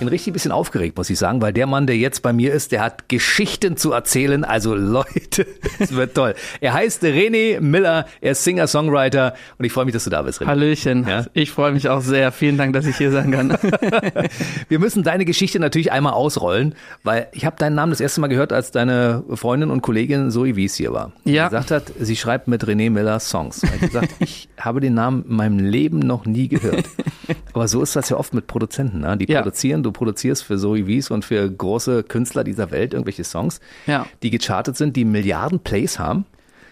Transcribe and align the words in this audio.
Bin 0.00 0.08
richtig 0.08 0.32
bisschen 0.32 0.52
aufgeregt, 0.52 0.96
muss 0.96 1.08
ich 1.10 1.18
sagen, 1.18 1.40
weil 1.40 1.52
der 1.52 1.66
Mann, 1.66 1.86
der 1.86 1.96
jetzt 1.96 2.22
bei 2.22 2.32
mir 2.32 2.52
ist, 2.52 2.72
der 2.72 2.82
hat 2.82 3.08
Geschichten 3.08 3.76
zu 3.76 3.92
erzählen. 3.92 4.44
Also 4.44 4.74
Leute, 4.74 5.46
es 5.78 5.94
wird 5.94 6.14
toll. 6.14 6.34
Er 6.60 6.72
heißt 6.72 7.02
René 7.04 7.60
Miller, 7.60 8.06
er 8.20 8.32
ist 8.32 8.42
Singer, 8.44 8.66
Songwriter 8.66 9.34
und 9.58 9.64
ich 9.64 9.72
freue 9.72 9.84
mich, 9.84 9.94
dass 9.94 10.04
du 10.04 10.10
da 10.10 10.22
bist, 10.22 10.40
René. 10.40 10.46
Hallöchen. 10.46 11.06
Ja? 11.08 11.26
Ich 11.34 11.50
freue 11.50 11.72
mich 11.72 11.88
auch 11.88 12.00
sehr. 12.00 12.32
Vielen 12.32 12.56
Dank, 12.58 12.72
dass 12.72 12.86
ich 12.86 12.96
hier 12.96 13.10
sein 13.12 13.30
kann. 13.30 13.50
Wir 14.68 14.78
müssen 14.78 15.02
deine 15.02 15.24
Geschichte 15.24 15.60
natürlich 15.60 15.92
einmal 15.92 16.12
ausrollen, 16.14 16.74
weil 17.02 17.28
ich 17.32 17.44
habe 17.44 17.56
deinen 17.56 17.74
Namen 17.74 17.90
das 17.90 18.00
erste 18.00 18.20
Mal 18.20 18.28
gehört, 18.28 18.52
als 18.52 18.70
deine 18.70 19.22
Freundin 19.34 19.70
und 19.70 19.82
Kollegin 19.82 20.30
Zoe 20.30 20.56
Wies 20.56 20.74
hier 20.74 20.92
war. 20.92 21.12
Ja. 21.24 21.44
Die 21.44 21.50
gesagt 21.50 21.70
hat, 21.70 21.92
sie 21.98 22.16
schreibt 22.16 22.48
mit 22.48 22.64
René 22.64 22.90
Miller 22.90 23.20
Songs. 23.20 23.62
Und 23.62 23.70
ich 23.74 23.80
gesagt, 23.80 24.08
ich 24.20 24.48
habe 24.58 24.80
den 24.80 24.94
Namen 24.94 25.24
in 25.28 25.36
meinem 25.36 25.58
Leben 25.58 25.98
noch 26.00 26.24
nie 26.26 26.48
gehört. 26.48 26.84
Aber 27.52 27.68
so 27.68 27.82
ist 27.82 27.96
das 27.96 28.08
ja 28.08 28.16
oft 28.16 28.34
mit 28.34 28.46
Produzenten. 28.46 29.00
Ne? 29.00 29.16
Die 29.16 29.30
Ja. 29.30 29.42
produzieren, 29.42 29.82
du 29.92 29.98
produzierst 29.98 30.44
für 30.44 30.56
Zoe 30.58 30.86
Wies 30.86 31.10
und 31.10 31.24
für 31.24 31.50
große 31.50 32.02
Künstler 32.04 32.44
dieser 32.44 32.70
Welt 32.70 32.92
irgendwelche 32.94 33.24
Songs, 33.24 33.60
Ja. 33.86 34.06
die 34.22 34.30
gechartet 34.30 34.76
sind, 34.76 34.96
die 34.96 35.04
Milliarden 35.04 35.60
Plays 35.60 35.98
haben 35.98 36.24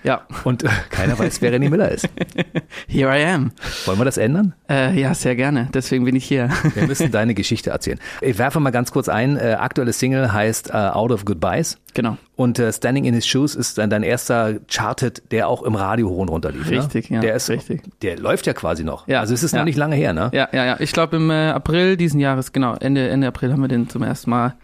ja, 0.05 0.23
und 0.45 0.63
äh, 0.63 0.69
keiner 0.91 1.19
weiß, 1.19 1.43
wer 1.43 1.53
René 1.53 1.69
Miller 1.71 1.91
ist. 1.91 2.09
here 2.89 3.11
I 3.11 3.25
am. 3.25 3.51
Wollen 3.85 3.99
wir 3.99 4.05
das 4.05 4.17
ändern? 4.17 4.55
Äh, 4.69 4.99
ja, 4.99 5.13
sehr 5.15 5.35
gerne. 5.37 5.69
Deswegen 5.75 6.05
bin 6.05 6.15
ich 6.15 6.25
hier. 6.25 6.51
Wir 6.75 6.87
müssen 6.87 7.11
deine 7.11 7.35
Geschichte 7.35 7.71
erzählen. 7.71 7.99
Ich 8.21 8.39
werfe 8.39 8.61
mal 8.61 8.71
ganz 8.71 8.93
kurz 8.93 9.09
ein. 9.09 9.37
Äh, 9.37 9.57
aktuelle 9.59 9.93
Single 9.93 10.33
heißt 10.33 10.71
äh, 10.71 10.73
Out 10.73 11.11
of 11.11 11.25
Goodbyes. 11.25 11.79
genau. 11.95 12.17
Und 12.37 12.61
äh, 12.61 12.73
Standing 12.73 13.05
in 13.05 13.15
His 13.15 13.27
Shoes 13.27 13.57
ist 13.57 13.79
dann 13.79 13.91
dein 13.91 14.05
erster 14.05 14.61
Charted, 14.69 15.23
der 15.33 15.49
auch 15.49 15.63
im 15.65 15.75
Radio 15.75 16.09
hoch 16.09 16.19
und 16.19 16.29
runter 16.29 16.53
lief. 16.53 16.71
Richtig, 16.71 17.11
ne? 17.11 17.17
ja, 17.17 17.21
Der 17.21 17.35
ist 17.35 17.51
richtig. 17.51 17.83
Der 18.03 18.17
läuft 18.19 18.47
ja 18.47 18.53
quasi 18.53 18.85
noch. 18.85 19.09
Ja, 19.09 19.19
Also 19.21 19.35
es 19.35 19.43
ist 19.43 19.53
noch 19.53 19.59
ja. 19.61 19.65
nicht 19.65 19.77
lange 19.77 19.97
her, 19.97 20.13
ne? 20.13 20.31
Ja, 20.33 20.49
ja, 20.53 20.65
ja. 20.65 20.77
Ich 20.79 20.93
glaube 20.93 21.17
im 21.17 21.31
äh, 21.31 21.49
April 21.51 21.97
diesen 21.97 22.21
Jahres, 22.21 22.53
genau, 22.53 22.77
Ende, 22.77 23.09
Ende 23.09 23.27
April 23.27 23.53
haben 23.53 23.61
wir 23.63 23.69
den 23.69 23.89
zum 23.89 24.05
ersten 24.05 24.31
Mal 24.31 24.55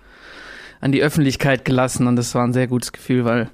an 0.81 0.93
die 0.93 1.03
Öffentlichkeit 1.03 1.65
gelassen 1.65 2.07
und 2.07 2.15
das 2.17 2.35
war 2.37 2.47
ein 2.47 2.53
sehr 2.53 2.69
gutes 2.69 2.93
Gefühl, 2.93 3.25
weil 3.25 3.51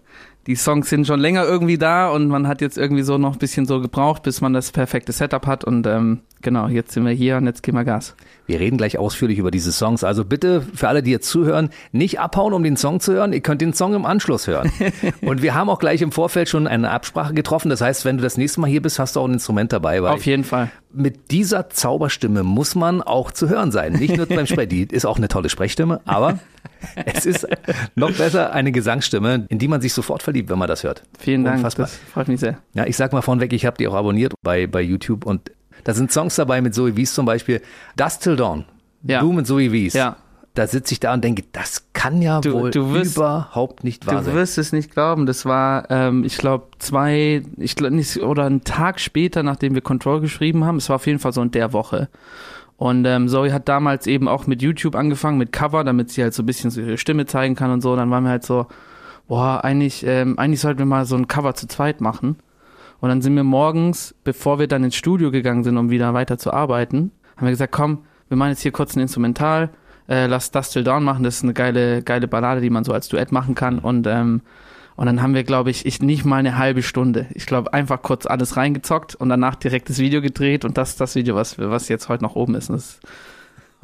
die 0.46 0.56
Songs 0.56 0.88
sind 0.88 1.06
schon 1.06 1.20
länger 1.20 1.44
irgendwie 1.44 1.78
da 1.78 2.08
und 2.08 2.28
man 2.28 2.48
hat 2.48 2.60
jetzt 2.60 2.78
irgendwie 2.78 3.02
so 3.02 3.18
noch 3.18 3.34
ein 3.34 3.38
bisschen 3.38 3.66
so 3.66 3.80
gebraucht, 3.80 4.22
bis 4.22 4.40
man 4.40 4.52
das 4.52 4.72
perfekte 4.72 5.12
Setup 5.12 5.46
hat 5.46 5.64
und 5.64 5.86
ähm, 5.86 6.20
genau, 6.42 6.68
jetzt 6.68 6.92
sind 6.92 7.04
wir 7.04 7.12
hier 7.12 7.36
und 7.36 7.46
jetzt 7.46 7.62
geben 7.62 7.76
wir 7.76 7.84
Gas. 7.84 8.14
Wir 8.46 8.58
reden 8.58 8.76
gleich 8.78 8.98
ausführlich 8.98 9.38
über 9.38 9.50
diese 9.50 9.70
Songs. 9.70 10.02
Also 10.02 10.24
bitte 10.24 10.62
für 10.74 10.88
alle, 10.88 11.02
die 11.02 11.10
jetzt 11.12 11.28
zuhören, 11.28 11.70
nicht 11.92 12.18
abhauen, 12.18 12.52
um 12.52 12.64
den 12.64 12.76
Song 12.76 12.98
zu 13.00 13.12
hören. 13.12 13.32
Ihr 13.32 13.40
könnt 13.42 13.60
den 13.60 13.74
Song 13.74 13.94
im 13.94 14.04
Anschluss 14.04 14.48
hören. 14.48 14.72
Und 15.20 15.42
wir 15.42 15.54
haben 15.54 15.70
auch 15.70 15.78
gleich 15.78 16.02
im 16.02 16.10
Vorfeld 16.10 16.48
schon 16.48 16.66
eine 16.66 16.90
Absprache 16.90 17.32
getroffen. 17.32 17.68
Das 17.68 17.80
heißt, 17.80 18.04
wenn 18.04 18.16
du 18.16 18.22
das 18.24 18.36
nächste 18.36 18.60
Mal 18.60 18.68
hier 18.68 18.82
bist, 18.82 18.98
hast 18.98 19.14
du 19.14 19.20
auch 19.20 19.26
ein 19.26 19.34
Instrument 19.34 19.72
dabei. 19.72 20.00
Auf 20.00 20.26
jeden 20.26 20.44
Fall. 20.44 20.70
Mit 20.92 21.30
dieser 21.30 21.70
Zauberstimme 21.70 22.42
muss 22.42 22.74
man 22.74 23.02
auch 23.02 23.30
zu 23.30 23.48
hören 23.48 23.72
sein. 23.72 23.92
Nicht 23.92 24.16
nur 24.16 24.26
beim 24.26 24.46
Sprechen. 24.46 24.68
Die 24.70 24.82
ist 24.82 25.06
auch 25.06 25.16
eine 25.16 25.28
tolle 25.28 25.48
Sprechstimme, 25.48 26.00
aber 26.04 26.38
es 27.06 27.26
ist 27.26 27.46
noch 27.94 28.12
besser 28.12 28.52
eine 28.52 28.72
Gesangsstimme, 28.72 29.46
in 29.48 29.58
die 29.58 29.68
man 29.68 29.80
sich 29.80 29.92
sofort 29.92 30.22
verliebt, 30.22 30.50
wenn 30.50 30.58
man 30.58 30.68
das 30.68 30.84
hört. 30.84 31.02
Vielen 31.18 31.44
Dank. 31.44 31.58
Unfassbar. 31.58 31.86
Das 31.86 31.96
freut 31.96 32.28
mich 32.28 32.40
sehr. 32.40 32.58
Ja, 32.74 32.86
ich 32.86 32.96
sag 32.96 33.12
mal 33.12 33.22
vorneweg, 33.22 33.52
ich 33.52 33.66
habe 33.66 33.76
die 33.76 33.88
auch 33.88 33.94
abonniert 33.94 34.34
bei, 34.42 34.66
bei 34.66 34.82
YouTube 34.82 35.24
und 35.24 35.50
da 35.84 35.94
sind 35.94 36.12
Songs 36.12 36.34
dabei 36.36 36.60
mit 36.60 36.74
Zoe 36.74 36.96
Wies 36.96 37.14
zum 37.14 37.26
Beispiel. 37.26 37.62
Dust 37.96 38.22
Till 38.22 38.36
Dawn. 38.36 38.64
Ja. 39.02 39.20
Du 39.20 39.32
mit 39.32 39.46
Zoe 39.46 39.72
Wies. 39.72 39.94
Ja. 39.94 40.16
Da 40.54 40.66
sitze 40.66 40.92
ich 40.94 41.00
da 41.00 41.14
und 41.14 41.22
denke, 41.22 41.44
das 41.52 41.86
kann 41.92 42.20
ja 42.22 42.40
Du- 42.40 42.52
wohl 42.54 42.70
du 42.72 42.92
wirst- 42.92 43.16
überhaupt 43.16 43.84
nicht 43.84 44.06
wahr 44.06 44.16
Du 44.18 44.24
sein. 44.24 44.34
wirst 44.34 44.58
es 44.58 44.72
nicht 44.72 44.90
glauben. 44.92 45.24
Das 45.26 45.44
war, 45.44 45.88
ähm, 45.90 46.24
ich 46.24 46.38
glaube, 46.38 46.66
zwei, 46.80 47.42
ich 47.56 47.76
glaube 47.76 47.94
nicht, 47.94 48.16
oder 48.20 48.46
einen 48.46 48.64
Tag 48.64 48.98
später, 48.98 49.44
nachdem 49.44 49.74
wir 49.74 49.80
Control 49.80 50.20
geschrieben 50.20 50.64
haben. 50.64 50.76
Es 50.78 50.88
war 50.88 50.96
auf 50.96 51.06
jeden 51.06 51.20
Fall 51.20 51.32
so 51.32 51.40
in 51.40 51.52
der 51.52 51.72
Woche. 51.72 52.08
Und 52.76 53.04
ähm, 53.04 53.28
Zoe 53.28 53.52
hat 53.52 53.68
damals 53.68 54.06
eben 54.08 54.26
auch 54.26 54.46
mit 54.48 54.60
YouTube 54.62 54.96
angefangen, 54.96 55.38
mit 55.38 55.52
Cover, 55.52 55.84
damit 55.84 56.10
sie 56.10 56.22
halt 56.22 56.34
so 56.34 56.42
ein 56.42 56.46
bisschen 56.46 56.70
so 56.70 56.80
ihre 56.80 56.98
Stimme 56.98 57.26
zeigen 57.26 57.54
kann 57.54 57.70
und 57.70 57.80
so. 57.82 57.94
Dann 57.94 58.10
waren 58.10 58.24
wir 58.24 58.30
halt 58.30 58.44
so, 58.44 58.66
boah, 59.28 59.62
eigentlich, 59.62 60.04
ähm, 60.04 60.36
eigentlich 60.38 60.60
sollten 60.60 60.80
wir 60.80 60.86
mal 60.86 61.04
so 61.04 61.14
ein 61.14 61.28
Cover 61.28 61.54
zu 61.54 61.68
zweit 61.68 62.00
machen. 62.00 62.36
Und 63.00 63.08
dann 63.08 63.22
sind 63.22 63.36
wir 63.36 63.44
morgens, 63.44 64.14
bevor 64.24 64.58
wir 64.58 64.66
dann 64.66 64.82
ins 64.82 64.96
Studio 64.96 65.30
gegangen 65.30 65.62
sind, 65.62 65.76
um 65.76 65.90
wieder 65.90 66.12
weiter 66.12 66.38
zu 66.38 66.52
arbeiten, 66.52 67.12
haben 67.36 67.46
wir 67.46 67.50
gesagt, 67.50 67.72
komm, 67.72 67.98
wir 68.28 68.36
machen 68.36 68.50
jetzt 68.50 68.62
hier 68.62 68.72
kurz 68.72 68.96
ein 68.96 69.00
Instrumental, 69.00 69.70
äh, 70.10 70.26
lass 70.26 70.50
Dust 70.50 70.72
Till 70.72 70.84
Dawn 70.84 71.04
machen, 71.04 71.22
das 71.22 71.36
ist 71.36 71.44
eine 71.44 71.54
geile, 71.54 72.02
geile 72.02 72.26
Ballade, 72.26 72.60
die 72.60 72.68
man 72.68 72.84
so 72.84 72.92
als 72.92 73.08
Duett 73.08 73.30
machen 73.30 73.54
kann. 73.54 73.78
Und, 73.78 74.06
ähm, 74.08 74.42
und 74.96 75.06
dann 75.06 75.22
haben 75.22 75.34
wir, 75.34 75.44
glaube 75.44 75.70
ich, 75.70 75.86
ich 75.86 76.02
nicht 76.02 76.24
mal 76.24 76.36
eine 76.36 76.58
halbe 76.58 76.82
Stunde. 76.82 77.26
Ich 77.32 77.46
glaube, 77.46 77.72
einfach 77.72 78.02
kurz 78.02 78.26
alles 78.26 78.56
reingezockt 78.56 79.14
und 79.14 79.28
danach 79.28 79.54
direkt 79.54 79.88
das 79.88 79.98
Video 79.98 80.20
gedreht 80.20 80.64
und 80.64 80.76
das 80.76 80.96
das 80.96 81.14
Video, 81.14 81.36
was, 81.36 81.58
was 81.58 81.88
jetzt 81.88 82.08
heute 82.08 82.24
noch 82.24 82.34
oben 82.34 82.56
ist. 82.56 82.68
Das, 82.68 83.00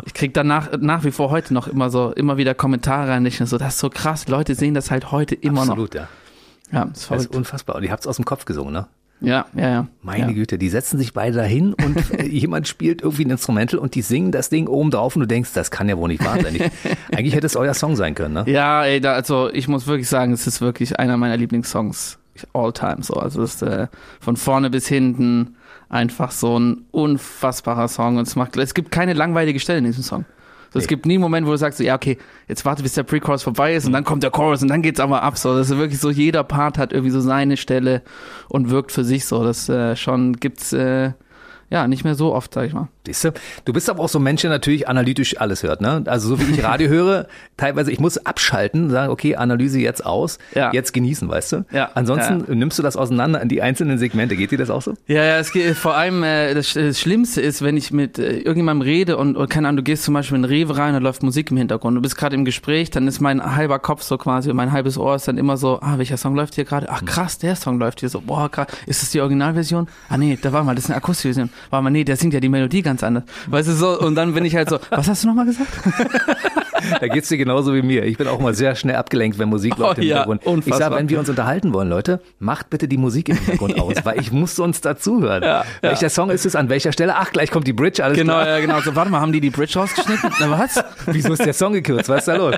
ich 0.04 0.12
krieg 0.12 0.34
danach 0.34 0.72
nach 0.78 1.04
wie 1.04 1.12
vor 1.12 1.30
heute 1.30 1.54
noch 1.54 1.68
immer 1.68 1.88
so, 1.90 2.12
immer 2.12 2.36
wieder 2.36 2.54
Kommentare 2.54 3.08
rein, 3.08 3.24
ich 3.24 3.38
so, 3.38 3.56
das 3.56 3.74
ist 3.74 3.78
so 3.78 3.88
krass, 3.88 4.28
Leute 4.28 4.54
sehen 4.54 4.74
das 4.74 4.90
halt 4.90 5.12
heute 5.12 5.34
immer 5.36 5.62
Absolut, 5.62 5.94
ja. 5.94 6.02
noch. 6.02 6.08
Ja, 6.72 6.84
das 6.86 7.02
ist 7.02 7.10
Das 7.10 7.22
ist 7.22 7.34
unfassbar. 7.34 7.76
Und 7.76 7.84
ihr 7.84 7.92
habt 7.92 8.00
es 8.00 8.06
aus 8.08 8.16
dem 8.16 8.24
Kopf 8.24 8.44
gesungen, 8.44 8.72
ne? 8.72 8.86
Ja, 9.20 9.46
ja, 9.54 9.68
ja. 9.68 9.86
Meine 10.02 10.28
ja. 10.28 10.32
Güte, 10.32 10.58
die 10.58 10.68
setzen 10.68 10.98
sich 10.98 11.14
beide 11.14 11.36
dahin 11.36 11.72
und 11.74 11.96
jemand 12.22 12.68
spielt 12.68 13.02
irgendwie 13.02 13.24
ein 13.24 13.30
Instrumental 13.30 13.78
und 13.78 13.94
die 13.94 14.02
singen 14.02 14.30
das 14.30 14.50
Ding 14.50 14.66
oben 14.66 14.90
drauf 14.90 15.16
und 15.16 15.20
du 15.20 15.26
denkst, 15.26 15.50
das 15.54 15.70
kann 15.70 15.88
ja 15.88 15.96
wohl 15.96 16.08
nicht 16.08 16.24
wahr 16.24 16.40
sein. 16.40 16.54
Ich, 16.54 16.62
eigentlich 17.16 17.34
hätte 17.34 17.46
es 17.46 17.56
euer 17.56 17.74
Song 17.74 17.96
sein 17.96 18.14
können, 18.14 18.34
ne? 18.34 18.44
Ja, 18.46 18.84
ey, 18.84 19.00
da, 19.00 19.14
also 19.14 19.50
ich 19.52 19.68
muss 19.68 19.86
wirklich 19.86 20.08
sagen, 20.08 20.32
es 20.32 20.46
ist 20.46 20.60
wirklich 20.60 20.98
einer 20.98 21.16
meiner 21.16 21.36
Lieblingssongs 21.36 22.18
all 22.52 22.72
time 22.72 22.98
so. 23.00 23.14
Also 23.14 23.42
es 23.42 23.54
ist 23.54 23.62
äh, 23.62 23.88
von 24.20 24.36
vorne 24.36 24.70
bis 24.70 24.86
hinten 24.86 25.56
einfach 25.88 26.30
so 26.30 26.58
ein 26.58 26.84
unfassbarer 26.90 27.88
Song 27.88 28.18
und 28.18 28.26
es 28.26 28.36
macht, 28.36 28.56
es 28.56 28.74
gibt 28.74 28.90
keine 28.90 29.14
langweilige 29.14 29.60
Stelle 29.60 29.78
in 29.78 29.84
diesem 29.84 30.02
Song. 30.02 30.24
So, 30.76 30.78
Es 30.78 30.84
Nee. 30.84 30.88
gibt 30.88 31.06
nie 31.06 31.14
einen 31.14 31.22
Moment, 31.22 31.46
wo 31.46 31.52
du 31.52 31.56
sagst, 31.56 31.78
so, 31.78 31.84
ja, 31.84 31.94
okay, 31.94 32.18
jetzt 32.48 32.64
warte, 32.64 32.82
bis 32.82 32.94
der 32.94 33.02
Pre-Chorus 33.02 33.42
vorbei 33.42 33.74
ist 33.74 33.86
und 33.86 33.92
dann 33.92 34.04
kommt 34.04 34.22
der 34.22 34.30
Chorus 34.30 34.62
und 34.62 34.68
dann 34.68 34.82
geht's 34.82 35.00
aber 35.00 35.22
ab. 35.22 35.38
So, 35.38 35.56
das 35.56 35.70
ist 35.70 35.76
wirklich 35.78 36.00
so, 36.00 36.10
jeder 36.10 36.44
Part 36.44 36.78
hat 36.78 36.92
irgendwie 36.92 37.10
so 37.10 37.20
seine 37.20 37.56
Stelle 37.56 38.02
und 38.48 38.70
wirkt 38.70 38.92
für 38.92 39.04
sich 39.04 39.24
so. 39.24 39.42
Das 39.44 39.68
äh, 39.68 39.96
schon 39.96 40.34
gibt's 40.34 40.72
äh, 40.72 41.12
ja 41.70 41.86
nicht 41.88 42.04
mehr 42.04 42.14
so 42.14 42.34
oft, 42.34 42.54
sag 42.54 42.66
ich 42.66 42.72
mal. 42.72 42.88
Siehst 43.06 43.24
du? 43.24 43.32
Du 43.64 43.72
bist 43.72 43.88
aber 43.90 44.02
auch 44.02 44.08
so 44.08 44.18
ein 44.18 44.22
Mensch, 44.22 44.40
der 44.42 44.50
natürlich 44.50 44.88
analytisch 44.88 45.40
alles 45.40 45.62
hört, 45.62 45.80
ne? 45.80 46.02
Also 46.06 46.28
so 46.28 46.40
wie 46.40 46.50
ich 46.52 46.64
Radio 46.64 46.88
höre, 46.90 47.26
teilweise, 47.56 47.92
ich 47.92 48.00
muss 48.00 48.18
abschalten, 48.18 48.90
sagen, 48.90 49.12
okay, 49.12 49.36
Analyse 49.36 49.78
jetzt 49.78 50.04
aus, 50.04 50.38
Ja. 50.54 50.72
jetzt 50.72 50.92
genießen, 50.92 51.28
weißt 51.28 51.52
du? 51.52 51.64
Ja. 51.72 51.90
Ansonsten 51.94 52.44
Ja. 52.48 52.54
nimmst 52.54 52.78
du 52.78 52.82
das 52.82 52.96
auseinander 52.96 53.40
in 53.40 53.48
die 53.48 53.62
einzelnen 53.62 53.98
Segmente. 53.98 54.36
Geht 54.36 54.50
dir 54.50 54.58
das 54.58 54.70
auch 54.70 54.82
so? 54.82 54.94
Ja, 55.06 55.22
ja, 55.24 55.38
es 55.38 55.52
geht 55.52 55.76
vor 55.76 55.94
allem 55.96 56.22
äh, 56.24 56.54
das, 56.54 56.74
das 56.74 56.98
Schlimmste 57.00 57.40
ist, 57.40 57.62
wenn 57.62 57.76
ich 57.76 57.92
mit 57.92 58.18
äh, 58.18 58.38
irgendjemandem 58.38 58.82
rede 58.82 59.16
und, 59.16 59.36
und 59.36 59.48
keine 59.48 59.68
Ahnung, 59.68 59.78
du 59.78 59.82
gehst 59.84 60.02
zum 60.04 60.14
Beispiel 60.14 60.36
in 60.38 60.44
Rewe 60.44 60.76
rein 60.76 60.94
und 60.94 61.02
läuft 61.02 61.22
Musik 61.22 61.50
im 61.50 61.56
Hintergrund. 61.56 61.96
Du 61.96 62.00
bist 62.02 62.16
gerade 62.16 62.34
im 62.34 62.44
Gespräch, 62.44 62.90
dann 62.90 63.06
ist 63.06 63.20
mein 63.20 63.54
halber 63.56 63.78
Kopf 63.78 64.02
so 64.02 64.18
quasi, 64.18 64.52
mein 64.52 64.72
halbes 64.72 64.98
Ohr 64.98 65.14
ist 65.14 65.28
dann 65.28 65.38
immer 65.38 65.56
so, 65.56 65.78
ah, 65.80 65.98
welcher 65.98 66.16
Song 66.16 66.34
läuft 66.34 66.54
hier 66.56 66.64
gerade? 66.64 66.88
Ach 66.90 67.04
krass, 67.04 67.38
der 67.38 67.54
Song 67.56 67.78
läuft 67.78 68.00
hier 68.00 68.08
so. 68.08 68.20
Boah, 68.20 68.50
krass. 68.50 68.66
Ist 68.86 69.02
das 69.02 69.10
die 69.10 69.20
Originalversion? 69.20 69.86
Ah 70.08 70.16
nee, 70.18 70.36
da 70.40 70.52
war 70.52 70.64
mal, 70.64 70.74
das 70.74 70.84
ist 70.84 70.90
eine 70.90 70.96
Akustikversion. 70.96 71.50
War 71.70 71.82
mal, 71.82 71.90
nee, 71.90 72.04
der 72.04 72.16
singt 72.16 72.34
ja 72.34 72.40
die 72.40 72.48
Melodie 72.48 72.82
ganz 72.82 73.02
anders. 73.02 73.24
Weißt 73.48 73.68
du 73.68 73.72
so? 73.72 73.98
Und 73.98 74.14
dann 74.14 74.34
bin 74.34 74.44
ich 74.44 74.54
halt 74.56 74.68
so, 74.70 74.78
was 74.90 75.08
hast 75.08 75.24
du 75.24 75.28
nochmal 75.28 75.46
gesagt? 75.46 75.68
Da 77.00 77.08
geht's 77.08 77.28
dir 77.28 77.38
genauso 77.38 77.74
wie 77.74 77.82
mir. 77.82 78.04
Ich 78.04 78.18
bin 78.18 78.28
auch 78.28 78.38
mal 78.38 78.54
sehr 78.54 78.74
schnell 78.76 78.96
abgelenkt, 78.96 79.38
wenn 79.38 79.48
Musik 79.48 79.76
läuft 79.78 79.98
Oh 79.98 80.02
im 80.02 80.06
ja, 80.06 80.16
Hintergrund. 80.16 80.42
Ich 80.42 80.46
unfassbar. 80.46 80.78
sage, 80.78 80.94
wenn 80.96 81.08
wir 81.08 81.18
uns 81.18 81.28
unterhalten 81.28 81.72
wollen, 81.72 81.88
Leute, 81.88 82.20
macht 82.38 82.70
bitte 82.70 82.86
die 82.86 82.98
Musik 82.98 83.28
im 83.30 83.36
Hintergrund 83.36 83.80
aus, 83.80 83.94
weil 84.04 84.20
ich 84.20 84.30
muss 84.30 84.54
sonst 84.54 84.84
dazuhören. 84.84 85.42
Ja, 85.42 85.64
Welcher 85.80 86.10
Song 86.10 86.30
ist 86.30 86.44
es? 86.46 86.54
An 86.54 86.68
welcher 86.68 86.92
Stelle? 86.92 87.16
Ach, 87.16 87.32
gleich 87.32 87.50
kommt 87.50 87.66
die 87.66 87.72
Bridge, 87.72 88.04
alles 88.04 88.18
Genau, 88.18 88.34
klar. 88.34 88.46
ja, 88.48 88.58
genau. 88.60 88.80
So, 88.82 88.94
warte 88.94 89.10
mal, 89.10 89.20
haben 89.20 89.32
die 89.32 89.40
die 89.40 89.50
Bridge 89.50 89.78
rausgeschnitten? 89.78 90.30
Na 90.38 90.50
was? 90.50 90.84
Wieso 91.06 91.32
ist 91.32 91.44
der 91.46 91.54
Song 91.54 91.72
gekürzt? 91.72 92.08
Was 92.08 92.18
ist 92.20 92.28
da 92.28 92.36
los? 92.36 92.54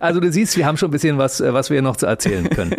Also 0.00 0.18
du 0.20 0.30
siehst, 0.30 0.56
wir 0.56 0.66
haben 0.66 0.76
schon 0.76 0.88
ein 0.88 0.92
bisschen 0.92 1.16
was, 1.18 1.40
äh, 1.40 1.54
was 1.54 1.70
wir 1.70 1.80
noch 1.82 1.96
zu 1.96 2.06
erzählen 2.06 2.50
können. 2.50 2.74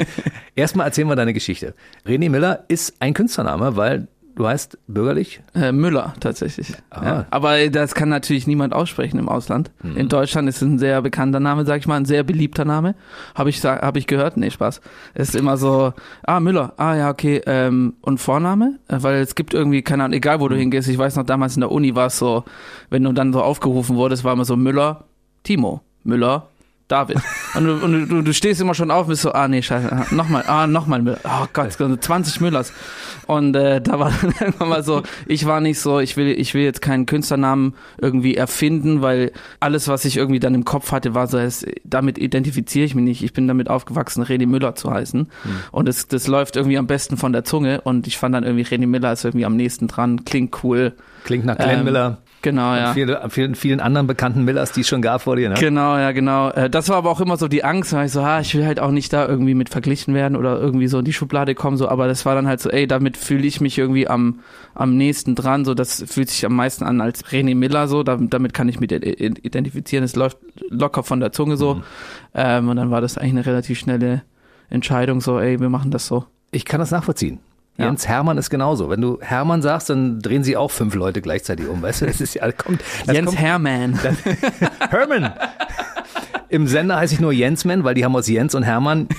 Erstmal 0.55 0.85
erzählen 0.87 1.07
wir 1.07 1.15
deine 1.15 1.33
Geschichte. 1.33 1.73
René 2.05 2.29
Miller 2.29 2.65
ist 2.67 2.95
ein 2.99 3.13
Künstlername, 3.13 3.77
weil 3.77 4.07
du 4.35 4.47
heißt 4.47 4.77
bürgerlich. 4.87 5.41
Äh, 5.55 5.71
Müller 5.71 6.13
tatsächlich. 6.19 6.73
Ah. 6.89 7.05
Ja. 7.05 7.25
Aber 7.29 7.69
das 7.69 7.93
kann 7.95 8.09
natürlich 8.09 8.47
niemand 8.47 8.73
aussprechen 8.73 9.19
im 9.19 9.29
Ausland. 9.29 9.71
Mhm. 9.81 9.97
In 9.97 10.09
Deutschland 10.09 10.49
ist 10.49 10.57
es 10.57 10.61
ein 10.63 10.79
sehr 10.79 11.01
bekannter 11.01 11.39
Name, 11.39 11.65
sag 11.65 11.79
ich 11.79 11.87
mal, 11.87 11.97
ein 11.97 12.05
sehr 12.05 12.23
beliebter 12.23 12.65
Name. 12.65 12.95
Habe 13.35 13.49
ich 13.49 13.63
hab 13.63 13.95
ich 13.97 14.07
gehört? 14.07 14.37
Nee, 14.37 14.49
Spaß. 14.51 14.81
Es 15.13 15.29
ist 15.29 15.35
immer 15.35 15.57
so, 15.57 15.93
ah 16.23 16.39
Müller, 16.39 16.73
ah 16.77 16.95
ja 16.95 17.09
okay. 17.09 17.41
Ähm, 17.45 17.93
und 18.01 18.19
Vorname, 18.19 18.79
Äh, 18.87 18.97
weil 19.01 19.15
es 19.21 19.35
gibt 19.35 19.53
irgendwie 19.53 19.81
keine 19.81 20.03
Ahnung, 20.05 20.15
egal 20.17 20.39
wo 20.39 20.45
Mhm. 20.45 20.49
du 20.49 20.55
hingehst. 20.57 20.87
Ich 20.89 20.97
weiß 20.97 21.15
noch 21.15 21.25
damals 21.25 21.55
in 21.55 21.61
der 21.61 21.71
Uni 21.71 21.95
war 21.95 22.07
es 22.07 22.17
so, 22.17 22.43
wenn 22.89 23.03
du 23.03 23.11
dann 23.13 23.33
so 23.33 23.41
aufgerufen 23.41 23.95
wurdest, 23.95 24.23
war 24.23 24.33
immer 24.33 24.45
so 24.45 24.55
Müller, 24.55 25.05
Timo, 25.43 25.81
Müller, 26.03 26.49
David. 26.87 27.17
Und, 27.55 27.65
du, 27.65 27.73
und 27.73 28.09
du, 28.09 28.21
du 28.21 28.33
stehst 28.33 28.59
immer 28.61 28.73
schon 28.73 28.91
auf 28.91 29.03
und 29.03 29.09
bist 29.09 29.21
so, 29.21 29.31
ah 29.31 29.47
nee, 29.47 29.61
scheiße, 29.61 30.13
nochmal, 30.15 30.43
ah, 30.47 30.67
nochmal 30.67 31.01
Müller. 31.01 31.19
Oh 31.23 31.47
Gott, 31.53 31.71
20 31.71 32.41
Müllers. 32.41 32.73
Und 33.25 33.55
äh, 33.55 33.81
da 33.81 33.99
war 33.99 34.11
dann 34.21 34.33
irgendwann 34.39 34.69
mal 34.69 34.83
so, 34.83 35.01
ich 35.25 35.45
war 35.45 35.61
nicht 35.61 35.79
so, 35.79 35.99
ich 35.99 36.17
will, 36.17 36.27
ich 36.27 36.53
will 36.53 36.63
jetzt 36.63 36.81
keinen 36.81 37.05
Künstlernamen 37.05 37.73
irgendwie 37.99 38.35
erfinden, 38.35 39.01
weil 39.01 39.31
alles, 39.59 39.87
was 39.87 40.05
ich 40.05 40.17
irgendwie 40.17 40.39
dann 40.39 40.55
im 40.55 40.65
Kopf 40.65 40.91
hatte, 40.91 41.13
war 41.13 41.27
so, 41.27 41.37
es, 41.37 41.65
damit 41.83 42.17
identifiziere 42.17 42.85
ich 42.85 42.95
mich 42.95 43.03
nicht. 43.05 43.23
Ich 43.23 43.33
bin 43.33 43.47
damit 43.47 43.69
aufgewachsen, 43.69 44.23
René 44.23 44.45
Müller 44.45 44.75
zu 44.75 44.91
heißen. 44.91 45.21
Hm. 45.21 45.51
Und 45.71 45.87
das, 45.87 46.07
das 46.07 46.27
läuft 46.27 46.55
irgendwie 46.55 46.77
am 46.77 46.87
besten 46.87 47.17
von 47.17 47.31
der 47.31 47.43
Zunge. 47.43 47.81
Und 47.81 48.07
ich 48.07 48.17
fand 48.17 48.35
dann 48.35 48.43
irgendwie, 48.43 48.65
René 48.65 48.87
Miller 48.87 49.13
ist 49.13 49.23
irgendwie 49.23 49.45
am 49.45 49.55
nächsten 49.55 49.87
dran, 49.87 50.25
klingt 50.25 50.63
cool. 50.63 50.93
Klingt 51.23 51.45
nach 51.45 51.57
Glenn 51.57 51.79
Ähm, 51.79 51.85
Miller. 51.85 52.17
Genau, 52.43 52.75
ja. 52.75 52.93
Viele, 52.93 53.21
vielen, 53.29 53.55
vielen 53.55 53.79
anderen 53.79 54.05
bekannten 54.05 54.43
Millers, 54.43 54.73
die 54.73 54.81
es 54.81 54.87
schon 54.89 55.01
gab 55.01 55.21
vor 55.21 55.37
dir, 55.37 55.49
ne? 55.49 55.55
Genau, 55.57 55.97
ja, 55.97 56.11
genau. 56.11 56.49
Äh, 56.51 56.69
Das 56.69 56.89
war 56.89 56.97
aber 56.97 57.09
auch 57.09 57.21
immer 57.21 57.37
so 57.37 57.47
die 57.47 57.63
Angst, 57.63 57.93
weil 57.93 58.05
ich 58.05 58.11
so, 58.11 58.21
ah, 58.21 58.41
ich 58.41 58.53
will 58.53 58.65
halt 58.65 58.81
auch 58.81 58.91
nicht 58.91 59.13
da 59.13 59.25
irgendwie 59.25 59.53
mit 59.53 59.69
verglichen 59.69 60.13
werden 60.13 60.35
oder 60.35 60.59
irgendwie 60.59 60.87
so 60.87 60.99
in 60.99 61.05
die 61.05 61.13
Schublade 61.13 61.55
kommen, 61.55 61.77
so, 61.77 61.87
aber 61.87 62.07
das 62.07 62.25
war 62.25 62.35
dann 62.35 62.45
halt 62.45 62.59
so, 62.59 62.69
ey, 62.69 62.85
damit 62.85 63.15
fühle 63.15 63.47
ich 63.47 63.61
mich 63.61 63.77
irgendwie 63.77 64.09
am, 64.09 64.41
am 64.75 64.97
nächsten 64.97 65.35
dran, 65.35 65.63
so, 65.63 65.73
das 65.73 66.03
fühlt 66.05 66.29
sich 66.29 66.45
am 66.45 66.55
meisten 66.55 66.83
an 66.83 66.99
als 66.99 67.25
René 67.25 67.55
Miller, 67.55 67.87
so, 67.87 68.03
da, 68.03 68.17
damit 68.19 68.53
kann 68.53 68.67
ich 68.67 68.79
mich 68.81 68.91
identifizieren, 68.91 70.03
es 70.03 70.15
läuft 70.17 70.37
locker 70.69 71.03
von 71.03 71.21
der 71.21 71.31
Zunge 71.31 71.55
so, 71.55 71.81
ähm, 72.35 72.67
und 72.67 72.75
dann 72.75 72.91
war 72.91 72.99
das 72.99 73.17
eigentlich 73.17 73.31
eine 73.33 73.45
relativ 73.45 73.79
schnelle 73.79 74.21
Entscheidung, 74.69 75.21
so, 75.21 75.39
ey, 75.39 75.59
wir 75.61 75.69
machen 75.69 75.91
das 75.91 76.07
so. 76.07 76.25
Ich 76.51 76.65
kann 76.65 76.79
das 76.81 76.91
nachvollziehen. 76.91 77.39
Ja. 77.77 77.85
Jens 77.85 78.07
Hermann 78.07 78.37
ist 78.37 78.51
genauso. 78.51 78.89
Wenn 78.89 79.01
du 79.01 79.17
Hermann 79.19 79.63
sagst, 79.63 79.89
dann 79.89 80.19
drehen 80.19 80.43
sie 80.43 80.55
auch 80.57 80.69
fünf 80.69 80.93
Leute 80.93 81.21
gleichzeitig 81.21 81.67
um. 81.67 81.81
Weißt 81.81 82.01
du, 82.01 82.05
das 82.05 82.21
ist 82.21 82.35
ja, 82.35 82.51
kommt, 82.51 82.81
das 83.05 83.15
Jens 83.15 83.27
kommt, 83.27 83.39
Herrmann. 83.39 83.99
Hermann. 84.89 85.33
Im 86.53 86.67
Sender 86.67 86.97
heiße 86.97 87.15
ich 87.15 87.19
nur 87.19 87.31
Jensman, 87.33 87.83
weil 87.83 87.95
die 87.95 88.05
haben 88.05 88.15
aus 88.15 88.27
Jens 88.27 88.53
und 88.55 88.63
Hermann. 88.63 89.07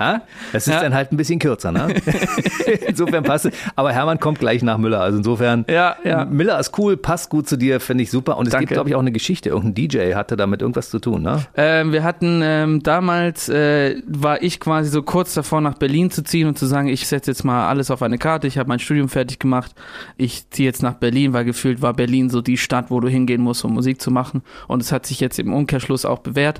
Ha? 0.00 0.22
Das 0.52 0.68
ist 0.68 0.74
Ja. 0.74 0.80
dann 0.80 0.94
halt 0.94 1.10
ein 1.10 1.16
bisschen 1.16 1.40
kürzer, 1.40 1.72
ne? 1.72 1.92
insofern 2.86 3.24
passt 3.24 3.46
es. 3.46 3.54
Aber 3.74 3.90
Hermann 3.92 4.20
kommt 4.20 4.38
gleich 4.38 4.62
nach 4.62 4.78
Müller. 4.78 5.00
Also 5.00 5.18
insofern, 5.18 5.64
Ja, 5.68 5.96
ja. 6.04 6.24
Miller 6.24 6.56
ist 6.60 6.78
cool, 6.78 6.96
passt 6.96 7.30
gut 7.30 7.48
zu 7.48 7.56
dir, 7.56 7.80
finde 7.80 8.04
ich 8.04 8.10
super. 8.12 8.36
Und 8.36 8.46
es 8.46 8.52
Danke. 8.52 8.66
gibt, 8.66 8.74
glaube 8.74 8.90
ich, 8.90 8.94
auch 8.94 9.00
eine 9.00 9.10
Geschichte. 9.10 9.48
Irgendein 9.48 9.74
DJ 9.74 10.14
hatte 10.14 10.36
damit 10.36 10.62
irgendwas 10.62 10.90
zu 10.90 11.00
tun, 11.00 11.22
ne? 11.22 11.40
Ähm, 11.56 11.90
wir 11.90 12.04
hatten 12.04 12.42
ähm, 12.44 12.80
damals 12.84 13.48
äh, 13.48 14.00
war 14.06 14.40
ich 14.40 14.60
quasi 14.60 14.88
so 14.88 15.02
kurz 15.02 15.34
davor 15.34 15.60
nach 15.60 15.74
Berlin 15.74 16.12
zu 16.12 16.22
ziehen 16.22 16.46
und 16.46 16.56
zu 16.56 16.66
sagen, 16.66 16.86
ich 16.86 17.08
setze 17.08 17.32
jetzt 17.32 17.42
mal 17.42 17.66
alles 17.68 17.90
auf 17.90 18.00
eine 18.00 18.18
Karte. 18.18 18.46
Ich 18.46 18.56
habe 18.56 18.68
mein 18.68 18.78
Studium 18.78 19.08
fertig 19.08 19.40
gemacht. 19.40 19.72
Ich 20.16 20.48
ziehe 20.50 20.68
jetzt 20.68 20.80
nach 20.80 20.94
Berlin, 20.94 21.32
weil 21.32 21.44
gefühlt 21.44 21.82
war 21.82 21.92
Berlin 21.92 22.30
so 22.30 22.40
die 22.40 22.56
Stadt, 22.56 22.92
wo 22.92 23.00
du 23.00 23.08
hingehen 23.08 23.42
musst, 23.42 23.64
um 23.64 23.74
Musik 23.74 24.00
zu 24.00 24.12
machen. 24.12 24.42
Und 24.68 24.80
es 24.80 24.92
hat 24.92 25.06
sich 25.06 25.18
jetzt 25.18 25.40
im 25.40 25.52
Umkehrschluss 25.52 26.04
auch 26.04 26.20
bewährt. 26.20 26.57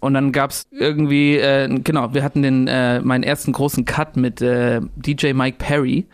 Und 0.00 0.14
dann 0.14 0.32
gab's 0.32 0.64
irgendwie, 0.70 1.36
äh, 1.36 1.68
genau, 1.82 2.14
wir 2.14 2.22
hatten 2.22 2.42
den 2.42 2.68
äh, 2.68 3.00
meinen 3.00 3.22
ersten 3.22 3.52
großen 3.52 3.84
Cut 3.84 4.16
mit 4.16 4.40
äh, 4.40 4.80
DJ 4.96 5.32
Mike 5.32 5.56
Perry 5.58 6.06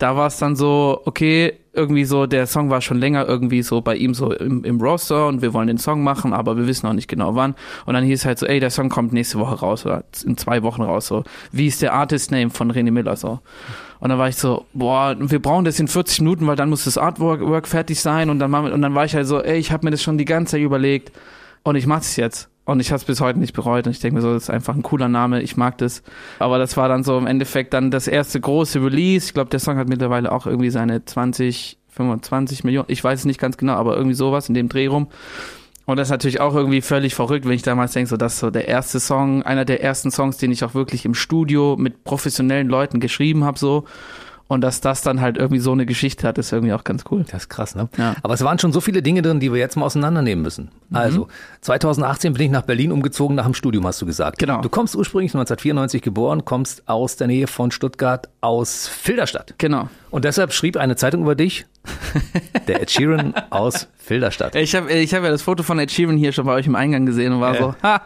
da 0.00 0.16
war 0.16 0.26
es 0.26 0.38
dann 0.38 0.56
so, 0.56 1.02
okay, 1.04 1.52
irgendwie 1.72 2.04
so, 2.04 2.26
der 2.26 2.46
Song 2.46 2.70
war 2.70 2.80
schon 2.80 2.98
länger 2.98 3.28
irgendwie 3.28 3.62
so 3.62 3.80
bei 3.80 3.94
ihm 3.96 4.14
so 4.14 4.32
im, 4.32 4.64
im 4.64 4.80
Roster 4.80 5.28
und 5.28 5.42
wir 5.42 5.52
wollen 5.52 5.68
den 5.68 5.78
Song 5.78 6.02
machen, 6.02 6.32
aber 6.32 6.56
wir 6.56 6.66
wissen 6.66 6.86
noch 6.86 6.94
nicht 6.94 7.06
genau 7.06 7.36
wann. 7.36 7.54
Und 7.84 7.94
dann 7.94 8.02
hieß 8.02 8.24
halt 8.24 8.38
so, 8.38 8.46
ey, 8.46 8.60
der 8.60 8.70
Song 8.70 8.88
kommt 8.88 9.12
nächste 9.12 9.38
Woche 9.38 9.60
raus 9.60 9.84
oder 9.84 10.04
in 10.24 10.36
zwei 10.36 10.62
Wochen 10.62 10.82
raus, 10.82 11.06
so. 11.06 11.22
Wie 11.52 11.66
ist 11.66 11.82
der 11.82 11.92
Artist-Name 11.92 12.50
von 12.50 12.72
René 12.72 12.90
Miller, 12.90 13.14
so. 13.14 13.40
Und 14.00 14.08
dann 14.08 14.18
war 14.18 14.28
ich 14.28 14.36
so, 14.36 14.64
boah, 14.72 15.14
wir 15.18 15.40
brauchen 15.40 15.66
das 15.66 15.78
in 15.78 15.86
40 15.86 16.22
Minuten, 16.22 16.46
weil 16.46 16.56
dann 16.56 16.70
muss 16.70 16.84
das 16.84 16.96
Artwork 16.96 17.42
Work 17.42 17.68
fertig 17.68 18.00
sein 18.00 18.30
und 18.30 18.38
dann, 18.38 18.52
und 18.54 18.80
dann 18.80 18.94
war 18.94 19.04
ich 19.04 19.14
halt 19.14 19.26
so, 19.26 19.40
ey, 19.42 19.58
ich 19.58 19.70
habe 19.70 19.84
mir 19.84 19.90
das 19.90 20.02
schon 20.02 20.16
die 20.16 20.24
ganze 20.24 20.52
Zeit 20.52 20.62
überlegt 20.62 21.12
und 21.62 21.76
ich 21.76 21.86
mach's 21.86 22.16
jetzt. 22.16 22.49
Und 22.70 22.78
ich 22.78 22.92
habe 22.92 22.98
es 22.98 23.04
bis 23.04 23.20
heute 23.20 23.40
nicht 23.40 23.52
bereut. 23.52 23.88
Und 23.88 23.90
ich 23.90 23.98
denke 23.98 24.14
mir 24.14 24.22
so, 24.22 24.32
das 24.32 24.44
ist 24.44 24.50
einfach 24.50 24.76
ein 24.76 24.84
cooler 24.84 25.08
Name. 25.08 25.42
Ich 25.42 25.56
mag 25.56 25.76
das. 25.78 26.04
Aber 26.38 26.56
das 26.58 26.76
war 26.76 26.88
dann 26.88 27.02
so 27.02 27.18
im 27.18 27.26
Endeffekt 27.26 27.74
dann 27.74 27.90
das 27.90 28.06
erste 28.06 28.40
große 28.40 28.80
Release. 28.80 29.26
Ich 29.26 29.34
glaube, 29.34 29.50
der 29.50 29.58
Song 29.58 29.76
hat 29.76 29.88
mittlerweile 29.88 30.30
auch 30.30 30.46
irgendwie 30.46 30.70
seine 30.70 31.04
20, 31.04 31.78
25 31.88 32.62
Millionen. 32.62 32.86
Ich 32.88 33.02
weiß 33.02 33.18
es 33.18 33.24
nicht 33.24 33.40
ganz 33.40 33.56
genau, 33.56 33.72
aber 33.72 33.96
irgendwie 33.96 34.14
sowas 34.14 34.48
in 34.48 34.54
dem 34.54 34.68
Dreh 34.68 34.86
rum. 34.86 35.08
Und 35.84 35.96
das 35.96 36.06
ist 36.06 36.12
natürlich 36.12 36.40
auch 36.40 36.54
irgendwie 36.54 36.80
völlig 36.80 37.16
verrückt, 37.16 37.44
wenn 37.44 37.54
ich 37.54 37.62
damals 37.62 37.92
denke, 37.92 38.08
so 38.08 38.16
das 38.16 38.34
ist 38.34 38.38
so 38.38 38.52
der 38.52 38.68
erste 38.68 39.00
Song, 39.00 39.42
einer 39.42 39.64
der 39.64 39.82
ersten 39.82 40.12
Songs, 40.12 40.36
den 40.36 40.52
ich 40.52 40.62
auch 40.62 40.74
wirklich 40.74 41.04
im 41.04 41.14
Studio 41.14 41.74
mit 41.76 42.04
professionellen 42.04 42.68
Leuten 42.68 43.00
geschrieben 43.00 43.42
habe, 43.42 43.58
so. 43.58 43.84
Und 44.50 44.62
dass 44.62 44.80
das 44.80 45.02
dann 45.02 45.20
halt 45.20 45.36
irgendwie 45.36 45.60
so 45.60 45.70
eine 45.70 45.86
Geschichte 45.86 46.26
hat, 46.26 46.36
ist 46.36 46.50
irgendwie 46.52 46.72
auch 46.72 46.82
ganz 46.82 47.04
cool. 47.08 47.24
Das 47.30 47.42
ist 47.44 47.48
krass, 47.50 47.76
ne? 47.76 47.88
Ja. 47.96 48.16
Aber 48.24 48.34
es 48.34 48.42
waren 48.42 48.58
schon 48.58 48.72
so 48.72 48.80
viele 48.80 49.00
Dinge 49.00 49.22
drin, 49.22 49.38
die 49.38 49.52
wir 49.52 49.60
jetzt 49.60 49.76
mal 49.76 49.86
auseinandernehmen 49.86 50.42
müssen. 50.42 50.72
Mhm. 50.88 50.96
Also, 50.96 51.28
2018 51.60 52.32
bin 52.32 52.42
ich 52.42 52.50
nach 52.50 52.62
Berlin 52.62 52.90
umgezogen, 52.90 53.36
nach 53.36 53.44
dem 53.44 53.54
Studium, 53.54 53.86
hast 53.86 54.02
du 54.02 54.06
gesagt. 54.06 54.38
Genau. 54.40 54.60
Du 54.60 54.68
kommst 54.68 54.96
ursprünglich 54.96 55.30
1994 55.32 56.02
geboren, 56.02 56.44
kommst 56.44 56.88
aus 56.88 57.14
der 57.14 57.28
Nähe 57.28 57.46
von 57.46 57.70
Stuttgart, 57.70 58.28
aus 58.40 58.88
Filderstadt. 58.88 59.54
Genau. 59.58 59.88
Und 60.10 60.24
deshalb 60.24 60.52
schrieb 60.52 60.76
eine 60.76 60.96
Zeitung 60.96 61.22
über 61.22 61.36
dich, 61.36 61.66
der 62.66 62.82
Ed 62.82 62.90
Sheeran 62.90 63.34
aus 63.50 63.86
Filderstadt. 63.98 64.56
Ich 64.56 64.74
habe 64.74 64.90
ich 64.92 65.14
hab 65.14 65.22
ja 65.22 65.30
das 65.30 65.42
Foto 65.42 65.62
von 65.62 65.78
Ed 65.78 65.92
Sheeran 65.92 66.16
hier 66.16 66.32
schon 66.32 66.44
bei 66.46 66.54
euch 66.54 66.66
im 66.66 66.74
Eingang 66.74 67.06
gesehen 67.06 67.32
und 67.34 67.40
war 67.40 67.54
Ja. 67.54 67.60
so, 67.60 67.74
ha, 67.84 68.02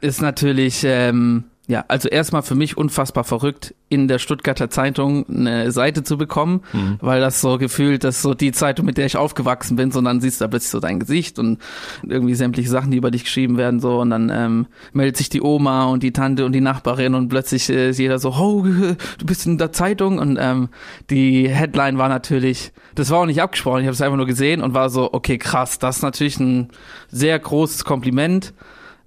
ist 0.00 0.22
natürlich, 0.22 0.82
ähm, 0.84 1.46
ja, 1.66 1.82
also 1.88 2.10
erstmal 2.10 2.42
für 2.42 2.54
mich 2.54 2.76
unfassbar 2.76 3.24
verrückt, 3.24 3.74
in 3.88 4.06
der 4.06 4.18
Stuttgarter 4.18 4.68
Zeitung 4.68 5.26
eine 5.28 5.72
Seite 5.72 6.02
zu 6.02 6.18
bekommen, 6.18 6.60
weil 7.00 7.20
das 7.20 7.40
so 7.40 7.56
gefühlt, 7.56 8.04
das 8.04 8.16
ist 8.16 8.22
so 8.22 8.34
die 8.34 8.52
Zeitung, 8.52 8.84
mit 8.84 8.98
der 8.98 9.06
ich 9.06 9.16
aufgewachsen 9.16 9.76
bin, 9.76 9.90
sondern 9.90 10.20
siehst 10.20 10.42
da 10.42 10.48
plötzlich 10.48 10.70
so 10.70 10.80
dein 10.80 11.00
Gesicht 11.00 11.38
und 11.38 11.58
irgendwie 12.02 12.34
sämtliche 12.34 12.68
Sachen, 12.68 12.90
die 12.90 12.98
über 12.98 13.10
dich 13.10 13.24
geschrieben 13.24 13.56
werden, 13.56 13.80
so 13.80 14.00
und 14.00 14.10
dann 14.10 14.30
ähm, 14.30 14.66
meldet 14.92 15.16
sich 15.16 15.30
die 15.30 15.40
Oma 15.40 15.84
und 15.84 16.02
die 16.02 16.12
Tante 16.12 16.44
und 16.44 16.52
die 16.52 16.60
Nachbarin 16.60 17.14
und 17.14 17.28
plötzlich 17.28 17.70
äh, 17.70 17.90
ist 17.90 17.98
jeder 17.98 18.18
so, 18.18 18.32
oh, 18.32 18.62
du 19.18 19.26
bist 19.26 19.46
in 19.46 19.56
der 19.56 19.72
Zeitung? 19.72 20.18
Und 20.18 20.36
ähm, 20.38 20.68
die 21.08 21.48
Headline 21.48 21.96
war 21.96 22.10
natürlich, 22.10 22.72
das 22.94 23.10
war 23.10 23.20
auch 23.20 23.26
nicht 23.26 23.40
abgesprochen, 23.40 23.80
ich 23.80 23.86
habe 23.86 23.94
es 23.94 24.02
einfach 24.02 24.18
nur 24.18 24.26
gesehen 24.26 24.60
und 24.60 24.74
war 24.74 24.90
so, 24.90 25.14
okay, 25.14 25.38
krass, 25.38 25.78
das 25.78 25.96
ist 25.96 26.02
natürlich 26.02 26.38
ein 26.40 26.68
sehr 27.08 27.38
großes 27.38 27.84
Kompliment 27.84 28.52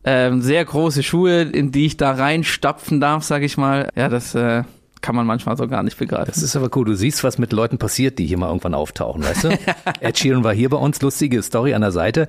ähm, 0.08 0.42
sehr 0.42 0.64
große 0.64 1.04
Schuhe, 1.04 1.42
in 1.42 1.72
die 1.72 1.86
ich 1.86 1.98
da 1.98 2.12
reinstapfen 2.12 3.00
darf, 3.02 3.24
sag 3.24 3.44
ich 3.44 3.58
mal. 3.58 3.90
Ja, 3.96 4.08
das 4.10 4.34
äh, 4.36 4.64
kann 5.02 5.16
man 5.16 5.26
manchmal 5.28 5.58
so 5.58 5.68
gar 5.68 5.84
nicht 5.84 5.98
begreifen. 5.98 6.26
Das 6.28 6.42
ist 6.42 6.56
aber 6.56 6.70
cool. 6.76 6.86
Du 6.86 6.96
siehst, 6.96 7.24
was 7.24 7.38
mit 7.38 7.52
Leuten 7.52 7.78
passiert, 7.78 8.18
die 8.20 8.26
hier 8.26 8.38
mal 8.38 8.48
irgendwann 8.48 8.74
auftauchen, 8.74 9.24
weißt 9.24 9.44
du? 9.44 9.50
Ed 10.00 10.18
Sheeran 10.18 10.44
war 10.44 10.54
hier 10.54 10.70
bei 10.70 10.78
uns, 10.78 11.02
lustige 11.02 11.44
Story 11.44 11.74
an 11.74 11.82
der 11.82 11.92
Seite. 11.92 12.28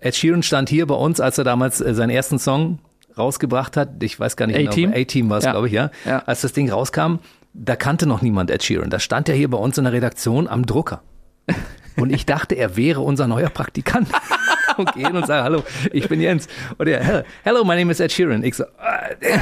Ed 0.00 0.16
Sheeran 0.16 0.42
stand 0.42 0.68
hier 0.68 0.86
bei 0.86 0.94
uns, 0.96 1.20
als 1.20 1.38
er 1.38 1.44
damals 1.44 1.80
äh, 1.80 1.94
seinen 1.94 2.10
ersten 2.10 2.38
Song 2.38 2.80
rausgebracht 3.16 3.76
hat. 3.76 4.02
Ich 4.02 4.18
weiß 4.18 4.36
gar 4.36 4.46
nicht 4.46 4.56
A-Team? 4.68 4.90
genau. 4.90 5.00
A-Team 5.02 5.30
war 5.30 5.38
es, 5.38 5.44
Ja. 5.44 5.52
glaube 5.52 5.68
ich, 5.68 5.72
ja. 5.74 5.90
Ja. 6.04 6.24
Als 6.26 6.40
das 6.40 6.52
Ding 6.52 6.70
rauskam, 6.70 7.16
da 7.54 7.76
kannte 7.76 8.06
noch 8.06 8.22
niemand 8.22 8.50
Ed 8.50 8.62
Sheeran. 8.64 8.90
Da 8.90 8.98
stand 8.98 9.28
er 9.28 9.34
hier 9.36 9.48
bei 9.50 9.58
uns 9.58 9.78
in 9.78 9.84
der 9.84 9.92
Redaktion 9.92 10.48
am 10.48 10.66
Drucker. 10.66 11.02
Und 11.96 12.10
ich 12.10 12.24
dachte, 12.24 12.54
er 12.54 12.76
wäre 12.76 13.00
unser 13.02 13.26
neuer 13.28 13.50
Praktikant. 13.50 14.08
Und 14.86 14.94
gehe 14.94 15.06
hin 15.06 15.16
und 15.16 15.26
sage, 15.26 15.44
hallo, 15.44 15.62
ich 15.92 16.08
bin 16.08 16.20
Jens. 16.20 16.46
Und 16.78 16.88
er, 16.88 17.02
"Hello, 17.04 17.22
hello, 17.44 17.64
my 17.64 17.76
name 17.76 17.90
is 17.92 18.00
Ed 18.00 18.10
Sheeran. 18.12 18.42
Ich 18.44 18.54
so, 18.56 18.64
"Ah, 18.78 19.06
äh, 19.20 19.38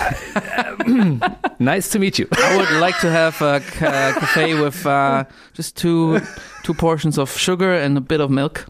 nice 1.58 1.88
to 1.90 1.98
meet 1.98 2.18
you. 2.18 2.26
I 2.26 2.56
would 2.56 2.70
like 2.80 2.98
to 3.00 3.08
have 3.08 3.42
a 3.44 3.60
ca- 3.60 4.12
cafe 4.18 4.54
with 4.62 4.84
uh, 4.86 5.24
just 5.56 5.76
two 5.80 6.20
two 6.64 6.74
portions 6.74 7.18
of 7.18 7.36
sugar 7.38 7.80
and 7.82 7.96
a 7.96 8.00
bit 8.00 8.20
of 8.20 8.30
milk. 8.30 8.66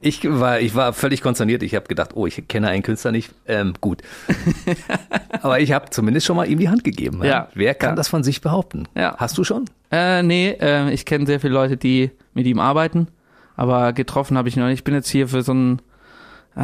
Ich 0.00 0.22
war, 0.24 0.60
ich 0.60 0.74
war 0.74 0.92
völlig 0.92 1.20
konsterniert. 1.22 1.62
Ich 1.62 1.74
habe 1.74 1.86
gedacht, 1.86 2.10
oh, 2.14 2.26
ich 2.26 2.46
kenne 2.48 2.68
einen 2.68 2.82
Künstler 2.82 3.10
nicht. 3.12 3.30
Ähm, 3.46 3.74
gut. 3.80 4.02
Aber 5.42 5.60
ich 5.60 5.72
habe 5.72 5.90
zumindest 5.90 6.26
schon 6.26 6.36
mal 6.36 6.48
ihm 6.48 6.58
die 6.58 6.68
Hand 6.68 6.84
gegeben. 6.84 7.22
Ja. 7.24 7.48
Wer 7.54 7.74
kann 7.74 7.90
Ja. 7.90 7.96
das 7.96 8.08
von 8.08 8.22
sich 8.22 8.40
behaupten? 8.40 8.86
Ja. 8.96 9.16
Hast 9.18 9.36
du 9.36 9.44
schon? 9.44 9.64
Äh, 9.90 10.22
nee, 10.22 10.50
äh, 10.60 10.90
ich 10.92 11.04
kenne 11.04 11.26
sehr 11.26 11.40
viele 11.40 11.52
Leute, 11.54 11.76
die 11.76 12.10
mit 12.34 12.46
ihm 12.46 12.60
arbeiten, 12.60 13.08
aber 13.58 13.92
getroffen 13.92 14.38
habe 14.38 14.48
ich 14.48 14.56
noch 14.56 14.66
nicht. 14.66 14.78
Ich 14.78 14.84
bin 14.84 14.94
jetzt 14.94 15.10
hier 15.10 15.26
für 15.26 15.42
so 15.42 15.52
ein 15.52 15.82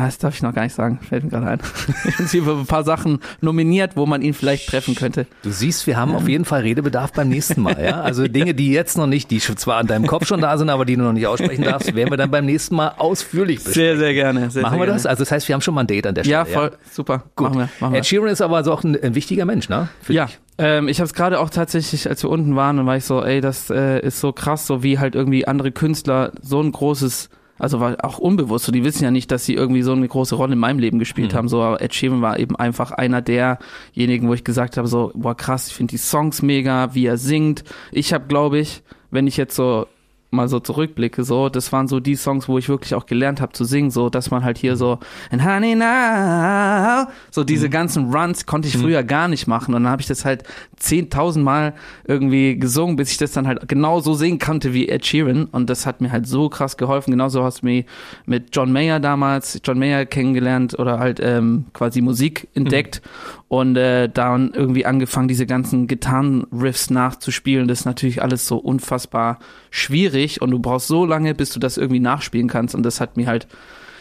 das 0.03 0.19
darf 0.19 0.35
ich 0.35 0.43
noch 0.43 0.53
gar 0.53 0.63
nicht 0.65 0.75
sagen, 0.75 0.99
fällt 1.09 1.25
mir 1.25 1.31
gerade 1.31 1.47
ein. 1.47 1.59
Ich 2.09 2.17
bin 2.17 2.27
für 2.27 2.53
ein 2.59 2.67
paar 2.67 2.85
Sachen 2.85 3.21
nominiert, 3.41 3.97
wo 3.97 4.07
man 4.07 4.23
ihn 4.23 4.35
vielleicht 4.35 4.69
treffen 4.69 4.95
könnte. 4.95 5.27
Du 5.43 5.51
siehst, 5.51 5.87
wir 5.87 5.97
haben 5.97 6.15
auf 6.15 6.29
jeden 6.29 6.45
Fall 6.45 6.63
Redebedarf 6.63 7.13
beim 7.13 7.29
nächsten 7.29 7.63
Mal. 7.63 7.83
Ja? 7.83 8.01
Also 8.01 8.27
Dinge, 8.27 8.55
die 8.55 8.73
jetzt 8.73 8.99
noch 8.99 9.07
nicht, 9.07 9.31
die 9.31 9.39
zwar 9.39 9.77
an 9.77 9.87
deinem 9.87 10.07
Kopf 10.07 10.27
schon 10.27 10.41
da 10.41 10.59
sind, 10.59 10.69
aber 10.71 10.85
die 10.85 10.97
du 10.97 11.03
noch 11.03 11.13
nicht 11.13 11.27
aussprechen 11.27 11.65
darfst, 11.65 11.95
werden 11.95 12.11
wir 12.11 12.17
dann 12.17 12.31
beim 12.31 12.45
nächsten 12.45 12.75
Mal 12.75 12.95
ausführlich 12.99 13.63
besprechen. 13.63 13.99
sehr 13.99 14.15
gerne. 14.15 14.51
Sehr, 14.51 14.63
Machen 14.63 14.79
sehr 14.79 14.87
wir 14.87 14.93
das? 14.93 15.07
Also 15.07 15.23
das 15.23 15.31
heißt, 15.31 15.47
wir 15.49 15.55
haben 15.55 15.61
schon 15.63 15.75
mal 15.75 15.83
ein 15.83 15.87
Date 15.87 16.07
an 16.07 16.15
der 16.15 16.25
Stelle. 16.25 16.33
Ja, 16.39 16.45
voll, 16.45 16.73
super. 16.91 17.25
Gut. 17.37 17.49
Machen 17.49 17.59
wir, 17.61 17.69
machen 17.81 17.93
wir. 17.93 17.99
Ed 18.01 18.07
Sheeran 18.07 18.29
ist 18.29 18.41
aber 18.41 18.57
also 18.57 18.73
auch 18.73 18.83
ein, 18.85 19.01
ein 19.01 19.15
wichtiger 19.15 19.45
Mensch, 19.45 19.69
ne? 19.69 19.89
Für 20.03 20.13
Ja, 20.13 20.27
dich. 20.27 20.39
ähm, 20.59 20.89
ich 20.89 20.99
habe 21.01 21.07
es 21.07 21.15
gerade 21.15 21.39
auch 21.41 21.51
tatsächlich, 21.51 22.09
als 22.09 22.23
wir 22.23 22.31
unten 22.31 22.57
waren, 22.57 22.77
dann 22.79 22.87
war 22.87 22.97
ich 22.97 23.05
so, 23.05 23.23
ey, 23.23 23.41
das 23.41 23.71
äh, 23.71 24.01
ist 24.01 24.21
so 24.21 24.33
krass, 24.33 24.67
so 24.67 24.83
wie 24.83 24.99
halt 24.99 25.15
irgendwie 25.15 25.47
andere 25.47 25.71
Künstler 25.73 26.33
so 26.43 26.61
ein 26.61 26.73
großes, 26.73 27.29
also 27.59 27.81
war 27.81 27.97
auch 28.05 28.19
unbewusst, 28.19 28.65
so 28.65 28.73
die 28.73 28.85
wissen 28.85 29.05
ja 29.05 29.11
nicht, 29.11 29.31
dass 29.31 29.45
sie 29.45 29.55
irgendwie 29.55 29.83
so 29.83 29.93
eine 29.93 30.09
große 30.09 30.35
Rolle 30.35 30.55
in 30.55 30.59
meinem 30.59 30.79
Leben 30.79 30.99
gespielt 30.99 31.33
Mhm. 31.33 31.37
haben. 31.37 31.49
So, 31.49 31.63
aber 31.63 31.81
Ed 31.81 31.95
Sheeran 31.95 32.21
war 32.23 32.39
eben 32.39 32.57
einfach 32.57 32.91
einer 32.91 33.23
derjenigen, 33.23 34.29
wo 34.29 34.35
ich 34.35 34.45
gesagt 34.45 34.77
habe, 34.77 34.89
so, 34.89 35.13
boah 35.15 35.37
krass, 35.37 35.69
ich 35.69 35.75
finde 35.75 35.93
die 35.93 35.99
Songs 35.99 36.43
mega, 36.43 36.95
wie 36.95 37.07
er 37.07 37.17
singt. 37.19 37.65
Ich 37.93 38.13
habe, 38.13 38.27
glaube 38.27 38.59
ich, 38.59 38.83
wenn 39.11 39.27
ich 39.27 39.37
jetzt 39.37 39.55
so 39.55 39.87
mal 40.35 40.49
so 40.49 40.61
zurückblicke, 40.61 41.25
so, 41.25 41.49
das 41.49 41.73
waren 41.73 41.89
so 41.89 42.01
die 42.01 42.17
Songs, 42.17 42.49
wo 42.49 42.59
ich 42.59 42.69
wirklich 42.69 42.95
auch 42.95 43.07
gelernt 43.07 43.41
habe 43.41 43.53
zu 43.53 43.65
singen, 43.65 43.91
so, 43.91 44.11
dass 44.11 44.31
man 44.31 44.45
halt 44.45 44.59
hier 44.59 44.77
so, 44.77 44.99
and 45.31 45.45
honey 45.45 45.75
now, 45.75 47.11
so 47.31 47.45
diese 47.45 47.67
mhm. 47.69 47.71
ganzen 47.71 48.15
Runs 48.15 48.47
konnte 48.47 48.69
ich 48.69 48.77
mhm. 48.77 48.83
früher 48.83 49.03
gar 49.03 49.29
nicht 49.29 49.47
machen 49.47 49.75
und 49.75 49.85
dann 49.85 49.93
habe 49.93 50.03
ich 50.03 50.09
das 50.09 50.25
halt 50.25 50.45
zehntausend 50.77 51.45
Mal 51.45 51.75
irgendwie 52.07 52.59
gesungen, 52.59 52.97
bis 52.97 53.11
ich 53.11 53.19
das 53.19 53.33
dann 53.33 53.47
halt 53.47 53.69
genau 53.69 54.01
so 54.01 54.15
singen 54.15 54.39
konnte 54.39 54.75
wie 54.75 54.89
Ed 54.89 55.07
Sheeran 55.07 55.47
und 55.47 55.71
das 55.71 55.87
hat 55.87 56.01
mir 56.01 56.13
halt 56.13 56.27
so 56.27 56.49
krass 56.49 56.77
geholfen, 56.77 57.11
genauso 57.11 57.43
hast 57.43 57.63
du 57.63 57.67
mich 57.67 57.87
mit 58.27 58.55
John 58.55 58.73
Mayer 58.73 59.01
damals, 59.01 59.61
John 59.65 59.79
Mayer 59.79 60.07
kennengelernt 60.07 60.79
oder 60.79 60.99
halt 60.99 61.21
ähm, 61.23 61.67
quasi 61.73 62.01
Musik 62.01 62.49
entdeckt 62.55 63.03
mhm. 63.05 63.44
Und 63.49 63.77
äh, 63.77 64.09
dann 64.09 64.53
irgendwie 64.55 64.87
angefangen, 64.87 65.29
diese 65.29 65.47
ganzen 65.47 65.87
Gitarrenriffs 65.87 66.91
nachzuspielen, 66.91 67.69
das 67.69 67.81
ist 67.81 67.85
natürlich 67.85 68.23
alles 68.23 68.47
so 68.47 68.57
unfassbar 68.57 69.39
schwierig 69.71 70.43
und 70.43 70.51
du 70.51 70.59
brauchst 70.59 70.89
so 70.89 71.05
lange, 71.05 71.35
bis 71.35 71.51
du 71.51 71.61
das 71.61 71.77
irgendwie 71.77 72.01
nachspielen 72.01 72.49
kannst. 72.49 72.75
Und 72.75 72.83
das 72.83 73.01
hat 73.01 73.17
mir 73.17 73.27
halt 73.27 73.47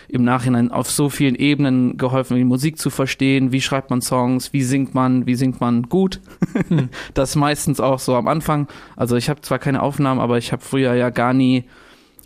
im 0.07 0.23
Nachhinein 0.23 0.71
auf 0.71 0.89
so 0.89 1.09
vielen 1.09 1.35
Ebenen 1.35 1.97
geholfen, 1.97 2.37
die 2.37 2.43
Musik 2.43 2.77
zu 2.77 2.89
verstehen, 2.89 3.51
wie 3.51 3.61
schreibt 3.61 3.89
man 3.89 4.01
Songs, 4.01 4.53
wie 4.53 4.63
singt 4.63 4.93
man, 4.93 5.25
wie 5.25 5.35
singt 5.35 5.59
man 5.59 5.83
gut. 5.83 6.19
Hm. 6.67 6.89
das 7.13 7.35
meistens 7.35 7.79
auch 7.79 7.99
so 7.99 8.15
am 8.15 8.27
Anfang. 8.27 8.67
Also 8.95 9.15
ich 9.15 9.29
habe 9.29 9.41
zwar 9.41 9.59
keine 9.59 9.81
Aufnahmen, 9.81 10.19
aber 10.19 10.37
ich 10.37 10.51
habe 10.51 10.61
früher 10.61 10.93
ja 10.93 11.09
gar 11.09 11.33
nie 11.33 11.65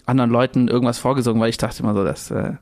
anderen 0.06 0.32
Leuten 0.32 0.68
irgendwas 0.68 1.00
vorgesungen, 1.00 1.40
weil 1.42 1.50
ich 1.50 1.58
dachte 1.58 1.84
immer 1.84 1.94
so, 1.94 2.04
das 2.04 2.32
äh, 2.32 2.54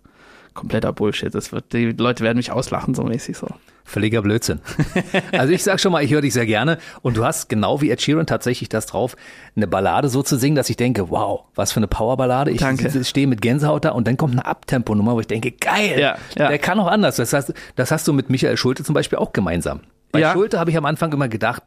kompletter 0.56 0.92
Bullshit. 0.92 1.34
Das 1.36 1.52
wird, 1.52 1.74
die 1.74 1.92
Leute 1.92 2.24
werden 2.24 2.38
mich 2.38 2.52
auslachen, 2.52 2.96
so 2.96 3.04
mäßig 3.04 3.38
so. 3.38 3.48
Völliger 3.84 4.24
Blödsinn. 4.24 4.62
Also 5.32 5.54
ich 5.54 5.64
sag 5.64 5.80
schon 5.80 5.92
mal, 5.92 6.04
ich 6.04 6.12
höre 6.12 6.22
dich 6.22 6.34
sehr 6.34 6.46
gerne 6.46 6.80
und 7.02 7.18
du 7.18 7.26
hast 7.26 7.50
genau 7.50 7.82
wie 7.82 7.92
Ed 7.92 8.02
Sheeran 8.02 8.26
tatsächlich 8.26 8.70
das 8.70 8.86
drauf, 8.86 9.16
eine 9.56 9.68
Ballade 9.68 10.10
so 10.10 10.24
zu 10.24 10.38
singen, 10.38 10.56
dass 10.56 10.70
ich 10.70 10.78
denke, 10.78 11.10
wow, 11.10 11.44
was 11.56 11.72
für 11.72 11.78
eine 11.78 11.88
Powerballade. 11.88 12.52
Ich 12.52 12.60
Danke. 12.60 13.04
stehe 13.04 13.28
mit 13.28 13.42
Gänsehaut 13.42 13.86
da 13.86 13.92
und 13.92 14.08
dann 14.08 14.18
kommt 14.18 14.34
eine 14.34 14.46
Abtempo-Nummer, 14.46 15.14
wo 15.14 15.20
ich 15.20 15.28
denke, 15.28 15.52
geil, 15.52 16.00
ja, 16.00 16.18
ja. 16.38 16.48
der 16.48 16.58
kann 16.58 16.80
auch 16.80 16.88
anders. 16.88 17.18
Das, 17.18 17.34
heißt, 17.34 17.54
das 17.76 17.92
hast 17.92 18.08
du 18.08 18.14
mit 18.14 18.30
Michael 18.30 18.58
Schulte 18.58 18.84
zum 18.84 18.96
Beispiel 18.96 19.20
auch 19.20 19.34
gemeinsam. 19.34 19.82
Bei 20.12 20.22
ja. 20.22 20.32
Schulte 20.34 20.60
habe 20.60 20.72
ich 20.72 20.78
am 20.78 20.86
Anfang 20.86 21.12
immer 21.12 21.28
gedacht, 21.28 21.62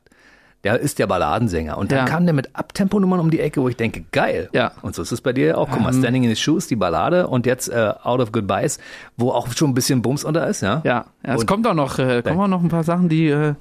der 0.64 0.80
ist 0.80 0.98
der 0.98 1.06
Balladensänger. 1.06 1.78
Und 1.78 1.92
dann 1.92 1.98
ja. 1.98 2.04
kam 2.04 2.24
der 2.24 2.34
mit 2.34 2.54
Abtemponummern 2.56 3.20
um 3.20 3.30
die 3.30 3.40
Ecke, 3.40 3.62
wo 3.62 3.68
ich 3.68 3.76
denke, 3.76 4.04
geil. 4.10 4.48
Ja. 4.52 4.72
Und 4.82 4.94
so 4.94 5.02
ist 5.02 5.12
es 5.12 5.20
bei 5.20 5.32
dir 5.32 5.56
auch. 5.56 5.68
Guck 5.70 5.80
mal, 5.80 5.94
um, 5.94 5.98
Standing 5.98 6.24
in 6.24 6.30
his 6.30 6.40
Shoes, 6.40 6.66
die 6.66 6.76
Ballade 6.76 7.28
und 7.28 7.46
jetzt 7.46 7.68
äh, 7.68 7.92
Out 8.02 8.20
of 8.20 8.32
Goodbyes, 8.32 8.78
wo 9.16 9.30
auch 9.30 9.48
schon 9.54 9.70
ein 9.70 9.74
bisschen 9.74 10.02
Bums 10.02 10.24
unter 10.24 10.46
ist, 10.48 10.62
ja? 10.62 10.82
Ja, 10.84 11.06
ja 11.24 11.34
es 11.34 11.46
kommt 11.46 11.66
auch 11.66 11.74
noch, 11.74 11.98
äh, 11.98 12.22
kommen 12.22 12.40
auch 12.40 12.48
noch 12.48 12.62
ein 12.62 12.68
paar 12.68 12.84
Sachen, 12.84 13.08
die 13.08 13.28
äh, 13.28 13.54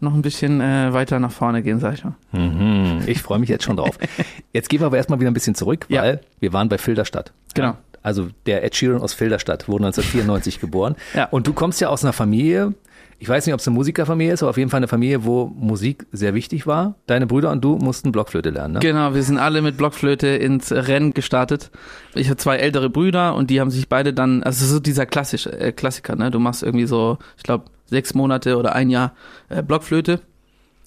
noch 0.00 0.14
ein 0.14 0.22
bisschen 0.22 0.60
äh, 0.60 0.92
weiter 0.92 1.18
nach 1.20 1.30
vorne 1.30 1.62
gehen, 1.62 1.80
sag 1.80 1.94
ich 1.94 2.04
mal. 2.04 2.14
Mhm, 2.32 3.02
ich 3.06 3.22
freue 3.22 3.38
mich 3.38 3.48
jetzt 3.48 3.64
schon 3.64 3.76
drauf. 3.76 3.98
Jetzt 4.52 4.68
gehen 4.68 4.80
wir 4.80 4.86
aber 4.86 4.96
erstmal 4.96 5.20
wieder 5.20 5.30
ein 5.30 5.34
bisschen 5.34 5.54
zurück, 5.54 5.86
weil 5.88 6.14
ja. 6.14 6.20
wir 6.40 6.52
waren 6.52 6.68
bei 6.68 6.78
Filderstadt. 6.78 7.32
Genau. 7.54 7.76
Also 8.02 8.28
der 8.46 8.62
Ed 8.62 8.76
Sheeran 8.76 9.02
aus 9.02 9.14
Filderstadt 9.14 9.68
wurde 9.68 9.86
1994 9.86 10.60
geboren. 10.60 10.96
Ja. 11.14 11.24
Und 11.24 11.46
du 11.46 11.52
kommst 11.52 11.80
ja 11.80 11.88
aus 11.88 12.04
einer 12.04 12.12
Familie, 12.12 12.74
ich 13.18 13.28
weiß 13.28 13.46
nicht, 13.46 13.54
ob 13.54 13.60
es 13.60 13.66
eine 13.66 13.74
Musikerfamilie 13.74 14.32
ist, 14.32 14.42
aber 14.42 14.50
auf 14.50 14.58
jeden 14.58 14.68
Fall 14.68 14.78
eine 14.78 14.88
Familie, 14.88 15.24
wo 15.24 15.46
Musik 15.46 16.06
sehr 16.12 16.34
wichtig 16.34 16.66
war. 16.66 16.96
Deine 17.06 17.26
Brüder 17.26 17.50
und 17.50 17.64
du 17.64 17.76
mussten 17.76 18.12
Blockflöte 18.12 18.50
lernen, 18.50 18.74
ne? 18.74 18.80
Genau, 18.80 19.14
wir 19.14 19.22
sind 19.22 19.38
alle 19.38 19.62
mit 19.62 19.78
Blockflöte 19.78 20.26
ins 20.28 20.70
Rennen 20.70 21.14
gestartet. 21.14 21.70
Ich 22.14 22.28
habe 22.28 22.36
zwei 22.36 22.56
ältere 22.56 22.90
Brüder 22.90 23.34
und 23.34 23.48
die 23.48 23.60
haben 23.60 23.70
sich 23.70 23.88
beide 23.88 24.12
dann, 24.12 24.42
also 24.42 24.66
so 24.66 24.80
dieser 24.80 25.06
klassische 25.06 25.58
äh, 25.58 25.72
Klassiker, 25.72 26.14
ne? 26.14 26.30
Du 26.30 26.38
machst 26.38 26.62
irgendwie 26.62 26.86
so, 26.86 27.18
ich 27.38 27.42
glaube, 27.42 27.64
sechs 27.86 28.14
Monate 28.14 28.58
oder 28.58 28.74
ein 28.74 28.90
Jahr 28.90 29.14
äh, 29.48 29.62
Blockflöte. 29.62 30.20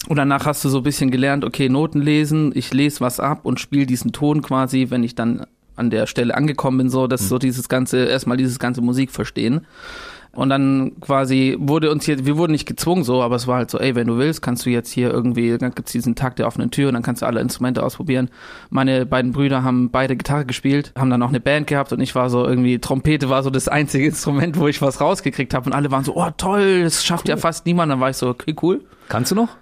Und 0.08 0.16
danach 0.16 0.46
hast 0.46 0.64
du 0.64 0.68
so 0.68 0.78
ein 0.78 0.84
bisschen 0.84 1.10
gelernt, 1.10 1.44
okay, 1.44 1.68
Noten 1.68 2.00
lesen, 2.00 2.52
ich 2.54 2.72
lese 2.72 3.00
was 3.00 3.20
ab 3.20 3.40
und 3.42 3.60
spiele 3.60 3.86
diesen 3.86 4.12
Ton 4.12 4.40
quasi, 4.40 4.86
wenn 4.88 5.04
ich 5.04 5.14
dann 5.14 5.44
an 5.76 5.90
der 5.90 6.06
Stelle 6.06 6.34
angekommen 6.34 6.78
bin, 6.78 6.90
so, 6.90 7.06
dass 7.06 7.22
mhm. 7.22 7.26
so 7.26 7.38
dieses 7.38 7.68
ganze, 7.68 8.04
erstmal 8.04 8.36
dieses 8.36 8.58
ganze 8.58 8.82
Musik 8.82 9.10
verstehen. 9.10 9.66
Und 10.32 10.48
dann 10.48 10.92
quasi 11.00 11.56
wurde 11.58 11.90
uns 11.90 12.04
hier, 12.04 12.24
wir 12.24 12.36
wurden 12.36 12.52
nicht 12.52 12.66
gezwungen 12.66 13.02
so, 13.02 13.20
aber 13.20 13.34
es 13.34 13.48
war 13.48 13.56
halt 13.56 13.70
so, 13.70 13.78
ey, 13.78 13.96
wenn 13.96 14.06
du 14.06 14.16
willst, 14.16 14.42
kannst 14.42 14.64
du 14.64 14.70
jetzt 14.70 14.90
hier 14.92 15.10
irgendwie, 15.10 15.58
dann 15.58 15.74
gibt's 15.74 15.90
diesen 15.90 16.14
Tag 16.14 16.36
der 16.36 16.46
offenen 16.46 16.70
Tür 16.70 16.88
und 16.88 16.94
dann 16.94 17.02
kannst 17.02 17.22
du 17.22 17.26
alle 17.26 17.40
Instrumente 17.40 17.82
ausprobieren. 17.82 18.30
Meine 18.70 19.06
beiden 19.06 19.32
Brüder 19.32 19.64
haben 19.64 19.90
beide 19.90 20.16
Gitarre 20.16 20.46
gespielt, 20.46 20.92
haben 20.96 21.10
dann 21.10 21.22
auch 21.22 21.30
eine 21.30 21.40
Band 21.40 21.66
gehabt 21.66 21.92
und 21.92 22.00
ich 22.00 22.14
war 22.14 22.30
so 22.30 22.46
irgendwie, 22.46 22.78
Trompete 22.78 23.28
war 23.28 23.42
so 23.42 23.50
das 23.50 23.66
einzige 23.66 24.06
Instrument, 24.06 24.56
wo 24.56 24.68
ich 24.68 24.80
was 24.80 25.00
rausgekriegt 25.00 25.52
habe 25.52 25.66
und 25.66 25.72
alle 25.72 25.90
waren 25.90 26.04
so, 26.04 26.14
oh 26.14 26.30
toll, 26.36 26.84
das 26.84 27.04
schafft 27.04 27.26
cool. 27.26 27.30
ja 27.30 27.36
fast 27.36 27.66
niemand. 27.66 27.90
Dann 27.90 28.00
war 28.00 28.10
ich 28.10 28.16
so, 28.16 28.28
okay, 28.28 28.54
cool. 28.62 28.84
Kannst 29.08 29.32
du 29.32 29.34
noch? 29.34 29.56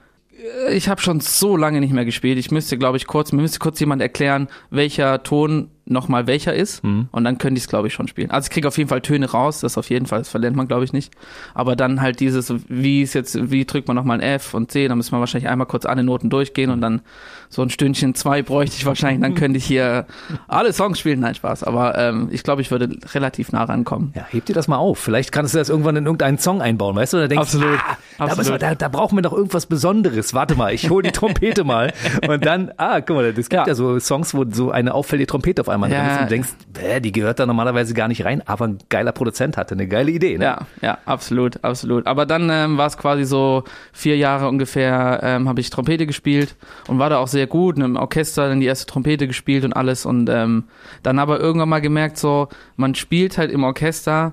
Ich 0.70 0.88
habe 0.88 1.00
schon 1.00 1.20
so 1.20 1.56
lange 1.56 1.80
nicht 1.80 1.92
mehr 1.92 2.04
gespielt. 2.04 2.38
Ich 2.38 2.50
müsste, 2.50 2.78
glaube 2.78 2.96
ich, 2.96 3.06
kurz, 3.06 3.32
mir 3.32 3.42
müsste 3.42 3.58
kurz 3.58 3.80
jemand 3.80 4.02
erklären, 4.02 4.48
welcher 4.70 5.22
Ton 5.22 5.70
nochmal 5.90 6.26
welcher 6.26 6.54
ist. 6.54 6.84
Mhm. 6.84 7.08
Und 7.10 7.24
dann 7.24 7.38
könnte 7.38 7.58
ich 7.58 7.64
es, 7.64 7.68
glaube 7.68 7.88
ich, 7.88 7.94
schon 7.94 8.08
spielen. 8.08 8.30
Also 8.30 8.46
ich 8.46 8.50
kriege 8.50 8.68
auf 8.68 8.78
jeden 8.78 8.88
Fall 8.88 9.00
Töne 9.00 9.30
raus, 9.30 9.60
das 9.60 9.78
auf 9.78 9.90
jeden 9.90 10.06
Fall, 10.06 10.20
das 10.20 10.28
verlernt 10.28 10.56
man, 10.56 10.68
glaube 10.68 10.84
ich, 10.84 10.92
nicht. 10.92 11.12
Aber 11.54 11.76
dann 11.76 12.00
halt 12.00 12.20
dieses, 12.20 12.52
wie 12.68 13.02
ist 13.02 13.14
jetzt, 13.14 13.50
wie 13.50 13.64
drückt 13.64 13.88
man 13.88 13.96
nochmal 13.96 14.18
ein 14.18 14.22
F 14.22 14.54
und 14.54 14.70
C, 14.70 14.88
dann 14.88 14.98
müssen 14.98 15.12
wir 15.12 15.20
wahrscheinlich 15.20 15.48
einmal 15.48 15.66
kurz 15.66 15.86
alle 15.86 16.02
Noten 16.02 16.30
durchgehen 16.30 16.70
und 16.70 16.80
dann 16.80 17.02
so 17.48 17.62
ein 17.62 17.70
Stündchen 17.70 18.14
zwei 18.14 18.42
bräuchte 18.42 18.76
ich 18.76 18.84
wahrscheinlich, 18.84 19.22
dann 19.22 19.34
könnte 19.34 19.58
ich 19.58 19.64
hier 19.64 20.06
alle 20.48 20.72
Songs 20.72 20.98
spielen. 20.98 21.20
Nein, 21.20 21.34
Spaß. 21.34 21.64
Aber 21.64 21.96
ähm, 21.96 22.28
ich 22.30 22.42
glaube, 22.42 22.62
ich 22.62 22.70
würde 22.70 22.90
relativ 23.14 23.52
nah 23.52 23.64
rankommen. 23.64 24.12
Ja, 24.14 24.26
heb 24.28 24.44
dir 24.44 24.52
das 24.52 24.68
mal 24.68 24.76
auf. 24.76 24.98
Vielleicht 24.98 25.32
kannst 25.32 25.54
du 25.54 25.58
das 25.58 25.68
irgendwann 25.68 25.96
in 25.96 26.04
irgendeinen 26.04 26.38
Song 26.38 26.60
einbauen, 26.60 26.96
weißt 26.96 27.14
du? 27.14 27.18
Da 27.18 27.28
denkst, 27.28 27.54
Absolut. 27.54 27.78
Ah, 28.18 28.24
Absolut. 28.24 28.62
Da, 28.62 28.70
da, 28.70 28.74
da 28.74 28.88
brauchen 28.88 29.16
wir 29.16 29.22
doch 29.22 29.32
irgendwas 29.32 29.66
Besonderes. 29.66 30.34
Warte 30.34 30.56
mal, 30.56 30.74
ich 30.74 30.90
hole 30.90 31.02
die 31.02 31.12
Trompete 31.18 31.64
mal. 31.64 31.92
Und 32.26 32.44
dann, 32.44 32.72
ah, 32.76 33.00
guck 33.00 33.16
mal, 33.16 33.32
das 33.32 33.48
gibt 33.48 33.52
ja, 33.52 33.66
ja 33.66 33.74
so 33.74 33.98
Songs, 33.98 34.34
wo 34.34 34.44
so 34.50 34.70
eine 34.70 34.94
auffällige 34.94 35.28
Trompete 35.28 35.60
auf 35.62 35.68
einmal 35.68 35.77
ja, 35.86 35.98
drin 36.00 36.10
ist 36.10 36.20
und 36.22 36.30
denkst, 36.30 36.48
bäh, 36.72 37.00
die 37.00 37.12
gehört 37.12 37.38
da 37.38 37.46
normalerweise 37.46 37.94
gar 37.94 38.08
nicht 38.08 38.24
rein, 38.24 38.42
aber 38.46 38.66
ein 38.66 38.78
geiler 38.88 39.12
Produzent 39.12 39.56
hatte 39.56 39.74
eine 39.74 39.86
geile 39.86 40.10
Idee. 40.10 40.38
Ne? 40.38 40.44
Ja, 40.44 40.58
ja, 40.82 40.98
absolut, 41.04 41.62
absolut. 41.64 42.06
Aber 42.06 42.26
dann 42.26 42.50
ähm, 42.50 42.78
war 42.78 42.86
es 42.86 42.96
quasi 42.98 43.24
so 43.24 43.64
vier 43.92 44.16
Jahre 44.16 44.48
ungefähr, 44.48 45.20
ähm, 45.22 45.48
habe 45.48 45.60
ich 45.60 45.70
Trompete 45.70 46.06
gespielt 46.06 46.56
und 46.88 46.98
war 46.98 47.10
da 47.10 47.18
auch 47.18 47.28
sehr 47.28 47.46
gut. 47.46 47.78
Im 47.78 47.96
Orchester 47.96 48.48
dann 48.48 48.60
die 48.60 48.66
erste 48.66 48.86
Trompete 48.86 49.26
gespielt 49.26 49.64
und 49.64 49.72
alles 49.72 50.04
und 50.04 50.28
ähm, 50.28 50.64
dann 51.02 51.18
aber 51.18 51.38
irgendwann 51.40 51.68
mal 51.68 51.80
gemerkt, 51.80 52.18
so 52.18 52.48
man 52.76 52.94
spielt 52.94 53.38
halt 53.38 53.50
im 53.50 53.64
Orchester 53.64 54.32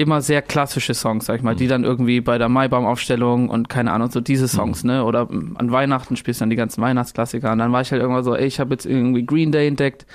immer 0.00 0.22
sehr 0.22 0.40
klassische 0.40 0.94
Songs, 0.94 1.26
sag 1.26 1.36
ich 1.36 1.42
mal, 1.42 1.54
mhm. 1.54 1.58
die 1.58 1.68
dann 1.68 1.84
irgendwie 1.84 2.22
bei 2.22 2.38
der 2.38 2.48
Maibaumaufstellung 2.48 3.50
und 3.50 3.68
keine 3.68 3.92
Ahnung, 3.92 4.10
so 4.10 4.20
diese 4.20 4.48
Songs, 4.48 4.82
mhm. 4.82 4.90
ne? 4.90 5.04
Oder 5.04 5.28
an 5.30 5.70
Weihnachten 5.70 6.16
spielst 6.16 6.40
du 6.40 6.42
dann 6.42 6.50
die 6.50 6.56
ganzen 6.56 6.80
Weihnachtsklassiker. 6.80 7.52
Und 7.52 7.58
dann 7.58 7.70
war 7.70 7.82
ich 7.82 7.92
halt 7.92 8.00
irgendwann 8.00 8.24
so, 8.24 8.34
ey, 8.34 8.46
ich 8.46 8.60
habe 8.60 8.72
jetzt 8.72 8.86
irgendwie 8.86 9.26
Green 9.26 9.52
Day 9.52 9.68
entdeckt 9.68 10.06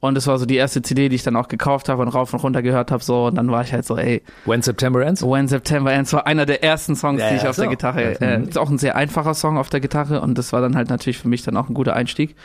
und 0.00 0.18
es 0.18 0.26
war 0.26 0.38
so 0.38 0.44
die 0.44 0.56
erste 0.56 0.82
CD, 0.82 1.08
die 1.08 1.16
ich 1.16 1.22
dann 1.22 1.36
auch 1.36 1.48
gekauft 1.48 1.88
habe 1.88 2.02
und 2.02 2.08
rauf 2.08 2.32
und 2.34 2.40
runter 2.40 2.62
gehört 2.62 2.90
habe. 2.90 3.02
So, 3.02 3.26
und 3.26 3.36
dann 3.36 3.50
war 3.50 3.62
ich 3.62 3.72
halt 3.72 3.86
so, 3.86 3.96
ey. 3.96 4.22
When 4.44 4.60
September 4.60 5.04
Ends? 5.04 5.22
When 5.22 5.48
September 5.48 5.92
Ends 5.92 6.12
war 6.12 6.26
einer 6.26 6.44
der 6.46 6.62
ersten 6.62 6.94
Songs, 6.94 7.20
ja, 7.20 7.30
die 7.30 7.36
ich 7.36 7.42
ja, 7.42 7.50
auf 7.50 7.56
so. 7.56 7.62
der 7.62 7.70
Gitarre. 7.70 8.20
Äh, 8.20 8.42
ist 8.42 8.58
auch 8.58 8.70
ein 8.70 8.78
sehr 8.78 8.96
einfacher 8.96 9.34
Song 9.34 9.56
auf 9.56 9.70
der 9.70 9.80
Gitarre 9.80 10.20
und 10.20 10.36
das 10.36 10.52
war 10.52 10.60
dann 10.60 10.76
halt 10.76 10.90
natürlich 10.90 11.18
für 11.18 11.28
mich 11.28 11.42
dann 11.42 11.56
auch 11.56 11.68
ein 11.68 11.74
guter 11.74 11.94
Einstieg. 11.94 12.36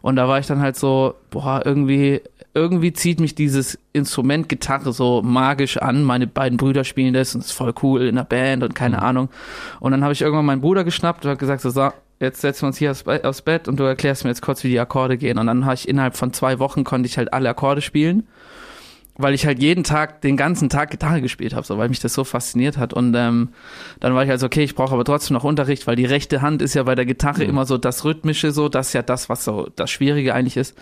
Und 0.00 0.16
da 0.16 0.28
war 0.28 0.38
ich 0.38 0.46
dann 0.46 0.60
halt 0.60 0.76
so, 0.76 1.14
boah, 1.30 1.62
irgendwie, 1.64 2.20
irgendwie 2.54 2.92
zieht 2.92 3.20
mich 3.20 3.34
dieses 3.34 3.78
Instrument 3.92 4.48
Gitarre 4.48 4.92
so 4.92 5.22
magisch 5.22 5.76
an. 5.76 6.04
Meine 6.04 6.26
beiden 6.26 6.56
Brüder 6.56 6.84
spielen 6.84 7.14
das 7.14 7.34
und 7.34 7.40
es 7.40 7.48
ist 7.48 7.52
voll 7.52 7.74
cool 7.82 8.02
in 8.02 8.16
der 8.16 8.24
Band 8.24 8.62
und 8.62 8.74
keine 8.74 8.98
mhm. 8.98 9.02
Ahnung. 9.02 9.28
Und 9.80 9.90
dann 9.92 10.04
habe 10.04 10.12
ich 10.12 10.22
irgendwann 10.22 10.46
meinen 10.46 10.60
Bruder 10.60 10.84
geschnappt 10.84 11.24
und 11.24 11.30
habe 11.30 11.38
gesagt, 11.38 11.62
so, 11.62 11.90
jetzt 12.20 12.40
setzen 12.40 12.62
wir 12.62 12.66
uns 12.68 12.78
hier 12.78 12.94
aufs 13.22 13.42
Bett 13.42 13.68
und 13.68 13.78
du 13.78 13.84
erklärst 13.84 14.24
mir 14.24 14.30
jetzt 14.30 14.42
kurz, 14.42 14.64
wie 14.64 14.68
die 14.68 14.80
Akkorde 14.80 15.18
gehen. 15.18 15.38
Und 15.38 15.46
dann 15.46 15.64
habe 15.64 15.74
ich 15.74 15.88
innerhalb 15.88 16.16
von 16.16 16.32
zwei 16.32 16.58
Wochen 16.58 16.84
konnte 16.84 17.08
ich 17.08 17.18
halt 17.18 17.32
alle 17.32 17.48
Akkorde 17.48 17.80
spielen, 17.80 18.26
weil 19.16 19.34
ich 19.34 19.46
halt 19.46 19.60
jeden 19.60 19.84
Tag, 19.84 20.20
den 20.22 20.36
ganzen 20.36 20.68
Tag 20.68 20.90
Gitarre 20.90 21.20
gespielt 21.20 21.54
habe, 21.54 21.66
so, 21.66 21.78
weil 21.78 21.88
mich 21.88 22.00
das 22.00 22.14
so 22.14 22.24
fasziniert 22.24 22.76
hat. 22.76 22.92
Und 22.92 23.14
ähm, 23.14 23.50
dann 24.00 24.14
war 24.14 24.24
ich 24.24 24.30
halt 24.30 24.40
so, 24.40 24.46
okay, 24.46 24.64
ich 24.64 24.74
brauche 24.74 24.94
aber 24.94 25.04
trotzdem 25.04 25.34
noch 25.34 25.44
Unterricht, 25.44 25.86
weil 25.86 25.96
die 25.96 26.04
rechte 26.04 26.42
Hand 26.42 26.62
ist 26.62 26.74
ja 26.74 26.82
bei 26.82 26.94
der 26.94 27.06
Gitarre 27.06 27.44
mhm. 27.44 27.50
immer 27.50 27.66
so 27.66 27.78
das 27.78 28.04
Rhythmische, 28.04 28.52
so, 28.52 28.68
das 28.68 28.88
ist 28.88 28.92
ja 28.94 29.02
das, 29.02 29.28
was 29.28 29.44
so 29.44 29.68
das 29.76 29.90
Schwierige 29.90 30.34
eigentlich 30.34 30.56
ist. 30.56 30.76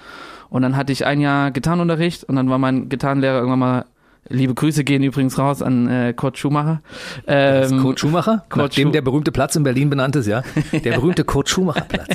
Und 0.49 0.63
dann 0.63 0.77
hatte 0.77 0.93
ich 0.93 1.05
ein 1.05 1.21
Jahr 1.21 1.51
Gitarrenunterricht 1.51 2.25
und 2.25 2.37
dann 2.37 2.49
war 2.49 2.59
mein 2.59 2.89
Gitarrenlehrer 2.89 3.39
irgendwann 3.39 3.59
mal 3.59 3.85
Liebe 4.29 4.55
Grüße 4.55 4.85
gehen 4.85 5.03
übrigens 5.03 5.39
raus 5.39 5.63
an 5.63 5.89
äh, 5.89 6.13
Kurt 6.15 6.39
Schumacher. 6.39 6.81
Ähm, 7.27 7.81
Kurt 7.83 8.01
Schumacher? 8.01 8.45
Kurt 8.49 8.67
Nachdem 8.67 8.89
Schu 8.89 8.93
der 8.93 9.03
berühmte 9.03 9.33
Platz 9.33 9.57
in 9.57 9.63
Berlin 9.63 9.91
benannt 9.91 10.17
ist, 10.17 10.27
ja. 10.27 10.43
Der 10.73 10.95
berühmte 10.95 11.25
Kurt 11.25 11.49
Schumacher 11.49 11.83
Platz. 11.83 12.09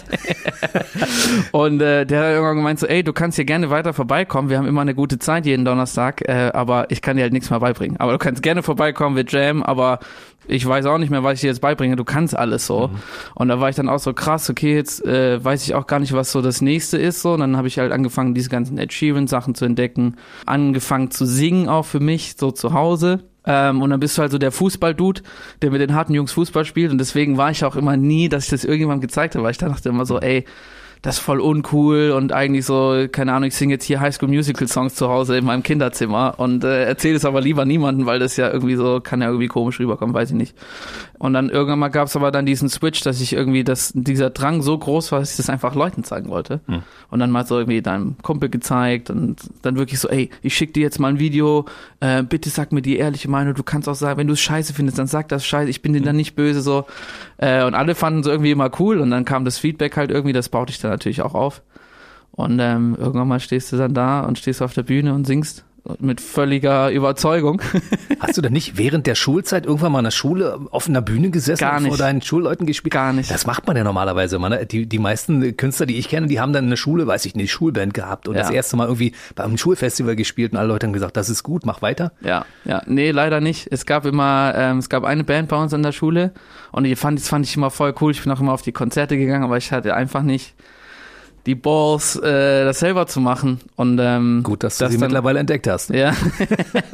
und 1.51 1.81
äh, 1.81 2.05
der 2.05 2.19
hat 2.19 2.29
irgendwann 2.31 2.57
gemeint 2.57 2.79
so, 2.79 2.87
ey, 2.87 3.03
du 3.03 3.13
kannst 3.13 3.37
hier 3.37 3.45
gerne 3.45 3.69
weiter 3.69 3.93
vorbeikommen. 3.93 4.49
Wir 4.49 4.57
haben 4.57 4.67
immer 4.67 4.81
eine 4.81 4.95
gute 4.95 5.19
Zeit 5.19 5.45
jeden 5.45 5.65
Donnerstag, 5.65 6.27
äh, 6.27 6.51
aber 6.53 6.91
ich 6.91 7.01
kann 7.01 7.17
dir 7.17 7.23
halt 7.23 7.33
nichts 7.33 7.49
mehr 7.49 7.59
beibringen. 7.59 7.97
Aber 7.99 8.11
du 8.11 8.17
kannst 8.17 8.43
gerne 8.43 8.63
vorbeikommen, 8.63 9.15
wir 9.15 9.25
jam, 9.27 9.63
aber 9.63 9.99
ich 10.51 10.65
weiß 10.67 10.85
auch 10.85 10.97
nicht 10.97 11.09
mehr, 11.09 11.23
was 11.23 11.35
ich 11.35 11.41
dir 11.41 11.47
jetzt 11.47 11.61
beibringe, 11.61 11.95
du 11.95 12.03
kannst 12.03 12.35
alles 12.35 12.67
so. 12.67 12.89
Mhm. 12.89 12.95
Und 13.35 13.47
da 13.47 13.59
war 13.59 13.69
ich 13.69 13.75
dann 13.75 13.89
auch 13.89 13.99
so 13.99 14.13
krass, 14.13 14.49
okay, 14.49 14.75
jetzt 14.75 15.05
äh, 15.05 15.43
weiß 15.43 15.63
ich 15.63 15.73
auch 15.73 15.87
gar 15.87 15.99
nicht, 15.99 16.13
was 16.13 16.31
so 16.31 16.41
das 16.41 16.61
nächste 16.61 16.97
ist. 16.97 17.21
So, 17.21 17.33
und 17.33 17.39
dann 17.39 17.57
habe 17.57 17.67
ich 17.67 17.79
halt 17.79 17.91
angefangen, 17.91 18.33
diese 18.33 18.49
ganzen 18.49 18.77
Ed 18.77 18.91
Sheeran-Sachen 18.91 19.55
zu 19.55 19.65
entdecken, 19.65 20.17
angefangen 20.45 21.09
zu 21.11 21.25
singen 21.25 21.69
auch 21.69 21.85
für 21.85 21.99
mich, 21.99 22.35
so 22.37 22.51
zu 22.51 22.73
Hause. 22.73 23.23
Ähm, 23.45 23.81
und 23.81 23.89
dann 23.89 23.99
bist 23.99 24.17
du 24.17 24.21
halt 24.21 24.31
so 24.31 24.37
der 24.37 24.51
Fußball-Dude, 24.51 25.21
der 25.61 25.71
mit 25.71 25.81
den 25.81 25.95
harten 25.95 26.13
Jungs 26.13 26.31
Fußball 26.33 26.65
spielt. 26.65 26.91
Und 26.91 26.97
deswegen 26.97 27.37
war 27.37 27.51
ich 27.51 27.63
auch 27.65 27.75
immer 27.75 27.97
nie, 27.97 28.29
dass 28.29 28.45
ich 28.45 28.49
das 28.49 28.63
irgendjemandem 28.63 29.07
gezeigt 29.07 29.35
habe, 29.35 29.45
weil 29.45 29.51
ich 29.51 29.57
dachte 29.57 29.89
immer 29.89 30.05
so, 30.05 30.19
ey, 30.19 30.45
das 31.01 31.17
ist 31.17 31.23
voll 31.23 31.39
uncool 31.39 32.11
und 32.11 32.31
eigentlich 32.31 32.65
so, 32.65 33.07
keine 33.11 33.33
Ahnung, 33.33 33.47
ich 33.47 33.55
singe 33.55 33.73
jetzt 33.73 33.85
hier 33.85 33.99
High 33.99 34.13
School 34.13 34.29
Musical 34.29 34.67
Songs 34.67 34.93
zu 34.93 35.09
Hause 35.09 35.35
in 35.35 35.45
meinem 35.45 35.63
Kinderzimmer 35.63 36.35
und 36.37 36.63
äh, 36.63 36.83
erzähle 36.83 37.15
es 37.15 37.25
aber 37.25 37.41
lieber 37.41 37.65
niemandem, 37.65 38.05
weil 38.05 38.19
das 38.19 38.37
ja 38.37 38.51
irgendwie 38.51 38.75
so, 38.75 38.99
kann 39.01 39.19
ja 39.21 39.27
irgendwie 39.27 39.47
komisch 39.47 39.79
rüberkommen, 39.79 40.13
weiß 40.13 40.29
ich 40.29 40.35
nicht. 40.35 40.55
Und 41.17 41.33
dann 41.33 41.49
irgendwann 41.49 41.79
mal 41.79 41.89
gab 41.89 42.07
es 42.07 42.15
aber 42.15 42.31
dann 42.31 42.45
diesen 42.45 42.69
Switch, 42.69 43.01
dass 43.01 43.19
ich 43.19 43.33
irgendwie, 43.33 43.63
dass 43.63 43.91
dieser 43.95 44.29
Drang 44.29 44.61
so 44.61 44.77
groß 44.77 45.11
war, 45.11 45.19
dass 45.19 45.31
ich 45.31 45.37
das 45.37 45.49
einfach 45.49 45.75
Leuten 45.75 46.03
zeigen 46.03 46.29
wollte. 46.29 46.61
Hm. 46.67 46.83
Und 47.09 47.19
dann 47.19 47.31
mal 47.31 47.45
so 47.45 47.57
irgendwie 47.57 47.81
deinem 47.81 48.17
Kumpel 48.21 48.49
gezeigt 48.49 49.09
und 49.09 49.39
dann 49.63 49.77
wirklich 49.77 49.99
so, 49.99 50.07
ey, 50.07 50.29
ich 50.43 50.55
schick 50.55 50.73
dir 50.73 50.81
jetzt 50.81 50.99
mal 50.99 51.09
ein 51.09 51.19
Video, 51.19 51.65
äh, 51.99 52.21
bitte 52.23 52.49
sag 52.49 52.71
mir 52.71 52.81
die 52.81 52.97
ehrliche 52.97 53.29
Meinung, 53.29 53.55
du 53.55 53.63
kannst 53.63 53.89
auch 53.89 53.95
sagen, 53.95 54.19
wenn 54.19 54.27
du 54.27 54.33
es 54.33 54.41
scheiße 54.41 54.73
findest, 54.73 54.99
dann 54.99 55.07
sag 55.07 55.29
das 55.29 55.45
scheiße, 55.45 55.69
ich 55.69 55.81
bin 55.81 55.93
dir 55.93 56.01
dann 56.01 56.15
nicht 56.15 56.35
böse 56.35 56.61
so. 56.61 56.85
Äh, 57.37 57.63
und 57.65 57.73
alle 57.73 57.95
fanden 57.95 58.19
es 58.19 58.27
irgendwie 58.27 58.51
immer 58.51 58.69
cool 58.79 58.99
und 58.99 59.09
dann 59.09 59.25
kam 59.25 59.45
das 59.45 59.57
Feedback 59.57 59.97
halt 59.97 60.11
irgendwie, 60.11 60.33
das 60.33 60.49
baute 60.49 60.71
ich 60.71 60.79
dann 60.79 60.90
natürlich 60.91 61.21
auch 61.21 61.33
auf. 61.33 61.61
Und 62.31 62.59
ähm, 62.59 62.95
irgendwann 62.97 63.27
mal 63.27 63.39
stehst 63.39 63.71
du 63.73 63.77
dann 63.77 63.93
da 63.93 64.21
und 64.21 64.37
stehst 64.37 64.61
auf 64.61 64.73
der 64.73 64.83
Bühne 64.83 65.13
und 65.13 65.25
singst 65.27 65.65
mit 65.99 66.21
völliger 66.21 66.91
Überzeugung. 66.91 67.59
Hast 68.19 68.37
du 68.37 68.41
denn 68.41 68.53
nicht 68.53 68.77
während 68.77 69.07
der 69.07 69.15
Schulzeit 69.15 69.65
irgendwann 69.65 69.91
mal 69.91 69.99
in 69.99 70.03
der 70.05 70.11
Schule 70.11 70.59
auf 70.69 70.87
einer 70.87 71.01
Bühne 71.01 71.31
gesessen 71.31 71.59
Gar 71.61 71.77
und 71.77 71.81
vor 71.81 71.89
nicht. 71.93 71.99
deinen 71.99 72.21
Schulleuten 72.21 72.67
gespielt? 72.67 72.93
Gar 72.93 73.13
nicht. 73.13 73.31
Das 73.31 73.47
macht 73.47 73.65
man 73.65 73.75
ja 73.75 73.83
normalerweise 73.83 74.35
immer. 74.35 74.49
Ne? 74.49 74.65
Die, 74.67 74.85
die 74.85 74.99
meisten 74.99 75.57
Künstler, 75.57 75.87
die 75.87 75.97
ich 75.97 76.07
kenne, 76.07 76.27
die 76.27 76.39
haben 76.39 76.53
dann 76.53 76.65
in 76.65 76.69
der 76.69 76.77
Schule, 76.77 77.07
weiß 77.07 77.25
ich 77.25 77.35
nicht, 77.35 77.51
Schulband 77.51 77.95
gehabt 77.95 78.27
und 78.27 78.35
Ja. 78.35 78.41
das 78.41 78.51
erste 78.51 78.77
Mal 78.77 78.85
irgendwie 78.85 79.13
beim 79.33 79.57
Schulfestival 79.57 80.15
gespielt 80.15 80.51
und 80.51 80.59
alle 80.59 80.67
Leute 80.67 80.85
haben 80.85 80.93
gesagt, 80.93 81.17
das 81.17 81.29
ist 81.29 81.41
gut, 81.41 81.65
mach 81.65 81.81
weiter. 81.81 82.11
Ja, 82.21 82.45
ja, 82.63 82.83
nee, 82.85 83.09
leider 83.09 83.41
nicht. 83.41 83.67
Es 83.71 83.87
gab 83.87 84.05
immer, 84.05 84.53
ähm, 84.55 84.77
es 84.77 84.87
gab 84.87 85.03
eine 85.03 85.23
Band 85.23 85.49
bei 85.49 85.57
uns 85.61 85.73
an 85.73 85.81
der 85.81 85.91
Schule 85.93 86.31
und 86.71 86.83
die 86.83 86.95
fand, 86.95 87.19
das 87.19 87.27
fand 87.27 87.43
ich 87.45 87.57
immer 87.57 87.71
voll 87.71 87.93
cool. 88.01 88.11
Ich 88.11 88.21
bin 88.21 88.31
auch 88.31 88.39
immer 88.39 88.53
auf 88.53 88.61
die 88.61 88.71
Konzerte 88.71 89.17
gegangen, 89.17 89.43
aber 89.43 89.57
ich 89.57 89.71
hatte 89.71 89.95
einfach 89.95 90.21
nicht 90.21 90.53
die 91.45 91.55
Balls, 91.55 92.15
äh, 92.17 92.63
das 92.65 92.79
selber 92.79 93.07
zu 93.07 93.19
machen. 93.19 93.59
Und 93.75 93.99
ähm, 94.01 94.41
Gut, 94.43 94.63
dass 94.63 94.77
du 94.77 94.85
das 94.85 94.91
sie 94.93 94.97
dann- 94.99 95.07
mittlerweile 95.07 95.39
entdeckt 95.39 95.67
hast. 95.67 95.89
Ja. 95.89 96.13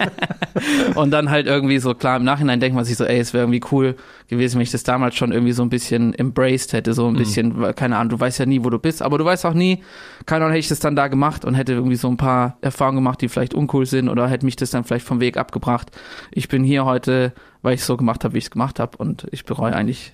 und 0.95 1.11
dann 1.11 1.29
halt 1.29 1.47
irgendwie 1.47 1.79
so, 1.79 1.93
klar, 1.93 2.17
im 2.17 2.23
Nachhinein 2.23 2.59
denkt 2.59 2.75
man 2.75 2.85
sich 2.85 2.95
so, 2.97 3.05
ey, 3.05 3.19
es 3.19 3.33
wäre 3.33 3.43
irgendwie 3.43 3.61
cool 3.71 3.95
gewesen, 4.27 4.55
wenn 4.55 4.61
ich 4.63 4.71
das 4.71 4.83
damals 4.83 5.15
schon 5.15 5.31
irgendwie 5.31 5.51
so 5.53 5.63
ein 5.63 5.69
bisschen 5.69 6.13
embraced 6.13 6.73
hätte, 6.73 6.93
so 6.93 7.07
ein 7.07 7.15
bisschen, 7.15 7.59
weil, 7.61 7.73
keine 7.73 7.97
Ahnung, 7.97 8.09
du 8.09 8.19
weißt 8.19 8.39
ja 8.39 8.45
nie, 8.45 8.63
wo 8.63 8.69
du 8.69 8.79
bist, 8.79 9.01
aber 9.01 9.17
du 9.17 9.25
weißt 9.25 9.45
auch 9.45 9.53
nie, 9.53 9.83
keine 10.25 10.45
Ahnung, 10.45 10.53
hätte 10.53 10.59
ich 10.59 10.67
das 10.69 10.79
dann 10.79 10.95
da 10.95 11.07
gemacht 11.07 11.45
und 11.45 11.53
hätte 11.53 11.73
irgendwie 11.73 11.95
so 11.95 12.07
ein 12.09 12.17
paar 12.17 12.57
Erfahrungen 12.61 12.97
gemacht, 12.97 13.21
die 13.21 13.29
vielleicht 13.29 13.53
uncool 13.53 13.85
sind 13.85 14.09
oder 14.09 14.27
hätte 14.27 14.45
mich 14.45 14.55
das 14.55 14.71
dann 14.71 14.83
vielleicht 14.83 15.05
vom 15.05 15.19
Weg 15.19 15.37
abgebracht. 15.37 15.91
Ich 16.31 16.47
bin 16.49 16.63
hier 16.63 16.85
heute, 16.85 17.33
weil 17.61 17.75
ich 17.75 17.83
so 17.83 17.95
gemacht 17.97 18.23
habe, 18.23 18.33
wie 18.33 18.39
ich 18.39 18.45
es 18.45 18.51
gemacht 18.51 18.79
habe 18.79 18.97
und 18.97 19.27
ich 19.31 19.45
bereue 19.45 19.73
eigentlich 19.73 20.13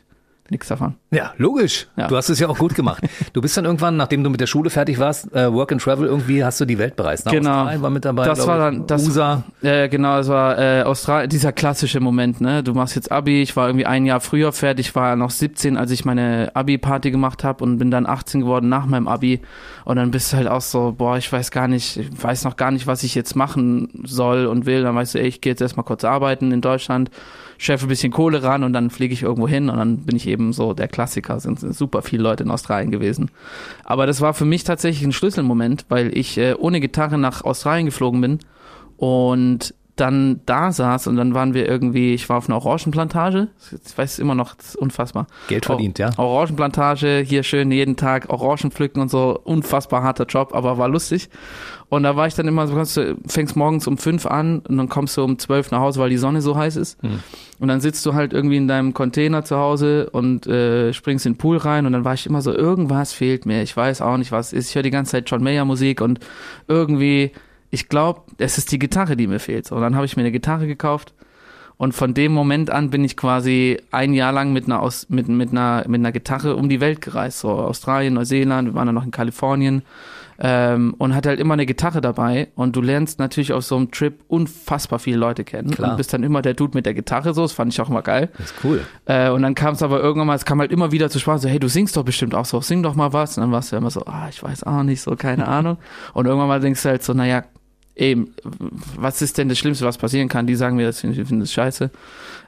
nichts 0.54 0.68
davon. 0.70 0.96
Ja, 1.12 1.34
logisch. 1.38 1.88
Ja. 1.98 2.08
Du 2.08 2.16
hast 2.16 2.30
es 2.30 2.40
ja 2.40 2.48
auch 2.48 2.58
gut 2.58 2.74
gemacht. 2.76 3.04
Du 3.34 3.42
bist 3.42 3.58
dann 3.58 3.66
irgendwann, 3.66 3.98
nachdem 3.98 4.24
du 4.24 4.30
mit 4.30 4.40
der 4.40 4.48
Schule 4.48 4.70
fertig 4.70 4.98
warst, 5.00 5.34
äh, 5.36 5.52
Work 5.54 5.74
and 5.74 5.82
Travel, 5.82 6.08
irgendwie 6.08 6.44
hast 6.46 6.62
du 6.62 6.66
die 6.66 6.78
Welt 6.78 6.96
bereist. 6.96 7.26
Ne? 7.26 7.34
Genau. 7.34 7.50
Australien 7.52 7.82
war 7.82 7.90
mit 7.90 8.06
dabei. 8.06 8.26
Das 8.26 8.48
war 8.48 8.70
ich. 8.72 8.78
dann- 8.78 8.88
das- 8.88 9.06
USA. 9.08 9.44
Ja, 9.62 9.88
genau, 9.88 10.18
es 10.20 10.28
war 10.30 10.58
äh, 10.58 10.84
Australien, 10.84 11.30
dieser 11.30 11.52
klassische 11.52 12.00
Moment, 12.00 12.40
ne? 12.42 12.64
Du 12.64 12.74
machst 12.74 12.96
jetzt 12.96 13.12
Abi, 13.12 13.42
ich 13.42 13.56
war 13.56 13.68
irgendwie 13.68 13.86
ein 13.86 14.06
Jahr 14.06 14.22
früher 14.22 14.52
fertig, 14.54 14.96
war 14.96 15.16
noch 15.16 15.30
17, 15.32 15.76
als 15.78 15.92
ich 15.92 16.06
meine 16.06 16.52
Abi-Party 16.54 17.12
gemacht 17.12 17.44
habe 17.44 17.64
und 17.64 17.78
bin 17.78 17.92
dann 17.92 18.06
18 18.06 18.42
geworden 18.42 18.70
nach 18.70 18.86
meinem 18.86 19.08
Abi. 19.08 19.42
Und 19.86 19.98
dann 19.98 20.12
bist 20.12 20.32
du 20.32 20.38
halt 20.38 20.48
auch 20.48 20.62
so, 20.62 20.94
boah, 20.98 21.18
ich 21.18 21.32
weiß 21.32 21.52
gar 21.52 21.68
nicht, 21.68 21.98
ich 21.98 22.24
weiß 22.24 22.44
noch 22.46 22.56
gar 22.56 22.72
nicht, 22.72 22.88
was 22.88 23.04
ich 23.04 23.16
jetzt 23.16 23.36
machen 23.36 23.90
soll 24.06 24.46
und 24.46 24.66
will. 24.66 24.84
Dann 24.84 24.96
weißt 24.96 25.16
du, 25.16 25.20
ey, 25.20 25.28
ich 25.28 25.42
gehe 25.42 25.52
jetzt 25.52 25.62
erstmal 25.62 25.84
kurz 25.86 26.04
arbeiten 26.04 26.52
in 26.52 26.62
Deutschland, 26.62 27.10
scheffe 27.66 27.86
ein 27.86 27.90
bisschen 27.90 28.12
Kohle 28.12 28.44
ran 28.44 28.64
und 28.64 28.74
dann 28.74 28.90
fliege 28.90 29.14
ich 29.14 29.24
irgendwo 29.24 29.48
hin 29.48 29.70
und 29.70 29.78
dann 29.78 29.98
bin 30.00 30.16
ich 30.16 30.28
eben 30.28 30.54
so 30.54 30.74
der 30.74 30.88
Klassiker, 30.88 31.40
sind 31.40 31.60
super 31.60 32.02
viele 32.02 32.24
Leute 32.24 32.44
in 32.44 32.52
Australien 32.52 32.92
gewesen. 32.92 33.32
Aber 33.84 34.06
das 34.06 34.22
war 34.22 34.34
für 34.34 34.46
mich 34.46 34.64
tatsächlich 34.64 35.04
ein 35.06 35.14
Schlüsselmoment, 35.14 35.86
weil 35.90 36.16
ich 36.18 36.38
äh, 36.38 36.56
ohne 36.56 36.80
Gitarre 36.80 37.18
nach 37.18 37.44
Australien 37.44 37.86
geflogen 37.86 38.22
bin 38.22 38.40
und 38.98 39.74
dann 39.96 40.42
da 40.48 40.72
saß 40.72 41.06
und 41.06 41.18
dann 41.18 41.36
waren 41.36 41.54
wir 41.54 41.68
irgendwie, 41.68 42.16
ich 42.16 42.28
war 42.28 42.38
auf 42.38 42.50
einer 42.50 42.58
Orangenplantage, 42.58 43.50
ich 43.72 43.96
weiß 43.98 44.18
immer 44.18 44.34
noch, 44.34 44.56
das 44.56 44.70
ist 44.70 44.76
unfassbar. 44.76 45.28
Geld 45.48 45.66
verdient, 45.68 46.00
ja. 46.00 46.10
Orangenplantage, 46.18 47.20
hier 47.20 47.44
schön 47.44 47.72
jeden 47.72 47.96
Tag 47.96 48.30
Orangen 48.30 48.72
pflücken 48.72 49.02
und 49.02 49.12
so, 49.12 49.40
unfassbar 49.44 50.02
harter 50.02 50.26
Job, 50.26 50.56
aber 50.56 50.80
war 50.80 50.90
lustig. 50.90 51.30
Und 51.90 52.02
da 52.02 52.16
war 52.16 52.26
ich 52.26 52.34
dann 52.34 52.48
immer 52.48 52.66
so, 52.66 52.74
kommst 52.74 52.98
du, 52.98 53.16
fängst 53.28 53.56
morgens 53.56 53.86
um 53.86 54.00
fünf 54.00 54.26
an 54.26 54.60
und 54.68 54.78
dann 54.78 54.90
kommst 54.90 55.16
du 55.16 55.24
um 55.24 55.38
zwölf 55.38 55.70
nach 55.70 55.80
Hause, 55.80 56.00
weil 56.00 56.10
die 56.10 56.18
Sonne 56.18 56.42
so 56.42 56.58
heiß 56.58 56.76
ist. 56.76 57.00
Hm. 57.04 57.20
Und 57.60 57.68
dann 57.68 57.82
sitzt 57.82 58.04
du 58.08 58.16
halt 58.16 58.34
irgendwie 58.34 58.58
in 58.58 58.68
deinem 58.68 58.96
Container 58.96 59.46
zu 59.46 59.58
Hause 59.58 60.10
und 60.10 60.48
äh, 60.48 60.92
springst 60.92 61.28
in 61.28 61.34
den 61.34 61.38
Pool 61.38 61.58
rein 61.58 61.86
und 61.86 61.94
dann 61.94 62.04
war 62.04 62.16
ich 62.16 62.26
immer 62.26 62.42
so, 62.42 62.52
irgendwas 62.52 63.14
fehlt 63.14 63.46
mir. 63.46 63.62
Ich 63.62 63.78
weiß 63.78 64.02
auch 64.02 64.18
nicht, 64.18 64.32
was 64.32 64.54
ist. 64.54 64.70
Ich 64.70 64.76
höre 64.76 64.82
die 64.82 64.90
ganze 64.90 65.12
Zeit 65.12 65.30
John 65.30 65.44
Mayer 65.44 65.66
Musik 65.66 66.02
und 66.02 66.20
irgendwie, 66.68 67.32
ich 67.74 67.90
glaube, 67.90 68.22
es 68.38 68.60
ist 68.60 68.72
die 68.72 68.78
Gitarre, 68.78 69.18
die 69.18 69.26
mir 69.26 69.40
fehlt. 69.40 69.72
Und 69.72 69.82
dann 69.82 69.96
habe 69.96 70.06
ich 70.06 70.16
mir 70.16 70.22
eine 70.22 70.32
Gitarre 70.32 70.68
gekauft 70.68 71.16
und 71.78 71.94
von 71.94 72.14
dem 72.14 72.32
Moment 72.32 72.70
an 72.70 72.92
bin 72.92 73.04
ich 73.04 73.18
quasi 73.18 73.82
ein 73.90 74.14
Jahr 74.14 74.32
lang 74.32 74.54
mit 74.54 74.66
einer, 74.66 74.80
Aus, 74.80 75.08
mit, 75.10 75.28
mit 75.28 75.50
einer, 75.50 75.84
mit 75.88 76.00
einer 76.00 76.12
Gitarre 76.12 76.56
um 76.56 76.70
die 76.70 76.80
Welt 76.80 77.02
gereist. 77.02 77.40
So 77.40 77.50
Australien, 77.50 78.14
Neuseeland, 78.14 78.70
wir 78.70 78.74
waren 78.76 78.86
dann 78.86 78.96
noch 78.96 79.06
in 79.06 79.12
Kalifornien. 79.12 79.82
Ähm, 80.40 80.96
und 80.98 81.14
hatte 81.14 81.30
halt 81.30 81.40
immer 81.40 81.54
eine 81.54 81.68
Gitarre 81.68 82.02
dabei 82.02 82.48
und 82.56 82.76
du 82.76 82.82
lernst 82.82 83.20
natürlich 83.20 83.54
auf 83.54 83.64
so 83.64 83.78
einem 83.78 83.92
Trip 83.92 84.20
unfassbar 84.28 84.98
viele 84.98 85.18
Leute 85.18 85.44
kennen 85.44 85.70
Klar. 85.70 85.92
und 85.92 85.98
bist 85.98 86.12
dann 86.12 86.24
immer 86.24 86.42
der 86.42 86.56
Dude 86.56 86.76
mit 86.76 86.88
der 86.88 86.96
Gitarre 86.96 87.36
so, 87.36 87.44
das 87.44 87.52
fand 87.52 87.72
ich 87.72 87.80
auch 87.80 87.90
immer 87.90 88.02
geil. 88.02 88.30
Das 88.40 88.48
ist 88.48 88.56
cool. 88.64 88.82
Äh, 89.06 89.30
und 89.30 89.44
dann 89.44 89.54
kam 89.54 89.76
es 89.76 89.84
aber 89.84 90.02
irgendwann 90.02 90.28
mal, 90.28 90.36
es 90.36 90.44
kam 90.44 90.60
halt 90.60 90.72
immer 90.72 90.92
wieder 90.92 91.12
zu 91.12 91.20
Spaß, 91.20 91.44
so, 91.44 91.50
hey, 91.50 91.60
du 91.60 91.68
singst 91.68 91.96
doch 91.96 92.04
bestimmt 92.04 92.34
auch 92.34 92.46
so, 92.46 92.62
sing 92.62 92.82
doch 92.82 92.96
mal 92.96 93.14
was. 93.14 93.38
Und 93.38 93.42
dann 93.42 93.52
warst 93.52 93.72
du 93.72 93.76
immer 93.76 93.92
so, 93.92 94.06
ah, 94.06 94.28
ich 94.28 94.42
weiß 94.42 94.64
auch 94.64 94.82
nicht, 94.82 95.02
so, 95.02 95.16
keine 95.16 95.48
Ahnung. 95.50 95.78
Und 96.14 96.26
irgendwann 96.26 96.48
mal 96.48 96.60
denkst 96.60 96.82
du 96.82 96.90
halt 96.90 97.04
so, 97.04 97.14
naja, 97.14 97.44
eben, 97.96 98.34
was 98.96 99.22
ist 99.22 99.38
denn 99.38 99.50
das 99.50 99.60
Schlimmste, 99.60 99.86
was 99.86 99.98
passieren 99.98 100.28
kann? 100.28 100.48
Die 100.48 100.56
sagen 100.56 100.76
mir, 100.76 100.86
das 100.86 101.02
finden 101.02 101.40
das 101.40 101.54
scheiße. 101.54 101.92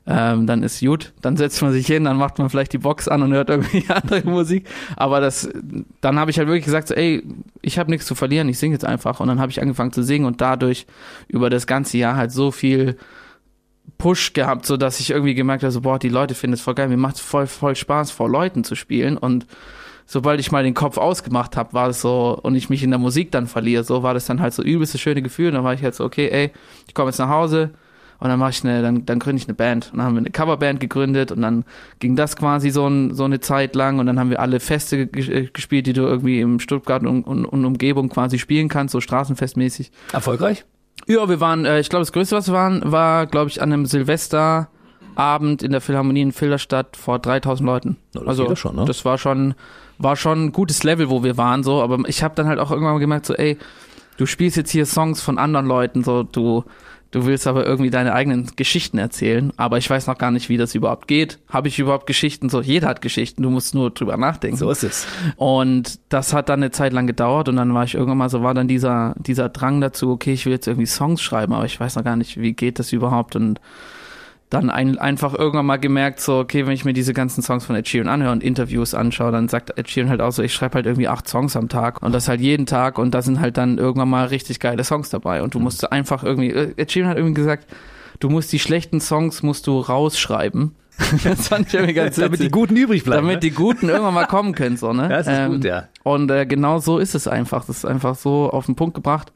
Ähm, 0.07 0.45
dann 0.45 0.61
ist 0.61 0.81
gut, 0.81 1.13
dann 1.21 1.35
setzt 1.35 1.61
man 1.63 1.71
sich 1.71 1.87
hin, 1.87 2.03
dann 2.03 2.17
macht 2.17 2.37
man 2.37 2.49
vielleicht 2.49 2.73
die 2.73 2.77
Box 2.77 3.07
an 3.07 3.23
und 3.23 3.33
hört 3.33 3.49
irgendwie 3.49 3.85
andere 3.89 4.21
Musik. 4.23 4.67
Aber 4.95 5.19
das, 5.19 5.49
dann 6.01 6.19
habe 6.19 6.29
ich 6.31 6.37
halt 6.37 6.47
wirklich 6.47 6.65
gesagt, 6.65 6.89
so, 6.89 6.93
ey, 6.93 7.23
ich 7.61 7.79
habe 7.79 7.89
nichts 7.89 8.05
zu 8.05 8.13
verlieren, 8.13 8.47
ich 8.49 8.59
singe 8.59 8.73
jetzt 8.73 8.85
einfach. 8.85 9.19
Und 9.19 9.27
dann 9.27 9.39
habe 9.39 9.51
ich 9.51 9.61
angefangen 9.61 9.91
zu 9.91 10.03
singen 10.03 10.25
und 10.25 10.41
dadurch 10.41 10.85
über 11.27 11.49
das 11.49 11.65
ganze 11.65 11.97
Jahr 11.97 12.15
halt 12.15 12.31
so 12.31 12.51
viel 12.51 12.97
Push 13.97 14.33
gehabt, 14.33 14.65
so 14.65 14.77
dass 14.77 14.99
ich 14.99 15.11
irgendwie 15.11 15.35
gemerkt 15.35 15.63
habe, 15.63 15.71
so, 15.71 15.81
boah, 15.81 15.99
die 15.99 16.09
Leute 16.09 16.35
finden 16.35 16.55
es 16.55 16.61
voll 16.61 16.75
geil, 16.75 16.87
mir 16.87 16.97
macht 16.97 17.19
voll, 17.19 17.47
voll 17.47 17.75
Spaß, 17.75 18.11
vor 18.11 18.29
Leuten 18.29 18.63
zu 18.63 18.75
spielen 18.75 19.17
und 19.17 19.45
sobald 20.05 20.39
ich 20.39 20.51
mal 20.51 20.63
den 20.63 20.73
Kopf 20.73 20.97
ausgemacht 20.97 21.57
habe, 21.57 21.73
war 21.73 21.89
es 21.89 22.01
so, 22.01 22.39
und 22.41 22.55
ich 22.55 22.69
mich 22.69 22.83
in 22.83 22.91
der 22.91 22.99
Musik 22.99 23.31
dann 23.31 23.47
verliere, 23.47 23.83
so 23.83 24.03
war 24.03 24.13
das 24.13 24.25
dann 24.25 24.41
halt 24.41 24.53
so 24.53 24.63
übelste 24.63 24.97
schöne 24.97 25.21
Gefühl. 25.21 25.47
Und 25.47 25.55
dann 25.55 25.63
war 25.63 25.73
ich 25.73 25.83
halt 25.83 25.95
so, 25.95 26.03
okay, 26.03 26.29
ey, 26.29 26.51
ich 26.87 26.93
komme 26.93 27.09
jetzt 27.09 27.17
nach 27.17 27.29
Hause 27.29 27.71
und 28.19 28.29
dann 28.29 28.39
mache 28.39 28.51
ich 28.51 28.63
eine, 28.63 28.81
dann, 28.81 29.05
dann 29.05 29.19
gründe 29.19 29.41
ich 29.41 29.47
eine 29.47 29.55
Band. 29.55 29.89
Und 29.91 29.97
dann 29.97 30.05
haben 30.05 30.15
wir 30.15 30.19
eine 30.19 30.29
Coverband 30.29 30.79
gegründet 30.79 31.31
und 31.31 31.41
dann 31.41 31.65
ging 31.99 32.15
das 32.15 32.35
quasi 32.35 32.69
so, 32.69 32.87
ein, 32.87 33.13
so 33.13 33.25
eine 33.25 33.39
Zeit 33.39 33.75
lang 33.75 33.99
und 33.99 34.05
dann 34.05 34.19
haben 34.19 34.29
wir 34.29 34.39
alle 34.39 34.59
Feste 34.59 35.01
äh, 35.01 35.47
gespielt, 35.51 35.87
die 35.87 35.93
du 35.93 36.03
irgendwie 36.03 36.39
im 36.39 36.59
Stuttgart 36.59 37.03
und, 37.03 37.23
und, 37.23 37.45
und 37.45 37.65
Umgebung 37.65 38.09
quasi 38.09 38.39
spielen 38.39 38.69
kannst, 38.69 38.93
so 38.93 39.01
straßenfestmäßig. 39.01 39.91
Erfolgreich? 40.13 40.65
Ja, 41.07 41.27
wir 41.27 41.39
waren, 41.39 41.65
äh, 41.65 41.79
ich 41.79 41.89
glaube, 41.89 42.01
das 42.01 42.13
Größte, 42.13 42.35
was 42.35 42.47
wir 42.47 42.53
waren, 42.53 42.81
war, 42.91 43.27
glaube 43.27 43.49
ich, 43.49 43.61
an 43.61 43.73
einem 43.73 43.85
Silvesterabend 45.15 45.63
in 45.63 45.71
der 45.71 45.81
Philharmonie 45.81 46.21
in 46.21 46.31
Filderstadt 46.31 46.97
vor 46.97 47.19
3000 47.19 47.65
Leuten. 47.65 47.97
Na, 48.13 48.21
das 48.21 48.29
also 48.29 48.55
schon, 48.55 48.75
ne? 48.75 48.85
das 48.85 49.05
war 49.05 49.17
schon, 49.17 49.55
war 49.97 50.15
schon 50.15 50.45
ein 50.45 50.51
gutes 50.51 50.83
Level, 50.83 51.09
wo 51.09 51.23
wir 51.23 51.37
waren, 51.37 51.63
so. 51.63 51.81
Aber 51.81 52.07
ich 52.07 52.23
habe 52.23 52.35
dann 52.35 52.47
halt 52.47 52.59
auch 52.59 52.71
irgendwann 52.71 52.99
gemerkt, 52.99 53.25
so, 53.25 53.33
ey, 53.33 53.57
du 54.17 54.25
spielst 54.25 54.57
jetzt 54.57 54.71
hier 54.71 54.85
Songs 54.85 55.21
von 55.21 55.37
anderen 55.37 55.65
Leuten, 55.65 56.03
so, 56.03 56.23
du, 56.23 56.63
du 57.11 57.25
willst 57.25 57.47
aber 57.47 57.65
irgendwie 57.65 57.89
deine 57.89 58.13
eigenen 58.13 58.51
Geschichten 58.55 58.97
erzählen. 58.97 59.53
Aber 59.57 59.77
ich 59.77 59.89
weiß 59.89 60.07
noch 60.07 60.17
gar 60.17 60.31
nicht, 60.31 60.49
wie 60.49 60.57
das 60.57 60.75
überhaupt 60.75 61.07
geht. 61.07 61.39
Habe 61.49 61.67
ich 61.67 61.79
überhaupt 61.79 62.07
Geschichten? 62.07 62.49
So, 62.49 62.61
jeder 62.61 62.87
hat 62.87 63.01
Geschichten. 63.01 63.41
Du 63.41 63.49
musst 63.49 63.73
nur 63.73 63.91
drüber 63.91 64.17
nachdenken. 64.17 64.57
So 64.57 64.69
ist 64.69 64.83
es. 64.83 65.07
Und 65.37 65.99
das 66.09 66.33
hat 66.33 66.49
dann 66.49 66.61
eine 66.61 66.71
Zeit 66.71 66.93
lang 66.93 67.07
gedauert 67.07 67.47
und 67.47 67.55
dann 67.55 67.73
war 67.73 67.85
ich 67.85 67.95
irgendwann 67.95 68.17
mal 68.17 68.29
so, 68.29 68.43
war 68.43 68.53
dann 68.53 68.67
dieser, 68.67 69.15
dieser 69.17 69.49
Drang 69.49 69.81
dazu, 69.81 70.11
okay, 70.11 70.33
ich 70.33 70.45
will 70.45 70.53
jetzt 70.53 70.67
irgendwie 70.67 70.87
Songs 70.87 71.21
schreiben, 71.21 71.53
aber 71.53 71.65
ich 71.65 71.79
weiß 71.79 71.95
noch 71.95 72.03
gar 72.03 72.15
nicht, 72.15 72.39
wie 72.39 72.53
geht 72.53 72.79
das 72.79 72.91
überhaupt 72.91 73.35
und 73.35 73.59
dann 74.49 74.69
ein, 74.69 74.97
einfach 74.97 75.33
irgendwann 75.33 75.65
mal 75.65 75.77
gemerkt, 75.77 76.19
so, 76.19 76.37
okay, 76.39 76.65
wenn 76.65 76.73
ich 76.73 76.85
mir 76.85 76.93
diese 76.93 77.13
ganzen 77.13 77.41
Songs 77.41 77.65
von 77.65 77.75
Ed 77.75 77.87
Sheeran 77.87 78.07
anhöre 78.07 78.31
und 78.31 78.43
Interviews 78.43 78.93
anschaue, 78.93 79.31
dann 79.31 79.49
sagt 79.49 79.77
Ed 79.77 79.89
Sheeran 79.89 80.09
halt 80.09 80.21
auch 80.21 80.31
so, 80.31 80.43
ich 80.43 80.53
schreibe 80.53 80.75
halt 80.75 80.85
irgendwie 80.85 81.07
acht 81.07 81.27
Songs 81.27 81.55
am 81.55 81.67
Tag 81.67 82.01
und 82.03 82.13
das 82.13 82.27
halt 82.27 82.41
jeden 82.41 82.65
Tag 82.65 82.99
und 82.99 83.11
da 83.11 83.21
sind 83.21 83.39
halt 83.39 83.57
dann 83.57 83.77
irgendwann 83.77 84.09
mal 84.09 84.27
richtig 84.27 84.59
geile 84.59 84.83
Songs 84.83 85.09
dabei 85.09 85.41
und 85.41 85.55
du 85.55 85.59
musst 85.59 85.91
einfach 85.91 86.23
irgendwie, 86.23 86.51
äh, 86.51 86.73
Ed 86.77 86.91
Sheeran 86.91 87.09
hat 87.09 87.17
irgendwie 87.17 87.33
gesagt, 87.33 87.67
du 88.19 88.29
musst 88.29 88.51
die 88.53 88.59
schlechten 88.59 89.01
Songs 89.01 89.41
musst 89.41 89.67
du 89.67 89.79
rausschreiben. 89.79 90.75
das 91.23 91.49
fand 91.49 91.67
ich 91.67 91.73
irgendwie 91.73 91.93
ganz 91.93 92.15
Damit 92.19 92.39
die. 92.39 92.49
Guten 92.49 92.75
übrig 92.77 93.03
bleiben. 93.03 93.23
Damit 93.23 93.35
ne? 93.35 93.49
die 93.49 93.51
Guten 93.51 93.89
irgendwann 93.89 94.13
mal 94.13 94.27
kommen 94.27 94.55
können, 94.55 94.77
so, 94.77 94.93
ne? 94.93 95.03
Ja, 95.03 95.09
das 95.09 95.27
ist 95.27 95.33
Ähm, 95.33 95.51
gut, 95.53 95.65
ja. 95.65 95.89
Und 96.03 96.31
äh, 96.31 96.45
genau 96.45 96.79
so 96.79 96.99
ist 96.99 97.15
es 97.15 97.27
einfach. 97.27 97.65
Das 97.65 97.77
ist 97.77 97.85
einfach 97.85 98.15
so 98.15 98.49
auf 98.49 98.65
den 98.67 98.75
Punkt 98.75 98.95
gebracht. 98.95 99.33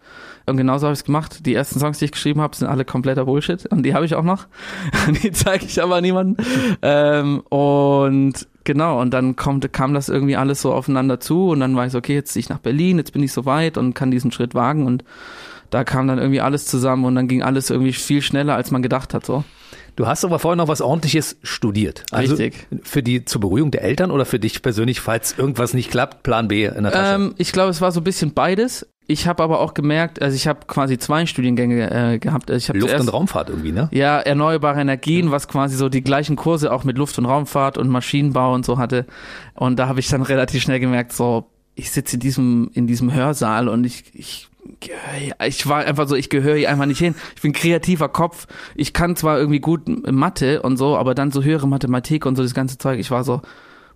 Und 0.50 0.58
genauso 0.58 0.88
habe 0.88 0.94
ich 0.94 1.00
es 1.00 1.06
gemacht. 1.06 1.46
Die 1.46 1.54
ersten 1.54 1.80
Songs, 1.80 2.00
die 2.00 2.06
ich 2.06 2.12
geschrieben 2.12 2.42
habe, 2.42 2.56
sind 2.56 2.68
alle 2.68 2.86
kompletter 2.86 3.26
Bullshit. 3.26 3.66
Und 3.68 3.84
die 3.84 3.94
habe 3.94 4.06
ich 4.06 4.16
auch 4.16 4.24
noch. 4.24 4.48
die 5.24 5.32
zeige 5.32 5.66
ich 5.66 5.82
aber 5.82 6.02
niemandem. 6.02 6.46
Ähm, 6.82 7.40
und 7.50 8.48
genau, 8.64 9.00
und 9.00 9.12
dann 9.14 9.36
kommt, 9.36 9.72
kam 9.72 9.94
das 9.94 10.10
irgendwie 10.10 10.36
alles 10.36 10.62
so 10.62 10.74
aufeinander 10.74 11.20
zu. 11.20 11.50
Und 11.50 11.60
dann 11.60 11.76
war 11.76 11.86
ich 11.86 11.92
so, 11.92 11.98
okay, 11.98 12.16
jetzt 12.16 12.34
ziehe 12.34 12.42
ich 12.42 12.50
nach 12.50 12.60
Berlin, 12.60 12.98
jetzt 12.98 13.14
bin 13.14 13.24
ich 13.24 13.32
so 13.32 13.46
weit 13.46 13.78
und 13.78 13.94
kann 13.94 14.12
diesen 14.12 14.32
Schritt 14.32 14.56
wagen. 14.56 14.86
Und 14.86 15.04
da 15.70 15.84
kam 15.84 16.08
dann 16.08 16.18
irgendwie 16.18 16.42
alles 16.42 16.66
zusammen 16.66 17.06
und 17.06 17.16
dann 17.16 17.28
ging 17.28 17.44
alles 17.44 17.70
irgendwie 17.70 17.94
viel 17.94 18.22
schneller, 18.22 18.56
als 18.56 18.72
man 18.72 18.82
gedacht 18.82 19.14
hat. 19.14 19.26
So. 19.26 19.44
Du 20.00 20.08
hast 20.08 20.24
aber 20.24 20.40
vorher 20.40 20.56
noch 20.56 20.70
was 20.70 20.80
ordentliches 20.80 21.36
studiert. 21.44 22.06
Also 22.12 22.36
Richtig. 22.36 22.68
Für 22.84 23.04
die 23.04 23.26
zur 23.26 23.42
Beruhigung 23.42 23.70
der 23.70 23.84
Eltern 23.84 24.12
oder 24.12 24.24
für 24.24 24.40
dich 24.40 24.62
persönlich, 24.62 25.02
falls 25.02 25.38
irgendwas 25.38 25.74
nicht 25.74 25.92
klappt, 25.92 26.24
Plan 26.24 26.48
B 26.48 26.64
in 26.68 26.84
der 26.84 26.94
Tasche? 26.94 27.16
Ähm, 27.16 27.36
ich 27.38 27.52
glaube, 27.52 27.70
es 27.70 27.82
war 27.82 27.92
so 27.92 28.00
ein 28.00 28.06
bisschen 28.06 28.34
beides. 28.34 28.88
Ich 29.08 29.28
habe 29.28 29.44
aber 29.44 29.60
auch 29.60 29.74
gemerkt, 29.74 30.22
also 30.22 30.38
ich 30.38 30.48
habe 30.48 30.62
quasi 30.68 30.98
zwei 31.00 31.26
Studiengänge 31.26 32.14
äh, 32.14 32.18
gehabt. 32.18 32.50
Ich 32.50 32.70
hab 32.70 32.78
Luft- 32.78 32.92
zuerst, 32.92 33.08
und 33.10 33.14
Raumfahrt 33.14 33.50
irgendwie, 33.50 33.74
ne? 33.74 33.90
Ja, 33.92 34.20
erneuerbare 34.20 34.80
Energien, 34.80 35.32
was 35.32 35.50
quasi 35.50 35.76
so 35.76 35.90
die 35.90 36.02
gleichen 36.02 36.38
Kurse 36.38 36.72
auch 36.72 36.86
mit 36.86 36.98
Luft- 36.98 37.18
und 37.18 37.26
Raumfahrt 37.26 37.78
und 37.78 37.90
Maschinenbau 37.90 38.54
und 38.54 38.66
so 38.66 38.78
hatte. 38.78 39.06
Und 39.54 39.80
da 39.80 39.90
habe 39.90 40.00
ich 40.00 40.08
dann 40.08 40.22
relativ 40.22 40.62
schnell 40.62 40.80
gemerkt, 40.80 41.12
so, 41.12 41.50
ich 41.76 41.92
sitze 41.92 42.16
in 42.16 42.20
diesem, 42.22 42.72
in 42.74 42.88
diesem 42.88 43.14
Hörsaal 43.14 43.68
und 43.68 43.84
ich, 43.84 44.04
ich 44.14 44.49
ich 45.46 45.68
war 45.68 45.86
einfach 45.86 46.08
so, 46.08 46.16
ich 46.16 46.30
gehöre 46.30 46.56
hier 46.56 46.70
einfach 46.70 46.86
nicht 46.86 47.00
hin. 47.00 47.16
Ich 47.36 47.42
bin 47.42 47.54
kreativer 47.54 48.10
Kopf. 48.10 48.48
Ich 48.76 48.94
kann 48.94 49.16
zwar 49.16 49.40
irgendwie 49.40 49.60
gut 49.60 49.88
Mathe 50.12 50.62
und 50.62 50.78
so, 50.78 50.98
aber 50.98 51.16
dann 51.16 51.32
so 51.32 51.44
höhere 51.44 51.68
Mathematik 51.68 52.26
und 52.26 52.36
so 52.36 52.44
das 52.44 52.54
ganze 52.54 52.78
Zeug. 52.78 53.00
Ich 53.00 53.12
war 53.12 53.24
so, 53.24 53.42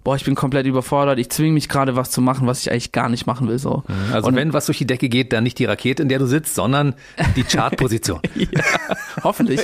boah, 0.04 0.16
ich 0.16 0.26
bin 0.26 0.36
komplett 0.36 0.66
überfordert. 0.66 1.18
Ich 1.20 1.30
zwinge 1.30 1.54
mich 1.54 1.70
gerade 1.70 1.96
was 1.96 2.12
zu 2.12 2.22
machen, 2.22 2.46
was 2.48 2.62
ich 2.62 2.72
eigentlich 2.72 2.92
gar 2.92 3.08
nicht 3.10 3.26
machen 3.26 3.48
will. 3.48 3.58
So. 3.60 3.84
Also 4.12 4.28
Und- 4.28 4.36
wenn 4.36 4.52
was 4.54 4.66
durch 4.66 4.78
die 4.78 4.86
Decke 4.88 5.08
geht, 5.10 5.32
dann 5.34 5.44
nicht 5.44 5.60
die 5.60 5.66
Rakete, 5.66 6.04
in 6.04 6.10
der 6.10 6.20
du 6.20 6.26
sitzt, 6.26 6.56
sondern 6.56 6.94
die 7.36 7.44
Chartposition. 7.50 8.20
Hoffentlich. 9.24 9.62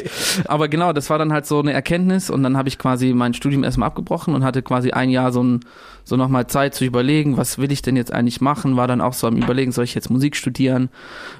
Aber 0.47 0.67
genau, 0.67 0.93
das 0.93 1.09
war 1.09 1.17
dann 1.17 1.33
halt 1.33 1.45
so 1.45 1.59
eine 1.59 1.73
Erkenntnis 1.73 2.29
und 2.29 2.43
dann 2.43 2.57
habe 2.57 2.69
ich 2.69 2.77
quasi 2.77 3.13
mein 3.13 3.33
Studium 3.33 3.63
erstmal 3.63 3.87
abgebrochen 3.87 4.33
und 4.35 4.43
hatte 4.43 4.61
quasi 4.61 4.91
ein 4.91 5.09
Jahr 5.09 5.31
so 5.31 5.43
ein 5.43 5.59
so 6.05 6.15
nochmal 6.15 6.47
Zeit 6.47 6.73
zu 6.73 6.85
überlegen, 6.85 7.37
was 7.37 7.59
will 7.59 7.71
ich 7.71 7.81
denn 7.83 7.95
jetzt 7.95 8.11
eigentlich 8.11 8.41
machen, 8.41 8.77
war 8.77 8.87
dann 8.87 8.99
auch 9.01 9.13
so 9.13 9.27
am 9.27 9.35
überlegen, 9.35 9.71
soll 9.71 9.83
ich 9.83 9.93
jetzt 9.93 10.09
Musik 10.09 10.35
studieren, 10.35 10.89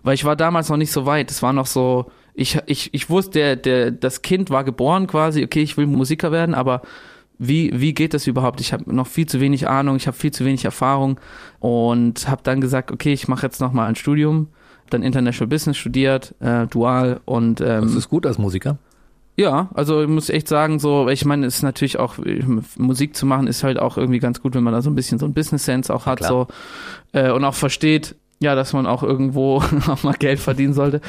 weil 0.03 0.13
ich 0.13 0.25
war 0.25 0.35
damals 0.35 0.69
noch 0.69 0.77
nicht 0.77 0.91
so 0.91 1.07
weit, 1.07 1.31
es 1.31 1.41
war 1.41 1.53
noch 1.53 1.65
so, 1.65 2.11
ich, 2.35 2.59
ich, 2.67 2.93
ich 2.93 3.09
wusste, 3.09 3.31
der, 3.31 3.55
der, 3.55 3.91
das 3.91 4.21
Kind 4.21 4.51
war 4.51 4.63
geboren 4.63 5.07
quasi, 5.07 5.43
okay, 5.43 5.63
ich 5.63 5.75
will 5.77 5.87
Musiker 5.87 6.31
werden, 6.31 6.53
aber 6.53 6.83
wie, 7.39 7.71
wie 7.79 7.93
geht 7.93 8.13
das 8.13 8.27
überhaupt? 8.27 8.59
Ich 8.61 8.73
habe 8.73 8.93
noch 8.93 9.07
viel 9.07 9.25
zu 9.25 9.39
wenig 9.39 9.67
Ahnung, 9.67 9.95
ich 9.95 10.07
habe 10.07 10.17
viel 10.17 10.31
zu 10.31 10.45
wenig 10.45 10.65
Erfahrung 10.65 11.19
und 11.59 12.27
habe 12.27 12.41
dann 12.43 12.59
gesagt, 12.61 12.91
okay, 12.91 13.13
ich 13.13 13.27
mache 13.27 13.45
jetzt 13.45 13.61
nochmal 13.61 13.87
ein 13.87 13.95
Studium, 13.95 14.49
dann 14.89 15.01
International 15.03 15.47
Business 15.47 15.77
studiert, 15.77 16.35
äh, 16.41 16.67
dual 16.67 17.21
und 17.25 17.61
ähm, 17.61 17.83
Das 17.83 17.95
ist 17.95 18.09
gut 18.09 18.25
als 18.25 18.37
Musiker. 18.37 18.77
ja, 19.37 19.69
also 19.73 20.01
ich 20.01 20.09
muss 20.09 20.29
echt 20.29 20.49
sagen, 20.49 20.79
so, 20.79 21.07
ich 21.07 21.23
meine, 21.23 21.45
es 21.45 21.57
ist 21.57 21.63
natürlich 21.63 21.97
auch, 21.97 22.15
Musik 22.77 23.15
zu 23.15 23.25
machen 23.25 23.47
ist 23.47 23.63
halt 23.63 23.79
auch 23.79 23.97
irgendwie 23.97 24.19
ganz 24.19 24.41
gut, 24.41 24.53
wenn 24.53 24.63
man 24.63 24.73
da 24.73 24.81
so 24.81 24.89
ein 24.89 24.95
bisschen 24.95 25.17
so 25.17 25.25
ein 25.25 25.33
Business 25.33 25.63
Sense 25.63 25.93
auch 25.93 26.05
hat, 26.05 26.21
so, 26.21 26.47
äh, 27.13 27.31
und 27.31 27.45
auch 27.45 27.55
versteht, 27.55 28.15
ja, 28.41 28.55
dass 28.55 28.73
man 28.73 28.85
auch 28.85 29.03
irgendwo 29.03 29.57
auch 29.87 30.03
mal 30.03 30.13
Geld 30.13 30.39
verdienen 30.39 30.73
sollte. 30.73 31.01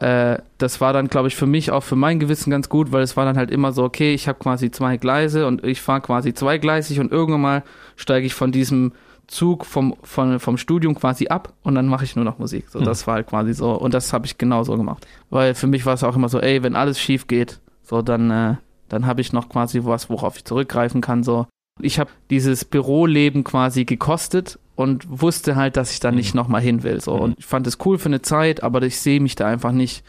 Äh, 0.00 0.38
das 0.56 0.80
war 0.80 0.92
dann, 0.92 1.08
glaube 1.08 1.28
ich, 1.28 1.36
für 1.36 1.46
mich 1.46 1.70
auch 1.70 1.82
für 1.82 1.96
mein 1.96 2.18
Gewissen 2.18 2.50
ganz 2.50 2.68
gut, 2.68 2.92
weil 2.92 3.02
es 3.02 3.16
war 3.16 3.24
dann 3.24 3.36
halt 3.36 3.50
immer 3.50 3.72
so, 3.72 3.84
okay, 3.84 4.14
ich 4.14 4.26
habe 4.26 4.38
quasi 4.38 4.70
zwei 4.70 4.96
Gleise 4.96 5.46
und 5.46 5.64
ich 5.64 5.80
fahre 5.80 6.00
quasi 6.00 6.32
zweigleisig 6.32 6.98
und 7.00 7.12
irgendwann 7.12 7.42
mal 7.42 7.62
steige 7.96 8.26
ich 8.26 8.34
von 8.34 8.52
diesem 8.52 8.92
Zug 9.26 9.66
vom, 9.66 9.94
von, 10.02 10.40
vom 10.40 10.56
Studium 10.56 10.94
quasi 10.94 11.28
ab 11.28 11.52
und 11.62 11.74
dann 11.74 11.86
mache 11.86 12.04
ich 12.04 12.16
nur 12.16 12.24
noch 12.24 12.38
Musik. 12.38 12.70
So, 12.70 12.80
das 12.80 13.06
war 13.06 13.16
halt 13.16 13.26
quasi 13.26 13.52
so. 13.52 13.72
Und 13.72 13.92
das 13.92 14.14
habe 14.14 14.24
ich 14.24 14.38
genauso 14.38 14.74
gemacht. 14.76 15.06
Weil 15.28 15.54
für 15.54 15.66
mich 15.66 15.84
war 15.84 15.92
es 15.92 16.02
auch 16.02 16.16
immer 16.16 16.30
so, 16.30 16.40
ey, 16.40 16.62
wenn 16.62 16.74
alles 16.74 16.98
schief 16.98 17.26
geht, 17.26 17.60
so 17.82 18.00
dann, 18.00 18.30
äh, 18.30 18.54
dann 18.88 19.06
habe 19.06 19.20
ich 19.20 19.34
noch 19.34 19.50
quasi 19.50 19.84
was, 19.84 20.08
worauf 20.08 20.38
ich 20.38 20.46
zurückgreifen 20.46 21.02
kann. 21.02 21.22
So. 21.22 21.46
Ich 21.80 21.98
habe 21.98 22.10
dieses 22.30 22.64
Büroleben 22.64 23.44
quasi 23.44 23.84
gekostet 23.84 24.58
und 24.78 25.06
wusste 25.08 25.56
halt, 25.56 25.76
dass 25.76 25.90
ich 25.90 25.98
da 25.98 26.12
nicht 26.12 26.36
nochmal 26.36 26.60
hin 26.60 26.84
will. 26.84 27.00
So. 27.00 27.14
Und 27.14 27.36
ich 27.36 27.46
fand 27.46 27.66
es 27.66 27.78
cool 27.84 27.98
für 27.98 28.06
eine 28.08 28.22
Zeit, 28.22 28.62
aber 28.62 28.80
ich 28.82 29.00
sehe 29.00 29.18
mich 29.18 29.34
da 29.34 29.48
einfach 29.48 29.72
nicht 29.72 30.04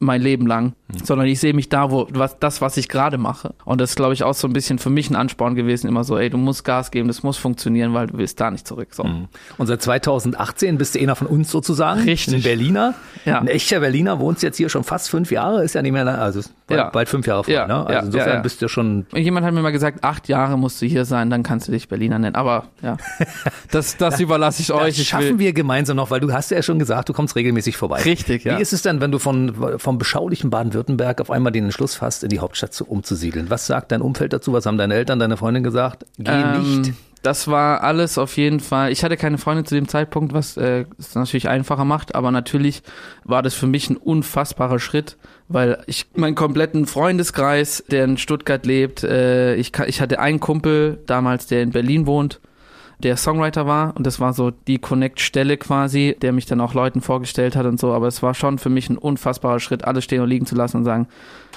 mein 0.00 0.20
Leben 0.20 0.46
lang, 0.46 0.74
sondern 1.02 1.26
ich 1.28 1.40
sehe 1.40 1.54
mich 1.54 1.68
da, 1.68 1.90
wo 1.90 2.06
was 2.12 2.38
das, 2.38 2.60
was 2.60 2.76
ich 2.76 2.88
gerade 2.88 3.16
mache. 3.16 3.54
Und 3.64 3.80
das 3.80 3.90
ist, 3.90 3.96
glaube 3.96 4.12
ich, 4.12 4.22
auch 4.22 4.34
so 4.34 4.46
ein 4.46 4.52
bisschen 4.52 4.78
für 4.78 4.90
mich 4.90 5.08
ein 5.08 5.16
Ansporn 5.16 5.54
gewesen, 5.54 5.88
immer 5.88 6.04
so, 6.04 6.18
ey, 6.18 6.28
du 6.28 6.36
musst 6.36 6.64
Gas 6.64 6.90
geben, 6.90 7.08
das 7.08 7.22
muss 7.22 7.36
funktionieren, 7.38 7.94
weil 7.94 8.08
du 8.08 8.18
willst 8.18 8.38
da 8.40 8.50
nicht 8.50 8.66
zurück. 8.66 8.88
So. 8.92 9.02
Und 9.02 9.66
seit 9.66 9.80
2018 9.82 10.76
bist 10.78 10.94
du 10.94 11.00
einer 11.00 11.16
von 11.16 11.26
uns 11.26 11.50
sozusagen. 11.50 12.02
Richtig. 12.02 12.34
Ein 12.34 12.42
Berliner. 12.42 12.94
Ja. 13.24 13.38
Ein 13.40 13.48
echter 13.48 13.80
Berliner, 13.80 14.18
wohnst 14.20 14.42
jetzt 14.42 14.56
hier 14.56 14.68
schon 14.68 14.84
fast 14.84 15.08
fünf 15.08 15.30
Jahre, 15.30 15.64
ist 15.64 15.74
ja 15.74 15.82
nicht 15.82 15.92
mehr 15.92 16.04
lang, 16.04 16.16
also 16.16 16.40
bald, 16.66 16.80
Ja. 16.80 16.90
bald 16.90 17.08
fünf 17.08 17.26
Jahre 17.26 17.44
voll, 17.44 17.54
Ja, 17.54 17.66
ne? 17.66 17.86
Also 17.86 18.06
insofern 18.06 18.42
bist 18.42 18.60
du 18.60 18.68
schon 18.68 19.06
Und 19.12 19.18
Jemand 19.18 19.46
hat 19.46 19.54
mir 19.54 19.62
mal 19.62 19.72
gesagt, 19.72 20.04
acht 20.04 20.28
Jahre 20.28 20.58
musst 20.58 20.82
du 20.82 20.86
hier 20.86 21.04
sein, 21.06 21.30
dann 21.30 21.42
kannst 21.42 21.68
du 21.68 21.72
dich 21.72 21.88
Berliner 21.88 22.18
nennen. 22.18 22.34
Aber 22.34 22.66
ja, 22.82 22.96
das, 23.70 23.96
das 23.96 24.20
überlasse 24.20 24.60
ich 24.60 24.72
euch. 24.72 24.94
Das 24.94 24.98
Ich 24.98 25.08
schaffen 25.08 25.24
will, 25.30 25.38
wir 25.38 25.52
gemeinsam 25.52 25.96
noch, 25.96 26.10
weil 26.10 26.20
du 26.20 26.32
hast 26.32 26.50
ja 26.50 26.62
schon 26.62 26.78
gesagt, 26.78 27.08
du 27.08 27.12
kommst 27.12 27.36
regelmäßig 27.36 27.76
vorbei. 27.76 28.02
Richtig, 28.02 28.44
ja. 28.44 28.58
Wie 28.58 28.62
ist 28.62 28.72
es 28.72 28.82
denn, 28.82 29.00
wenn 29.00 29.10
du 29.10 29.18
von, 29.18 29.78
vom 29.84 29.98
beschaulichen 29.98 30.50
Baden-Württemberg 30.50 31.20
auf 31.20 31.30
einmal 31.30 31.52
den 31.52 31.64
Entschluss 31.64 31.94
fasst, 31.94 32.24
in 32.24 32.30
die 32.30 32.40
Hauptstadt 32.40 32.72
zu, 32.74 32.86
umzusiedeln? 32.86 33.50
Was 33.50 33.66
sagt 33.66 33.92
dein 33.92 34.00
Umfeld 34.00 34.32
dazu? 34.32 34.52
Was 34.52 34.66
haben 34.66 34.78
deine 34.78 34.94
Eltern, 34.94 35.18
deine 35.18 35.36
Freundin 35.36 35.62
gesagt? 35.62 36.06
Geh 36.18 36.32
Ähm, 36.32 36.80
nicht. 36.80 36.94
Das 37.22 37.48
war 37.48 37.82
alles 37.82 38.18
auf 38.18 38.36
jeden 38.36 38.60
Fall. 38.60 38.92
Ich 38.92 39.02
hatte 39.02 39.16
keine 39.16 39.38
Freunde 39.38 39.64
zu 39.64 39.74
dem 39.74 39.88
Zeitpunkt, 39.88 40.34
was 40.34 40.58
äh, 40.58 40.84
es 40.98 41.14
natürlich 41.14 41.48
einfacher 41.48 41.86
macht, 41.86 42.14
aber 42.14 42.30
natürlich 42.30 42.82
war 43.24 43.42
das 43.42 43.54
für 43.54 43.66
mich 43.66 43.88
ein 43.88 43.96
unfassbarer 43.96 44.78
Schritt, 44.78 45.16
weil 45.48 45.82
ich 45.86 46.06
meinen 46.16 46.34
kompletten 46.34 46.86
Freundeskreis, 46.86 47.82
der 47.90 48.04
in 48.04 48.18
Stuttgart 48.18 48.66
lebt, 48.66 49.04
äh, 49.04 49.54
ich, 49.54 49.72
ich 49.86 50.02
hatte 50.02 50.18
einen 50.18 50.38
Kumpel 50.38 51.00
damals, 51.06 51.46
der 51.46 51.62
in 51.62 51.70
Berlin 51.70 52.06
wohnt, 52.06 52.40
der 52.98 53.16
Songwriter 53.16 53.66
war 53.66 53.96
und 53.96 54.06
das 54.06 54.20
war 54.20 54.32
so 54.32 54.50
die 54.50 54.78
Connect-Stelle 54.78 55.56
quasi, 55.56 56.16
der 56.20 56.32
mich 56.32 56.46
dann 56.46 56.60
auch 56.60 56.74
Leuten 56.74 57.00
vorgestellt 57.00 57.56
hat 57.56 57.66
und 57.66 57.78
so, 57.80 57.92
aber 57.92 58.06
es 58.06 58.22
war 58.22 58.34
schon 58.34 58.58
für 58.58 58.70
mich 58.70 58.88
ein 58.88 58.98
unfassbarer 58.98 59.60
Schritt, 59.60 59.84
alles 59.84 60.04
stehen 60.04 60.22
und 60.22 60.28
liegen 60.28 60.46
zu 60.46 60.54
lassen 60.54 60.78
und 60.78 60.84
sagen, 60.84 61.08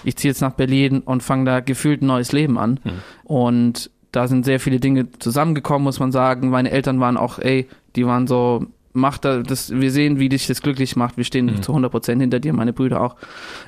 ich 0.03 0.15
ziehe 0.15 0.31
jetzt 0.31 0.41
nach 0.41 0.53
Berlin 0.53 0.99
und 0.99 1.23
fange 1.23 1.45
da 1.45 1.59
gefühlt 1.59 2.01
ein 2.01 2.07
neues 2.07 2.31
Leben 2.31 2.57
an. 2.57 2.79
Und 3.23 3.89
da 4.11 4.27
sind 4.27 4.45
sehr 4.45 4.59
viele 4.59 4.79
Dinge 4.79 5.07
zusammengekommen, 5.19 5.83
muss 5.83 5.99
man 5.99 6.11
sagen. 6.11 6.49
Meine 6.49 6.71
Eltern 6.71 6.99
waren 6.99 7.17
auch, 7.17 7.39
ey, 7.39 7.67
die 7.95 8.05
waren 8.05 8.27
so, 8.27 8.65
mach 8.93 9.17
da, 9.17 9.39
das, 9.39 9.71
wir 9.71 9.91
sehen, 9.91 10.19
wie 10.19 10.29
dich 10.29 10.47
das 10.47 10.61
glücklich 10.61 10.95
macht. 10.95 11.17
Wir 11.17 11.23
stehen 11.23 11.61
zu 11.61 11.71
100 11.71 11.91
Prozent 11.91 12.21
hinter 12.21 12.39
dir, 12.39 12.53
meine 12.53 12.73
Brüder 12.73 13.01
auch. 13.01 13.15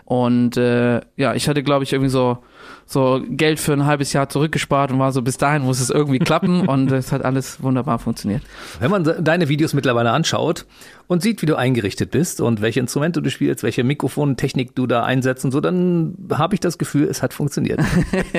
Und 0.05 0.57
äh, 0.57 1.01
ja, 1.17 1.33
ich 1.33 1.47
hatte, 1.47 1.63
glaube 1.63 1.83
ich, 1.83 1.93
irgendwie 1.93 2.09
so 2.09 2.39
so 2.85 3.21
Geld 3.29 3.59
für 3.59 3.73
ein 3.73 3.85
halbes 3.85 4.13
Jahr 4.13 4.29
zurückgespart 4.29 4.91
und 4.91 4.99
war 4.99 5.11
so, 5.11 5.21
bis 5.21 5.37
dahin 5.37 5.63
muss 5.63 5.79
es 5.79 5.89
irgendwie 5.89 6.19
klappen 6.19 6.61
und 6.67 6.91
es 6.91 7.11
hat 7.11 7.23
alles 7.23 7.61
wunderbar 7.61 7.99
funktioniert. 7.99 8.41
Wenn 8.79 8.91
man 8.91 9.03
deine 9.23 9.49
Videos 9.49 9.73
mittlerweile 9.73 10.11
anschaut 10.11 10.65
und 11.07 11.21
sieht, 11.21 11.41
wie 11.41 11.45
du 11.45 11.55
eingerichtet 11.55 12.11
bist 12.11 12.41
und 12.41 12.61
welche 12.61 12.79
Instrumente 12.79 13.21
du 13.21 13.29
spielst, 13.29 13.63
welche 13.63 13.83
Mikrofontechnik 13.83 14.75
du 14.75 14.87
da 14.87 15.03
einsetzt 15.03 15.45
und 15.45 15.51
so, 15.51 15.61
dann 15.61 16.15
habe 16.31 16.55
ich 16.55 16.59
das 16.59 16.77
Gefühl, 16.77 17.05
es 17.05 17.21
hat 17.21 17.33
funktioniert. 17.33 17.79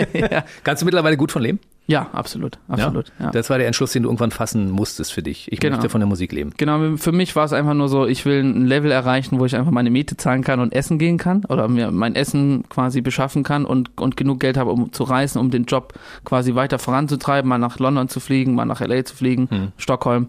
Kannst 0.64 0.82
du 0.82 0.86
mittlerweile 0.86 1.16
gut 1.16 1.32
von 1.32 1.42
leben? 1.42 1.60
Ja, 1.86 2.08
absolut, 2.12 2.58
absolut. 2.68 3.10
Ja. 3.18 3.32
Das 3.32 3.50
war 3.50 3.58
der 3.58 3.66
Entschluss, 3.66 3.90
den 3.90 4.04
du 4.04 4.10
irgendwann 4.10 4.30
fassen 4.30 4.70
musstest 4.70 5.12
für 5.12 5.22
dich. 5.24 5.50
Ich 5.50 5.58
Genau. 5.58 5.74
möchte 5.76 5.88
von 5.88 6.00
der 6.00 6.06
Musik 6.06 6.30
leben. 6.30 6.52
Genau, 6.56 6.96
für 6.96 7.10
mich 7.10 7.34
war 7.34 7.44
es 7.44 7.52
einfach 7.52 7.74
nur 7.74 7.88
so, 7.88 8.06
ich 8.06 8.24
will 8.24 8.44
ein 8.44 8.66
Level 8.66 8.92
erreichen, 8.92 9.40
wo 9.40 9.44
ich 9.44 9.56
einfach 9.56 9.72
meine 9.72 9.90
Miete 9.90 10.16
zahlen 10.16 10.44
kann 10.44 10.60
und 10.60 10.72
essen 10.72 11.00
gehen 11.00 11.18
kann 11.18 11.44
oder 11.46 11.66
mir 11.66 11.90
mein 11.90 12.14
Essen 12.14 12.62
quasi 12.68 13.00
beschaffen 13.00 13.42
kann 13.42 13.64
und, 13.64 13.90
und 14.00 14.09
genug 14.16 14.40
Geld 14.40 14.56
habe, 14.56 14.70
um 14.70 14.92
zu 14.92 15.04
reisen, 15.04 15.38
um 15.38 15.50
den 15.50 15.64
Job 15.64 15.94
quasi 16.24 16.54
weiter 16.54 16.78
voranzutreiben, 16.78 17.48
mal 17.48 17.58
nach 17.58 17.78
London 17.78 18.08
zu 18.08 18.20
fliegen, 18.20 18.54
mal 18.54 18.64
nach 18.64 18.80
LA 18.80 19.04
zu 19.04 19.14
fliegen, 19.14 19.72
Stockholm. 19.76 20.28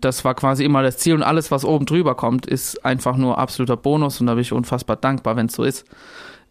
Das 0.00 0.24
war 0.24 0.34
quasi 0.34 0.64
immer 0.64 0.82
das 0.82 0.98
Ziel 0.98 1.14
und 1.14 1.22
alles, 1.22 1.50
was 1.50 1.64
oben 1.64 1.86
drüber 1.86 2.14
kommt, 2.14 2.46
ist 2.46 2.84
einfach 2.84 3.16
nur 3.16 3.38
absoluter 3.38 3.76
Bonus 3.76 4.20
und 4.20 4.26
da 4.26 4.34
bin 4.34 4.42
ich 4.42 4.52
unfassbar 4.52 4.96
dankbar, 4.96 5.36
wenn 5.36 5.46
es 5.46 5.54
so 5.54 5.64
ist. 5.64 5.86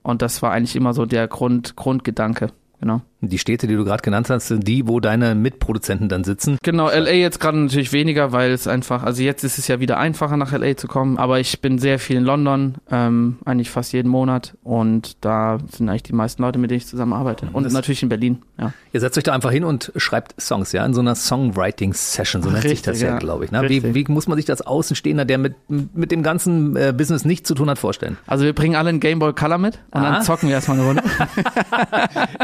Und 0.02 0.22
das 0.22 0.42
war 0.42 0.52
eigentlich 0.52 0.76
immer 0.76 0.94
so 0.94 1.06
der 1.06 1.28
Grund, 1.28 1.76
Grundgedanke. 1.76 2.52
Genau. 2.86 3.02
Die 3.22 3.40
Städte, 3.40 3.66
die 3.66 3.76
du 3.76 3.84
gerade 3.84 4.04
genannt 4.04 4.30
hast, 4.30 4.50
sind 4.50 4.68
die, 4.68 4.88
wo 4.88 5.00
deine 5.00 5.34
Mitproduzenten 5.34 6.08
dann 6.08 6.24
sitzen. 6.24 6.60
Genau, 6.62 6.88
LA 6.90 7.14
jetzt 7.14 7.40
gerade 7.40 7.58
natürlich 7.58 7.92
weniger, 7.92 8.32
weil 8.32 8.52
es 8.52 8.68
einfach, 8.68 9.02
also 9.02 9.24
jetzt 9.24 9.44
ist 9.44 9.58
es 9.58 9.68
ja 9.68 9.80
wieder 9.80 9.98
einfacher 9.98 10.38
nach 10.38 10.52
LA 10.52 10.78
zu 10.78 10.88
kommen, 10.88 11.18
aber 11.18 11.40
ich 11.40 11.62
bin 11.62 11.80
sehr 11.80 11.98
viel 11.98 12.18
in 12.18 12.24
London, 12.24 12.76
ähm, 12.92 13.40
eigentlich 13.44 13.72
fast 13.72 13.92
jeden 13.94 14.10
Monat 14.10 14.54
und 14.64 15.18
da 15.26 15.58
sind 15.72 15.90
eigentlich 15.90 16.04
die 16.04 16.14
meisten 16.14 16.44
Leute, 16.44 16.60
mit 16.60 16.70
denen 16.70 16.78
ich 16.78 16.86
zusammenarbeite. 16.86 17.48
Und 17.54 17.64
Das- 17.64 17.74
natürlich 17.74 18.04
in 18.04 18.10
Berlin, 18.10 18.44
ja. 18.60 18.72
Ihr 18.94 19.00
setzt 19.00 19.18
euch 19.18 19.24
da 19.24 19.34
einfach 19.34 19.50
hin 19.52 19.64
und 19.64 19.92
schreibt 19.96 20.40
Songs, 20.40 20.72
ja, 20.72 20.86
in 20.86 20.94
so 20.94 21.02
einer 21.02 21.16
Songwriting-Session, 21.16 22.44
so 22.44 22.50
nennt 22.52 22.62
sich 22.62 22.72
Richtig, 22.74 22.86
das 22.86 23.02
ja, 23.02 23.10
ja. 23.10 23.18
glaube 23.18 23.46
ich. 23.46 23.52
Ne? 23.52 23.68
Wie, 23.68 23.96
wie 23.96 24.06
muss 24.08 24.28
man 24.28 24.36
sich 24.38 24.46
das 24.46 24.62
Außenstehender, 24.62 25.26
der 25.26 25.40
mit, 25.40 25.56
mit 25.68 26.12
dem 26.12 26.22
ganzen 26.22 26.76
äh, 26.76 26.94
Business 26.96 27.26
nichts 27.26 27.48
zu 27.48 27.56
tun 27.56 27.72
hat, 27.72 27.80
vorstellen? 27.80 28.18
Also 28.28 28.46
wir 28.46 28.54
bringen 28.54 28.76
alle 28.76 28.90
einen 28.90 29.00
Game 29.00 29.18
Boy 29.18 29.34
Color 29.34 29.58
mit 29.58 29.80
und 29.90 30.02
Aha. 30.02 30.12
dann 30.18 30.22
zocken 30.24 30.48
wir 30.50 30.54
erstmal 30.56 30.78
eine 30.78 30.86
Runde. 30.88 31.04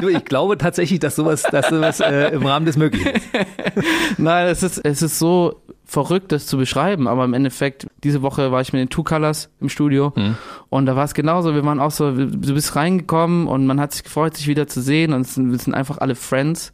Du, 0.01 0.07
ich 0.09 0.23
glaube 0.31 0.57
tatsächlich, 0.57 0.99
dass 0.99 1.17
sowas, 1.17 1.43
dass 1.43 1.67
sowas 1.67 1.99
äh, 1.99 2.29
im 2.29 2.45
Rahmen 2.45 2.65
des 2.65 2.77
Möglichen 2.77 3.09
ist. 3.09 3.27
Nein, 4.17 4.47
es 4.47 4.63
ist, 4.63 4.77
es 4.77 5.01
ist 5.01 5.19
so 5.19 5.61
verrückt, 5.85 6.31
das 6.31 6.47
zu 6.47 6.55
beschreiben, 6.57 7.09
aber 7.09 7.25
im 7.25 7.33
Endeffekt, 7.33 7.85
diese 8.05 8.21
Woche 8.21 8.49
war 8.53 8.61
ich 8.61 8.71
mit 8.71 8.79
den 8.79 8.89
Two 8.89 9.03
Colors 9.03 9.49
im 9.59 9.67
Studio 9.67 10.13
Mhm. 10.15 10.37
und 10.69 10.85
da 10.85 10.95
war 10.95 11.03
es 11.03 11.13
genauso, 11.13 11.53
wir 11.53 11.65
waren 11.65 11.81
auch 11.81 11.91
so, 11.91 12.11
du 12.13 12.53
bist 12.53 12.77
reingekommen 12.77 13.45
und 13.47 13.65
man 13.67 13.79
hat 13.81 13.91
sich 13.91 14.03
gefreut, 14.05 14.37
sich 14.37 14.47
wieder 14.47 14.67
zu 14.67 14.81
sehen 14.81 15.11
und 15.11 15.21
es 15.21 15.35
sind, 15.35 15.51
wir 15.51 15.57
sind 15.59 15.73
einfach 15.73 15.97
alle 15.97 16.15
Friends 16.15 16.71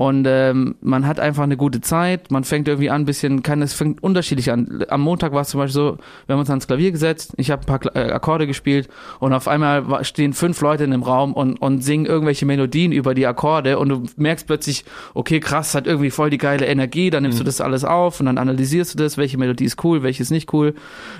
und 0.00 0.26
ähm, 0.26 0.76
man 0.80 1.06
hat 1.06 1.20
einfach 1.20 1.42
eine 1.42 1.58
gute 1.58 1.82
Zeit, 1.82 2.30
man 2.30 2.44
fängt 2.44 2.66
irgendwie 2.68 2.88
an, 2.88 3.02
ein 3.02 3.04
bisschen, 3.04 3.42
kann 3.42 3.60
es 3.60 3.74
fängt 3.74 4.02
unterschiedlich 4.02 4.50
an. 4.50 4.82
Am 4.88 5.02
Montag 5.02 5.34
war 5.34 5.42
es 5.42 5.48
zum 5.48 5.60
Beispiel 5.60 5.74
so, 5.74 5.98
wir 6.24 6.32
haben 6.32 6.40
uns 6.40 6.48
ans 6.48 6.66
Klavier 6.66 6.90
gesetzt, 6.90 7.34
ich 7.36 7.50
habe 7.50 7.64
ein 7.64 7.66
paar 7.66 7.94
äh, 7.94 8.10
Akkorde 8.10 8.46
gespielt. 8.46 8.88
Und 9.18 9.34
auf 9.34 9.46
einmal 9.46 10.02
stehen 10.06 10.32
fünf 10.32 10.62
Leute 10.62 10.84
in 10.84 10.92
dem 10.92 11.02
Raum 11.02 11.34
und, 11.34 11.60
und 11.60 11.84
singen 11.84 12.06
irgendwelche 12.06 12.46
Melodien 12.46 12.92
über 12.92 13.12
die 13.12 13.26
Akkorde. 13.26 13.78
Und 13.78 13.90
du 13.90 14.04
merkst 14.16 14.46
plötzlich, 14.46 14.86
okay, 15.12 15.38
krass, 15.38 15.74
hat 15.74 15.86
irgendwie 15.86 16.08
voll 16.08 16.30
die 16.30 16.38
geile 16.38 16.64
Energie, 16.64 17.10
dann 17.10 17.24
nimmst 17.24 17.38
du 17.38 17.44
das 17.44 17.60
alles 17.60 17.84
auf 17.84 18.20
und 18.20 18.24
dann 18.24 18.38
analysierst 18.38 18.94
du 18.94 19.02
das, 19.02 19.18
welche 19.18 19.36
Melodie 19.36 19.66
ist 19.66 19.84
cool, 19.84 20.02
welche 20.02 20.22
ist 20.22 20.30
nicht 20.30 20.50
cool, 20.54 20.72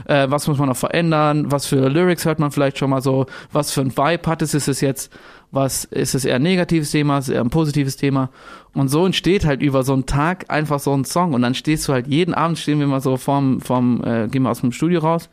äh, 0.06 0.30
was 0.30 0.48
muss 0.48 0.56
man 0.56 0.70
noch 0.70 0.76
verändern, 0.78 1.52
was 1.52 1.66
für 1.66 1.90
Lyrics 1.90 2.24
hört 2.24 2.38
man 2.38 2.50
vielleicht 2.50 2.78
schon 2.78 2.88
mal 2.88 3.02
so, 3.02 3.26
was 3.52 3.72
für 3.72 3.82
ein 3.82 3.94
Vibe 3.94 4.26
hat 4.26 4.40
es, 4.40 4.54
ist 4.54 4.68
es 4.68 4.80
jetzt 4.80 5.12
was 5.52 5.84
ist 5.84 6.14
es 6.14 6.24
eher 6.24 6.36
ein 6.36 6.42
negatives 6.42 6.90
Thema, 6.90 7.18
ist 7.18 7.28
es 7.28 7.34
eher 7.34 7.40
ein 7.40 7.50
positives 7.50 7.96
Thema. 7.96 8.30
Und 8.72 8.88
so 8.88 9.04
entsteht 9.04 9.44
halt 9.44 9.62
über 9.62 9.82
so 9.82 9.92
einen 9.92 10.06
Tag 10.06 10.46
einfach 10.48 10.78
so 10.78 10.94
ein 10.94 11.04
Song. 11.04 11.34
Und 11.34 11.42
dann 11.42 11.54
stehst 11.54 11.88
du 11.88 11.92
halt 11.92 12.06
jeden 12.06 12.34
Abend 12.34 12.58
stehen 12.58 12.78
wir 12.78 12.86
mal 12.86 13.00
so 13.00 13.16
vorm, 13.16 13.60
vorm 13.60 14.02
äh, 14.04 14.28
gehen 14.28 14.42
wir 14.42 14.50
aus 14.50 14.60
dem 14.60 14.72
Studio 14.72 15.00
raus. 15.00 15.28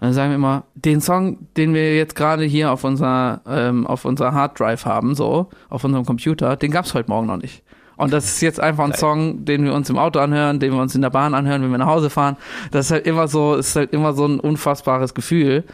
Und 0.00 0.06
dann 0.06 0.12
sagen 0.12 0.30
wir 0.30 0.36
immer, 0.36 0.62
den 0.76 1.00
Song, 1.00 1.48
den 1.56 1.74
wir 1.74 1.96
jetzt 1.96 2.14
gerade 2.14 2.44
hier 2.44 2.70
auf 2.70 2.84
unserer, 2.84 3.40
ähm, 3.48 3.84
auf 3.84 4.04
unserer 4.04 4.32
Harddrive 4.32 4.84
haben, 4.84 5.16
so, 5.16 5.48
auf 5.68 5.82
unserem 5.82 6.06
Computer, 6.06 6.54
den 6.54 6.70
gab's 6.70 6.94
heute 6.94 7.10
Morgen 7.10 7.26
noch 7.26 7.38
nicht. 7.38 7.64
Und 7.96 8.12
das 8.12 8.26
ist 8.26 8.40
jetzt 8.42 8.60
einfach 8.60 8.84
ein 8.84 8.94
Song, 8.94 9.44
den 9.44 9.64
wir 9.64 9.74
uns 9.74 9.90
im 9.90 9.98
Auto 9.98 10.20
anhören, 10.20 10.60
den 10.60 10.72
wir 10.72 10.80
uns 10.80 10.94
in 10.94 11.02
der 11.02 11.10
Bahn 11.10 11.34
anhören, 11.34 11.62
wenn 11.62 11.72
wir 11.72 11.78
nach 11.78 11.88
Hause 11.88 12.10
fahren. 12.10 12.36
Das 12.70 12.86
ist 12.86 12.92
halt 12.92 13.08
immer 13.08 13.26
so, 13.26 13.56
ist 13.56 13.74
halt 13.74 13.92
immer 13.92 14.12
so 14.12 14.24
ein 14.24 14.38
unfassbares 14.38 15.14
Gefühl. 15.14 15.64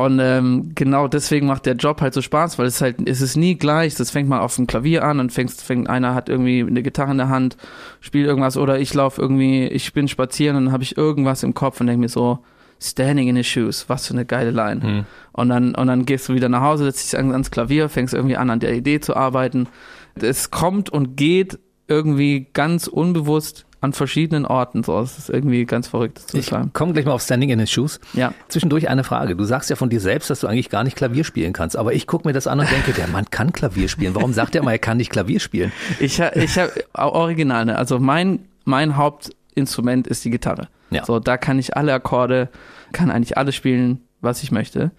Und 0.00 0.18
ähm, 0.18 0.72
genau 0.74 1.08
deswegen 1.08 1.46
macht 1.46 1.66
der 1.66 1.74
Job 1.74 2.00
halt 2.00 2.14
so 2.14 2.22
Spaß, 2.22 2.58
weil 2.58 2.64
es 2.64 2.80
halt, 2.80 3.06
es 3.06 3.20
ist 3.20 3.36
nie 3.36 3.56
gleich. 3.56 3.96
Das 3.96 4.10
fängt 4.10 4.30
mal 4.30 4.40
auf 4.40 4.56
dem 4.56 4.66
Klavier 4.66 5.04
an 5.04 5.20
und 5.20 5.30
fängt, 5.30 5.50
fängt 5.52 5.90
einer 5.90 6.14
hat 6.14 6.30
irgendwie 6.30 6.62
eine 6.66 6.82
Gitarre 6.82 7.10
in 7.10 7.18
der 7.18 7.28
Hand, 7.28 7.58
spielt 8.00 8.26
irgendwas 8.26 8.56
oder 8.56 8.78
ich 8.78 8.94
laufe 8.94 9.20
irgendwie, 9.20 9.66
ich 9.66 9.92
bin 9.92 10.08
spazieren 10.08 10.56
und 10.56 10.64
dann 10.66 10.72
habe 10.72 10.84
ich 10.84 10.96
irgendwas 10.96 11.42
im 11.42 11.52
Kopf 11.52 11.80
und 11.82 11.86
denke 11.86 12.00
mir 12.00 12.08
so, 12.08 12.38
Standing 12.82 13.28
in 13.28 13.36
his 13.36 13.46
shoes, 13.46 13.90
was 13.90 14.06
für 14.06 14.14
eine 14.14 14.24
geile 14.24 14.52
Line. 14.52 14.80
Mhm. 14.82 15.04
Und 15.32 15.50
dann, 15.50 15.74
und 15.74 15.86
dann 15.86 16.06
gehst 16.06 16.30
du 16.30 16.34
wieder 16.34 16.48
nach 16.48 16.62
Hause, 16.62 16.84
setzt 16.84 17.12
dich 17.12 17.18
an- 17.18 17.32
ans 17.32 17.50
Klavier, 17.50 17.90
fängst 17.90 18.14
irgendwie 18.14 18.38
an, 18.38 18.48
an 18.48 18.60
der 18.60 18.74
Idee 18.74 19.00
zu 19.00 19.14
arbeiten. 19.14 19.68
Es 20.14 20.50
kommt 20.50 20.88
und 20.88 21.14
geht 21.14 21.58
irgendwie 21.88 22.48
ganz 22.54 22.86
unbewusst 22.86 23.66
an 23.80 23.92
verschiedenen 23.92 24.46
Orten. 24.46 24.84
So, 24.84 24.98
es 25.00 25.18
ist 25.18 25.30
irgendwie 25.30 25.64
ganz 25.64 25.88
verrückt 25.88 26.18
zu 26.18 26.36
Ich 26.36 26.50
komme 26.72 26.92
gleich 26.92 27.06
mal 27.06 27.12
auf 27.12 27.22
Standing 27.22 27.50
in 27.50 27.58
his 27.58 27.70
Shoes. 27.70 28.00
Ja. 28.12 28.34
Zwischendurch 28.48 28.88
eine 28.88 29.04
Frage. 29.04 29.36
Du 29.36 29.44
sagst 29.44 29.70
ja 29.70 29.76
von 29.76 29.88
dir 29.88 30.00
selbst, 30.00 30.30
dass 30.30 30.40
du 30.40 30.46
eigentlich 30.46 30.68
gar 30.68 30.84
nicht 30.84 30.96
Klavier 30.96 31.24
spielen 31.24 31.52
kannst. 31.52 31.76
Aber 31.76 31.92
ich 31.94 32.06
gucke 32.06 32.28
mir 32.28 32.32
das 32.32 32.46
an 32.46 32.60
und 32.60 32.70
denke, 32.70 32.92
der 32.92 33.08
Mann 33.08 33.26
kann 33.30 33.52
Klavier 33.52 33.88
spielen. 33.88 34.14
Warum 34.14 34.32
sagt 34.32 34.54
er 34.54 34.62
mal, 34.62 34.72
er 34.72 34.78
kann 34.78 34.98
nicht 34.98 35.10
Klavier 35.10 35.40
spielen? 35.40 35.72
Ich, 35.98 36.18
ich 36.18 36.58
habe 36.58 36.72
original, 36.94 37.66
ne? 37.66 37.76
Also 37.76 37.98
mein, 37.98 38.46
mein 38.64 38.96
Hauptinstrument 38.96 40.06
ist 40.06 40.24
die 40.24 40.30
Gitarre. 40.30 40.68
Ja. 40.90 41.04
So, 41.04 41.20
da 41.20 41.36
kann 41.36 41.58
ich 41.58 41.76
alle 41.76 41.92
Akkorde, 41.92 42.48
kann 42.92 43.10
eigentlich 43.10 43.36
alles 43.36 43.54
spielen, 43.54 44.00
was 44.20 44.42
ich 44.42 44.50
möchte. 44.50 44.92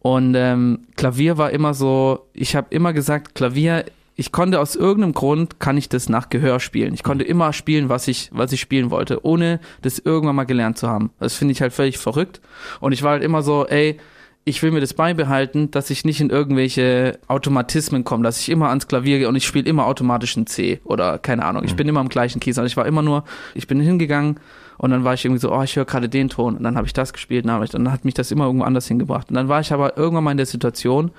Und 0.00 0.34
ähm, 0.36 0.86
Klavier 0.96 1.38
war 1.38 1.50
immer 1.50 1.74
so, 1.74 2.28
ich 2.32 2.56
habe 2.56 2.68
immer 2.70 2.92
gesagt, 2.92 3.34
Klavier, 3.34 3.84
ich 4.18 4.32
konnte 4.32 4.58
aus 4.58 4.74
irgendeinem 4.74 5.12
Grund, 5.12 5.60
kann 5.60 5.76
ich 5.76 5.88
das 5.88 6.08
nach 6.08 6.28
Gehör 6.28 6.58
spielen. 6.58 6.92
Ich 6.92 7.04
konnte 7.04 7.22
immer 7.22 7.52
spielen, 7.52 7.88
was 7.88 8.08
ich, 8.08 8.30
was 8.32 8.50
ich 8.50 8.60
spielen 8.60 8.90
wollte, 8.90 9.24
ohne 9.24 9.60
das 9.82 10.00
irgendwann 10.00 10.34
mal 10.34 10.42
gelernt 10.42 10.76
zu 10.76 10.88
haben. 10.88 11.10
Das 11.20 11.36
finde 11.36 11.52
ich 11.52 11.62
halt 11.62 11.72
völlig 11.72 11.98
verrückt. 11.98 12.40
Und 12.80 12.90
ich 12.90 13.04
war 13.04 13.12
halt 13.12 13.22
immer 13.22 13.42
so, 13.42 13.64
ey, 13.68 13.96
ich 14.44 14.60
will 14.60 14.72
mir 14.72 14.80
das 14.80 14.92
beibehalten, 14.92 15.70
dass 15.70 15.90
ich 15.90 16.04
nicht 16.04 16.20
in 16.20 16.30
irgendwelche 16.30 17.20
Automatismen 17.28 18.02
komme, 18.02 18.24
dass 18.24 18.40
ich 18.40 18.48
immer 18.48 18.70
ans 18.70 18.88
Klavier 18.88 19.18
gehe 19.18 19.28
und 19.28 19.36
ich 19.36 19.46
spiele 19.46 19.68
immer 19.68 19.86
automatisch 19.86 20.36
ein 20.36 20.48
C 20.48 20.80
oder 20.82 21.18
keine 21.18 21.44
Ahnung. 21.44 21.62
Ich 21.62 21.76
bin 21.76 21.86
immer 21.86 22.00
am 22.00 22.08
gleichen 22.08 22.40
Keys. 22.40 22.58
Also 22.58 22.66
ich 22.66 22.76
war 22.76 22.86
immer 22.86 23.02
nur, 23.02 23.22
ich 23.54 23.68
bin 23.68 23.78
hingegangen 23.78 24.40
und 24.78 24.90
dann 24.90 25.04
war 25.04 25.14
ich 25.14 25.24
irgendwie 25.24 25.40
so, 25.40 25.52
oh, 25.52 25.62
ich 25.62 25.76
höre 25.76 25.84
gerade 25.84 26.08
den 26.08 26.28
Ton 26.28 26.56
und 26.56 26.64
dann 26.64 26.76
habe 26.76 26.88
ich 26.88 26.92
das 26.92 27.12
gespielt 27.12 27.44
und 27.44 27.52
dann, 27.52 27.62
ich, 27.62 27.70
dann 27.70 27.92
hat 27.92 28.04
mich 28.04 28.14
das 28.14 28.32
immer 28.32 28.46
irgendwo 28.46 28.64
anders 28.64 28.88
hingebracht. 28.88 29.28
Und 29.28 29.36
dann 29.36 29.48
war 29.48 29.60
ich 29.60 29.72
aber 29.72 29.96
irgendwann 29.96 30.24
mal 30.24 30.32
in 30.32 30.38
der 30.38 30.46
Situation, 30.46 31.12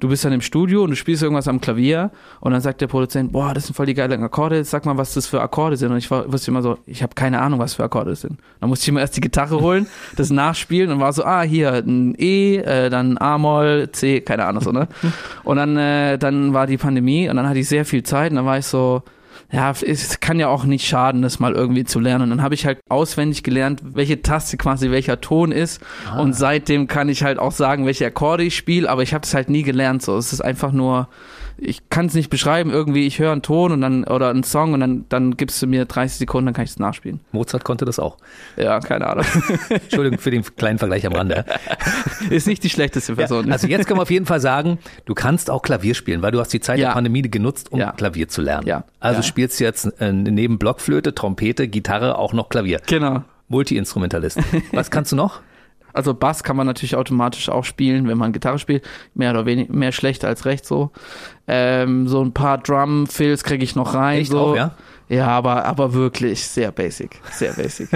du 0.00 0.08
bist 0.08 0.24
dann 0.24 0.32
im 0.32 0.40
Studio 0.40 0.82
und 0.82 0.90
du 0.90 0.96
spielst 0.96 1.22
irgendwas 1.22 1.48
am 1.48 1.60
Klavier 1.60 2.10
und 2.40 2.52
dann 2.52 2.60
sagt 2.60 2.80
der 2.80 2.86
Produzent, 2.86 3.32
boah, 3.32 3.54
das 3.54 3.66
sind 3.66 3.74
voll 3.74 3.86
die 3.86 3.94
geilen 3.94 4.22
Akkorde, 4.22 4.64
sag 4.64 4.86
mal, 4.86 4.96
was 4.96 5.14
das 5.14 5.26
für 5.26 5.40
Akkorde 5.40 5.76
sind. 5.76 5.90
Und 5.90 5.98
ich 5.98 6.10
war, 6.10 6.30
wusste 6.32 6.50
immer 6.50 6.62
so, 6.62 6.78
ich 6.86 7.02
habe 7.02 7.14
keine 7.14 7.40
Ahnung, 7.40 7.58
was 7.58 7.74
für 7.74 7.84
Akkorde 7.84 8.10
das 8.10 8.22
sind. 8.22 8.38
Dann 8.60 8.68
musste 8.68 8.84
ich 8.84 8.88
immer 8.88 9.00
erst 9.00 9.16
die 9.16 9.20
Gitarre 9.20 9.60
holen, 9.60 9.86
das 10.16 10.30
nachspielen 10.30 10.90
und 10.90 11.00
war 11.00 11.12
so, 11.12 11.24
ah, 11.24 11.42
hier 11.42 11.72
ein 11.72 12.14
E, 12.18 12.56
äh, 12.56 12.90
dann 12.90 13.18
A-Moll, 13.18 13.90
C, 13.92 14.20
keine 14.20 14.46
Ahnung 14.46 14.62
so, 14.62 14.72
ne? 14.72 14.88
Und 15.44 15.56
dann, 15.56 15.76
äh, 15.76 16.18
dann 16.18 16.52
war 16.52 16.66
die 16.66 16.76
Pandemie 16.76 17.28
und 17.28 17.36
dann 17.36 17.48
hatte 17.48 17.58
ich 17.58 17.68
sehr 17.68 17.86
viel 17.86 18.02
Zeit 18.02 18.30
und 18.30 18.36
dann 18.36 18.44
war 18.44 18.58
ich 18.58 18.66
so, 18.66 19.02
ja, 19.50 19.70
es 19.70 20.20
kann 20.20 20.38
ja 20.38 20.48
auch 20.48 20.64
nicht 20.64 20.86
schaden, 20.86 21.22
das 21.22 21.38
mal 21.38 21.54
irgendwie 21.54 21.84
zu 21.84 22.00
lernen. 22.00 22.24
Und 22.24 22.30
dann 22.30 22.42
habe 22.42 22.54
ich 22.54 22.66
halt 22.66 22.80
auswendig 22.90 23.42
gelernt, 23.42 23.80
welche 23.82 24.20
Taste 24.20 24.58
quasi 24.58 24.90
welcher 24.90 25.22
Ton 25.22 25.52
ist. 25.52 25.80
Und 26.18 26.34
seitdem 26.34 26.86
kann 26.86 27.08
ich 27.08 27.22
halt 27.22 27.38
auch 27.38 27.52
sagen, 27.52 27.86
welche 27.86 28.06
Akkorde 28.06 28.42
ich 28.42 28.56
spiele, 28.56 28.90
aber 28.90 29.02
ich 29.02 29.14
habe 29.14 29.24
es 29.24 29.32
halt 29.32 29.48
nie 29.48 29.62
gelernt. 29.62 30.02
So, 30.02 30.18
es 30.18 30.34
ist 30.34 30.42
einfach 30.42 30.72
nur, 30.72 31.08
ich 31.60 31.90
kann 31.90 32.06
es 32.06 32.14
nicht 32.14 32.30
beschreiben. 32.30 32.70
Irgendwie, 32.70 33.06
ich 33.06 33.18
höre 33.18 33.32
einen 33.32 33.42
Ton 33.42 33.72
und 33.72 33.80
dann 33.80 34.04
oder 34.04 34.30
einen 34.30 34.44
Song 34.44 34.72
und 34.74 34.80
dann 34.80 35.04
dann 35.08 35.36
gibst 35.36 35.60
du 35.60 35.66
mir 35.66 35.84
30 35.84 36.18
Sekunden, 36.18 36.46
dann 36.46 36.54
kann 36.54 36.64
ich 36.64 36.70
es 36.70 36.78
nachspielen. 36.78 37.20
Mozart 37.32 37.64
konnte 37.64 37.84
das 37.84 37.98
auch. 37.98 38.16
Ja, 38.56 38.80
keine 38.80 39.06
Ahnung. 39.08 39.24
Entschuldigung 39.68 40.18
für 40.18 40.30
den 40.30 40.42
kleinen 40.56 40.78
Vergleich 40.78 41.06
am 41.06 41.12
Rande. 41.14 41.44
ist 42.30 42.46
nicht 42.46 42.62
die 42.64 42.70
schlechteste 42.70 43.16
Person. 43.16 43.50
Also 43.52 43.66
jetzt 43.66 43.86
können 43.86 43.98
wir 43.98 44.02
auf 44.02 44.10
jeden 44.10 44.26
Fall 44.26 44.40
sagen, 44.40 44.78
du 45.04 45.14
kannst 45.14 45.50
auch 45.50 45.62
Klavier 45.62 45.94
spielen, 45.94 46.22
weil 46.22 46.30
du 46.32 46.40
hast 46.40 46.52
die 46.52 46.60
Zeit 46.60 46.78
Ja. 46.78 46.88
der 46.88 46.94
Pandemie 46.94 47.22
genutzt, 47.22 47.72
um 47.72 47.80
Ja. 47.80 47.92
Klavier 47.92 48.28
zu 48.28 48.40
lernen. 48.42 48.66
Ja. 48.66 48.84
Also 49.00 49.18
Ja. 49.18 49.22
spielst 49.24 49.58
du 49.60 49.64
jetzt 49.64 49.86
äh, 50.00 50.12
neben 50.12 50.58
Blockflöte, 50.58 51.14
Trompete, 51.14 51.68
Gitarre 51.68 52.18
auch 52.18 52.32
noch 52.32 52.48
Klavier. 52.48 52.80
genau. 52.86 53.24
Multi-Instrumentalist. 53.50 54.38
Was 54.72 54.90
kannst 54.90 55.10
du 55.12 55.16
noch? 55.16 55.40
Also 55.98 56.14
Bass 56.14 56.44
kann 56.44 56.56
man 56.56 56.66
natürlich 56.66 56.94
automatisch 56.94 57.48
auch 57.48 57.64
spielen, 57.64 58.06
wenn 58.08 58.16
man 58.16 58.32
Gitarre 58.32 58.58
spielt. 58.60 58.84
Mehr 59.14 59.32
oder 59.32 59.46
weniger, 59.46 59.72
mehr 59.72 59.90
schlecht 59.92 60.24
als 60.24 60.44
recht 60.44 60.64
so. 60.64 60.92
Ähm, 61.48 62.06
so 62.06 62.22
ein 62.22 62.32
paar 62.32 62.58
Drum-Fills 62.58 63.42
kriege 63.42 63.64
ich 63.64 63.74
noch 63.74 63.94
rein. 63.94 64.20
Echt 64.20 64.30
so. 64.30 64.38
auch, 64.38 64.56
ja? 64.56 64.74
Ja, 65.08 65.26
aber, 65.26 65.64
aber 65.64 65.94
wirklich 65.94 66.44
sehr 66.44 66.70
basic. 66.70 67.18
Sehr 67.32 67.52
basic. 67.54 67.88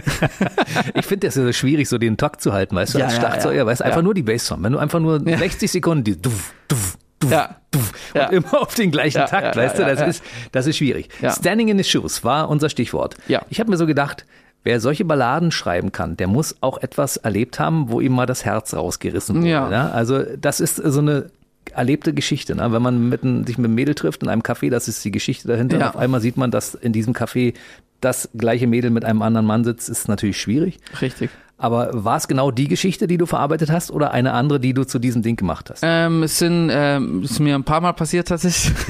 Ich 0.95 1.07
finde 1.07 1.27
das 1.29 1.35
so 1.35 1.53
schwierig, 1.53 1.89
so 1.89 1.99
den 1.99 2.17
Takt 2.17 2.41
zu 2.41 2.53
halten, 2.53 2.75
weißt 2.75 2.95
du, 2.95 2.99
Ja, 2.99 3.05
als 3.05 3.15
ja, 3.15 3.21
Schlagzeuger, 3.21 3.57
ja. 3.59 3.67
weißt 3.67 3.81
du, 3.83 3.85
einfach 3.85 3.99
Ja. 3.99 4.03
nur 4.03 4.15
die 4.15 4.23
Bassdrum. 4.23 4.65
Wenn 4.65 4.73
du 4.73 4.79
einfach 4.79 4.99
nur 5.01 5.21
60 5.21 5.71
Sekunden 5.71 6.05
die 6.05 6.21
duff, 6.21 6.53
duff, 6.69 6.97
duff, 7.21 7.31
Ja. 7.31 7.57
duff, 7.71 7.93
Ja. 8.15 8.29
und 8.29 8.35
immer 8.35 8.61
auf 8.63 8.75
den 8.75 8.91
gleichen 8.91 9.19
Ja, 9.19 9.27
Takt, 9.27 9.55
ja, 9.57 9.63
weißt 9.63 9.79
du, 9.79 9.83
ja, 9.83 9.89
das 9.91 10.01
ja. 10.01 10.07
ist, 10.07 10.25
das 10.53 10.67
ist 10.67 10.77
schwierig. 10.79 11.09
Ja. 11.21 11.31
Standing 11.33 11.69
in 11.69 11.79
the 11.79 11.85
Shoes 11.85 12.25
war 12.25 12.49
unser 12.49 12.69
Stichwort. 12.69 13.17
Ja. 13.29 13.43
Ich 13.51 13.61
habe 13.61 13.71
mir 13.71 13.77
so 13.77 13.87
gedacht, 13.87 14.25
wer 14.65 14.81
solche 14.81 15.05
Balladen 15.05 15.51
schreiben 15.51 15.93
kann, 15.93 16.17
der 16.17 16.29
muss 16.29 16.57
auch 16.61 16.79
etwas 16.79 17.17
erlebt 17.17 17.59
haben, 17.59 17.91
wo 17.91 18.01
ihm 18.01 18.13
mal 18.13 18.27
das 18.27 18.45
Herz 18.45 18.75
rausgerissen 18.75 19.37
wurde. 19.37 19.49
Ja. 19.49 19.69
Ne? 19.69 19.93
Also 19.93 20.23
das 20.37 20.61
ist 20.61 20.77
so 20.77 21.01
eine 21.01 21.31
erlebte 21.73 22.13
Geschichte. 22.13 22.55
Ne? 22.55 22.73
Wenn 22.73 22.83
man 22.83 23.09
mit 23.09 23.23
ein, 23.23 23.47
sich 23.47 23.59
mit 23.59 23.67
einem 23.67 23.75
Mädel 23.75 23.95
trifft 23.95 24.23
in 24.23 24.29
einem 24.29 24.43
Café, 24.43 24.71
das 24.71 24.89
ist 24.89 25.05
die 25.05 25.11
Geschichte 25.11 25.49
dahinter. 25.49 25.79
Ja. 25.79 25.91
Auf 25.91 25.97
einmal 25.97 26.21
sieht 26.21 26.37
man, 26.37 26.51
dass 26.51 26.75
in 26.75 26.93
diesem 26.93 27.15
Café 27.15 27.55
das 28.01 28.29
gleiche 28.37 28.67
Mädel 28.67 28.91
mit 28.91 29.05
einem 29.05 29.23
anderen 29.23 29.47
Mann 29.47 29.65
sitzt, 29.65 29.89
ist 29.89 30.09
natürlich 30.09 30.41
schwierig. 30.41 30.79
Richtig. 31.01 31.31
Aber 31.63 31.91
war 31.93 32.17
es 32.17 32.27
genau 32.27 32.51
die 32.51 32.67
Geschichte, 32.67 33.07
die 33.07 33.19
du 33.19 33.25
verarbeitet 33.25 33.71
hast 33.71 33.93
oder 33.93 34.11
eine 34.11 34.33
andere, 34.33 34.59
die 34.59 34.75
du 34.75 34.83
zu 34.85 34.99
diesem 34.99 35.23
Ding 35.23 35.37
gemacht 35.37 35.71
hast? 35.71 35.81
Ähm, 35.85 36.25
es 36.25 36.37
sind, 36.41 36.71
ähm, 36.73 37.23
ist 37.23 37.39
mir 37.39 37.55
ein 37.55 37.63
paar 37.63 37.81
Mal 37.81 37.93
passiert 37.93 38.29
tatsächlich. 38.29 38.73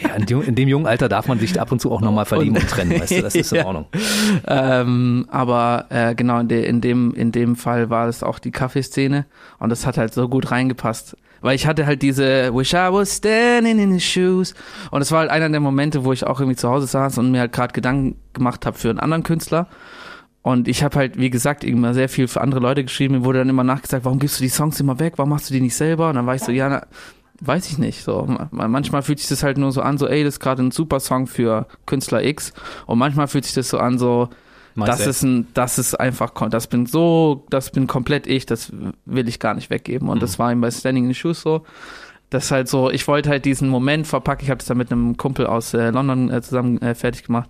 Ja, 0.00 0.16
in, 0.16 0.26
dem, 0.26 0.42
in 0.42 0.54
dem 0.56 0.68
jungen 0.68 0.86
Alter 0.86 1.08
darf 1.08 1.28
man 1.28 1.38
sich 1.38 1.58
ab 1.60 1.70
und 1.70 1.80
zu 1.80 1.92
auch 1.92 2.00
nochmal 2.00 2.24
verlieben 2.24 2.56
und 2.56 2.68
trennen, 2.68 3.00
weißt 3.00 3.12
du, 3.12 3.22
das 3.22 3.36
ist 3.36 3.52
in 3.52 3.58
Ja. 3.60 3.66
Ordnung. 3.66 3.86
ähm, 4.46 5.26
aber 5.30 5.86
äh, 5.88 6.14
genau 6.16 6.40
in, 6.40 6.48
de, 6.48 6.66
in 6.66 6.80
dem 6.80 7.14
in 7.14 7.30
dem 7.30 7.54
Fall 7.54 7.90
war 7.90 8.08
es 8.08 8.24
auch 8.24 8.40
die 8.40 8.50
Kaffeeszene 8.50 9.24
und 9.60 9.70
das 9.70 9.86
hat 9.86 9.96
halt 9.96 10.12
so 10.12 10.28
gut 10.28 10.50
reingepasst. 10.50 11.16
Weil 11.42 11.54
ich 11.54 11.66
hatte 11.66 11.86
halt 11.86 12.02
diese 12.02 12.52
Wish 12.54 12.72
I 12.72 12.88
was 12.90 13.16
standing 13.18 13.78
in 13.78 13.92
his 13.92 14.02
shoes 14.02 14.54
und 14.90 15.00
es 15.00 15.12
war 15.12 15.20
halt 15.20 15.30
einer 15.30 15.48
der 15.48 15.60
Momente, 15.60 16.04
wo 16.04 16.12
ich 16.12 16.26
auch 16.26 16.40
irgendwie 16.40 16.56
zu 16.56 16.68
Hause 16.68 16.86
saß 16.86 17.18
und 17.18 17.30
mir 17.30 17.40
halt 17.40 17.52
gerade 17.52 17.72
Gedanken 17.72 18.16
gemacht 18.32 18.66
habe 18.66 18.76
für 18.76 18.90
einen 18.90 18.98
anderen 18.98 19.22
Künstler. 19.22 19.68
Und 20.44 20.68
ich 20.68 20.84
habe 20.84 20.96
halt, 20.98 21.18
wie 21.18 21.30
gesagt, 21.30 21.64
immer 21.64 21.94
sehr 21.94 22.08
viel 22.10 22.28
für 22.28 22.42
andere 22.42 22.60
Leute 22.60 22.84
geschrieben. 22.84 23.14
Mir 23.14 23.24
wurde 23.24 23.38
dann 23.38 23.48
immer 23.48 23.64
nachgesagt, 23.64 24.04
warum 24.04 24.18
gibst 24.18 24.38
du 24.38 24.42
die 24.44 24.50
Songs 24.50 24.78
immer 24.78 24.98
weg? 25.00 25.14
Warum 25.16 25.30
machst 25.30 25.48
du 25.48 25.54
die 25.54 25.60
nicht 25.62 25.74
selber? 25.74 26.10
Und 26.10 26.16
dann 26.16 26.26
war 26.26 26.34
ich 26.34 26.42
so, 26.42 26.52
ja, 26.52 26.68
na, 26.68 26.86
weiß 27.40 27.70
ich 27.70 27.78
nicht. 27.78 28.04
So, 28.04 28.26
Ma- 28.28 28.68
manchmal 28.68 29.02
fühlt 29.02 29.18
sich 29.20 29.28
das 29.30 29.42
halt 29.42 29.56
nur 29.56 29.72
so 29.72 29.80
an, 29.80 29.96
so, 29.96 30.06
ey, 30.06 30.22
das 30.22 30.34
ist 30.34 30.40
gerade 30.40 30.62
ein 30.62 30.70
super 30.70 31.00
Song 31.00 31.26
für 31.26 31.66
Künstler 31.86 32.22
X. 32.22 32.52
Und 32.84 32.98
manchmal 32.98 33.26
fühlt 33.26 33.46
sich 33.46 33.54
das 33.54 33.70
so 33.70 33.78
an, 33.78 33.98
so, 33.98 34.28
Meinst 34.74 34.92
das 34.92 35.04
du? 35.04 35.10
ist 35.10 35.22
ein, 35.22 35.46
das 35.54 35.78
ist 35.78 35.94
einfach, 35.98 36.32
das 36.50 36.66
bin 36.66 36.84
so, 36.84 37.46
das 37.48 37.70
bin 37.70 37.86
komplett 37.86 38.26
ich, 38.26 38.44
das 38.44 38.70
will 39.06 39.26
ich 39.28 39.40
gar 39.40 39.54
nicht 39.54 39.70
weggeben. 39.70 40.08
Und 40.10 40.16
Mhm. 40.18 40.20
das 40.20 40.38
war 40.38 40.52
ihm 40.52 40.60
bei 40.60 40.70
Standing 40.70 41.04
in 41.04 41.10
the 41.10 41.14
Shoes 41.14 41.40
so. 41.40 41.64
Das 42.28 42.46
ist 42.46 42.50
halt 42.50 42.68
so, 42.68 42.90
ich 42.90 43.06
wollte 43.08 43.30
halt 43.30 43.44
diesen 43.46 43.68
Moment 43.70 44.06
verpacken. 44.06 44.44
Ich 44.44 44.50
habe 44.50 44.58
das 44.58 44.66
dann 44.66 44.76
mit 44.76 44.90
einem 44.92 45.16
Kumpel 45.16 45.46
aus 45.46 45.72
äh, 45.72 45.90
London 45.90 46.30
äh, 46.30 46.42
zusammen 46.42 46.82
äh, 46.82 46.94
fertig 46.94 47.22
gemacht. 47.24 47.48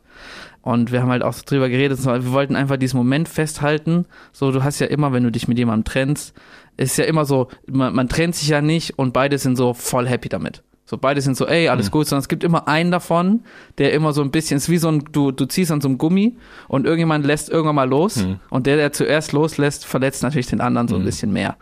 Und 0.64 0.92
wir 0.92 1.02
haben 1.02 1.10
halt 1.10 1.22
auch 1.22 1.34
drüber 1.34 1.68
geredet. 1.68 2.02
Wir 2.04 2.32
wollten 2.32 2.56
einfach 2.56 2.78
diesen 2.78 2.96
Moment 2.96 3.28
festhalten. 3.28 4.06
So, 4.32 4.50
du 4.50 4.64
hast 4.64 4.78
ja 4.78 4.86
immer, 4.86 5.12
wenn 5.12 5.22
du 5.22 5.30
dich 5.30 5.46
mit 5.46 5.58
jemandem 5.58 5.84
trennst, 5.84 6.34
ist 6.78 6.96
ja 6.96 7.04
immer 7.04 7.26
so, 7.26 7.48
man, 7.66 7.94
man 7.94 8.08
trennt 8.08 8.34
sich 8.34 8.48
ja 8.48 8.62
nicht 8.62 8.98
und 8.98 9.12
beide 9.12 9.36
sind 9.36 9.56
so 9.56 9.74
voll 9.74 10.08
happy 10.08 10.30
damit. 10.30 10.63
So, 10.86 10.98
beide 10.98 11.22
sind 11.22 11.36
so, 11.36 11.46
ey, 11.46 11.68
alles 11.68 11.86
mhm. 11.86 11.92
gut, 11.92 12.06
sondern 12.06 12.20
es 12.20 12.28
gibt 12.28 12.44
immer 12.44 12.68
einen 12.68 12.90
davon, 12.90 13.40
der 13.78 13.94
immer 13.94 14.12
so 14.12 14.20
ein 14.20 14.30
bisschen, 14.30 14.58
ist 14.58 14.68
wie 14.68 14.76
so 14.76 14.88
ein, 14.88 15.04
du, 15.12 15.30
du 15.30 15.46
ziehst 15.46 15.72
an 15.72 15.80
so 15.80 15.88
einem 15.88 15.96
Gummi 15.96 16.36
und 16.68 16.84
irgendjemand 16.84 17.24
lässt 17.24 17.48
irgendwann 17.48 17.76
mal 17.76 17.88
los 17.88 18.16
mhm. 18.16 18.38
und 18.50 18.66
der, 18.66 18.76
der 18.76 18.92
zuerst 18.92 19.32
loslässt, 19.32 19.86
verletzt 19.86 20.22
natürlich 20.22 20.46
den 20.46 20.60
anderen 20.60 20.86
so 20.88 20.96
ein 20.96 21.00
mhm. 21.00 21.06
bisschen 21.06 21.32
mehr. 21.32 21.56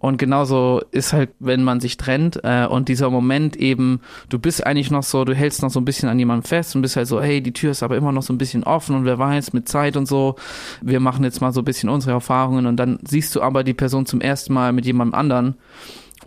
Und 0.00 0.16
genauso 0.18 0.82
ist 0.92 1.12
halt, 1.12 1.30
wenn 1.40 1.64
man 1.64 1.80
sich 1.80 1.96
trennt 1.96 2.40
äh, 2.44 2.66
und 2.66 2.88
dieser 2.88 3.10
Moment 3.10 3.56
eben, 3.56 4.00
du 4.28 4.38
bist 4.38 4.64
eigentlich 4.64 4.90
noch 4.90 5.02
so, 5.02 5.24
du 5.24 5.34
hältst 5.34 5.62
noch 5.62 5.70
so 5.70 5.80
ein 5.80 5.84
bisschen 5.84 6.08
an 6.08 6.18
jemandem 6.18 6.44
fest 6.44 6.76
und 6.76 6.82
bist 6.82 6.96
halt 6.96 7.08
so, 7.08 7.20
hey, 7.20 7.42
die 7.42 7.52
Tür 7.52 7.72
ist 7.72 7.82
aber 7.82 7.96
immer 7.96 8.12
noch 8.12 8.22
so 8.22 8.32
ein 8.32 8.38
bisschen 8.38 8.62
offen 8.62 8.94
und 8.94 9.04
wer 9.04 9.18
weiß, 9.18 9.54
mit 9.54 9.68
Zeit 9.68 9.96
und 9.96 10.06
so, 10.06 10.36
wir 10.82 11.00
machen 11.00 11.24
jetzt 11.24 11.40
mal 11.40 11.52
so 11.52 11.62
ein 11.62 11.64
bisschen 11.64 11.88
unsere 11.88 12.12
Erfahrungen 12.12 12.66
und 12.66 12.76
dann 12.76 13.00
siehst 13.02 13.34
du 13.34 13.42
aber 13.42 13.64
die 13.64 13.74
Person 13.74 14.06
zum 14.06 14.20
ersten 14.20 14.52
Mal 14.52 14.72
mit 14.72 14.86
jemandem 14.86 15.18
anderen. 15.18 15.54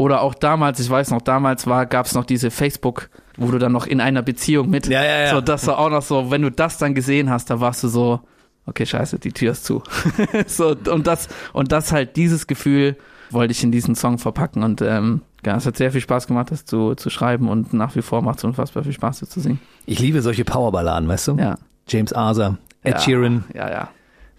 Oder 0.01 0.21
auch 0.21 0.33
damals, 0.33 0.79
ich 0.79 0.89
weiß 0.89 1.11
noch, 1.11 1.21
damals 1.21 1.67
war, 1.67 1.85
gab 1.85 2.07
es 2.07 2.15
noch 2.15 2.25
diese 2.25 2.49
Facebook, 2.49 3.11
wo 3.37 3.51
du 3.51 3.59
dann 3.59 3.71
noch 3.71 3.85
in 3.85 4.01
einer 4.01 4.23
Beziehung 4.23 4.67
mit, 4.67 4.87
ja, 4.87 5.03
ja, 5.03 5.19
ja. 5.25 5.29
so 5.29 5.41
das 5.41 5.67
war 5.67 5.77
auch 5.77 5.91
noch 5.91 6.01
so, 6.01 6.31
wenn 6.31 6.41
du 6.41 6.49
das 6.49 6.79
dann 6.79 6.95
gesehen 6.95 7.29
hast, 7.29 7.51
da 7.51 7.59
warst 7.59 7.83
du 7.83 7.87
so, 7.87 8.19
okay, 8.65 8.83
scheiße, 8.83 9.19
die 9.19 9.31
Tür 9.31 9.51
ist 9.51 9.63
zu. 9.63 9.83
so, 10.47 10.75
und 10.89 11.05
das, 11.05 11.29
und 11.53 11.71
das 11.71 11.91
halt 11.91 12.15
dieses 12.15 12.47
Gefühl, 12.47 12.97
wollte 13.29 13.51
ich 13.51 13.63
in 13.63 13.71
diesen 13.71 13.93
Song 13.93 14.17
verpacken 14.17 14.63
und 14.63 14.81
ähm, 14.81 15.21
ja, 15.45 15.55
es 15.55 15.67
hat 15.67 15.77
sehr 15.77 15.91
viel 15.91 16.01
Spaß 16.01 16.25
gemacht, 16.25 16.49
das 16.49 16.65
zu, 16.65 16.95
zu 16.95 17.11
schreiben 17.11 17.47
und 17.47 17.71
nach 17.71 17.95
wie 17.95 18.01
vor 18.01 18.23
macht 18.23 18.39
es 18.39 18.43
unfassbar 18.43 18.83
viel 18.83 18.93
Spaß, 18.93 19.19
das 19.19 19.29
zu 19.29 19.39
singen. 19.39 19.59
Ich 19.85 19.99
liebe 19.99 20.23
solche 20.23 20.45
Powerballaden, 20.45 21.07
weißt 21.07 21.27
du? 21.27 21.35
Ja. 21.35 21.59
James 21.87 22.11
Arthur, 22.11 22.57
Ed 22.81 22.95
ja, 22.95 22.99
Sheeran, 23.01 23.43
ja, 23.53 23.69
ja. 23.69 23.89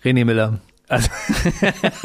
René 0.02 0.24
Miller. 0.24 0.58
Also 0.92 1.08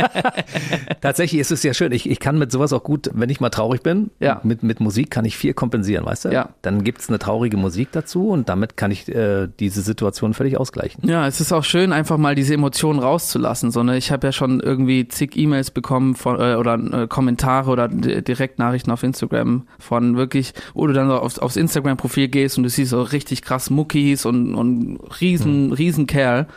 Tatsächlich 1.02 1.42
ist 1.42 1.52
es 1.52 1.62
ja 1.62 1.74
schön. 1.74 1.92
Ich, 1.92 2.10
ich 2.10 2.22
kann 2.22 2.40
mit 2.40 2.54
sowas 2.54 2.72
auch 2.72 2.84
gut, 2.84 3.10
wenn 3.14 3.30
ich 3.30 3.42
mal 3.42 3.50
traurig 3.50 3.84
bin, 3.84 4.12
ja. 4.22 4.40
mit, 4.44 4.64
mit 4.64 4.80
Musik 4.80 5.12
kann 5.12 5.26
ich 5.26 5.36
viel 5.36 5.54
kompensieren, 5.54 6.06
weißt 6.06 6.26
du? 6.26 6.30
Ja. 6.30 6.50
Dann 6.62 6.86
gibt 6.86 7.02
es 7.02 7.10
eine 7.10 7.20
traurige 7.20 7.58
Musik 7.58 7.90
dazu 7.92 8.30
und 8.30 8.48
damit 8.48 8.78
kann 8.78 8.92
ich 8.92 9.10
äh, 9.10 9.50
diese 9.60 9.82
Situation 9.82 10.34
völlig 10.34 10.58
ausgleichen. 10.58 11.06
Ja, 11.06 11.28
es 11.28 11.42
ist 11.42 11.52
auch 11.52 11.66
schön, 11.66 11.92
einfach 11.92 12.18
mal 12.18 12.34
diese 12.34 12.54
Emotionen 12.54 13.00
rauszulassen. 13.00 13.72
So, 13.72 13.84
ne? 13.84 13.98
Ich 13.98 14.10
habe 14.10 14.26
ja 14.26 14.32
schon 14.32 14.62
irgendwie 14.62 15.06
zig 15.10 15.36
E-Mails 15.36 15.72
bekommen 15.72 16.16
von, 16.16 16.40
äh, 16.40 16.56
oder 16.56 16.76
äh, 16.76 17.08
Kommentare 17.08 17.70
oder 17.70 17.90
Direktnachrichten 17.90 18.94
auf 18.94 19.04
Instagram 19.04 19.68
von 19.80 20.16
wirklich, 20.16 20.54
wo 20.74 20.88
du 20.88 20.94
dann 20.94 21.12
auf, 21.12 21.40
aufs 21.40 21.58
Instagram-Profil 21.58 22.30
gehst 22.30 22.58
und 22.58 22.64
du 22.64 22.70
siehst 22.70 22.92
so 22.92 23.02
richtig 23.02 23.42
krass 23.42 23.70
Muckis 23.70 24.26
und, 24.26 24.56
und 24.56 25.00
riesen, 25.20 25.72
hm. 25.72 25.72
riesen 25.74 26.08
Kerl 26.08 26.48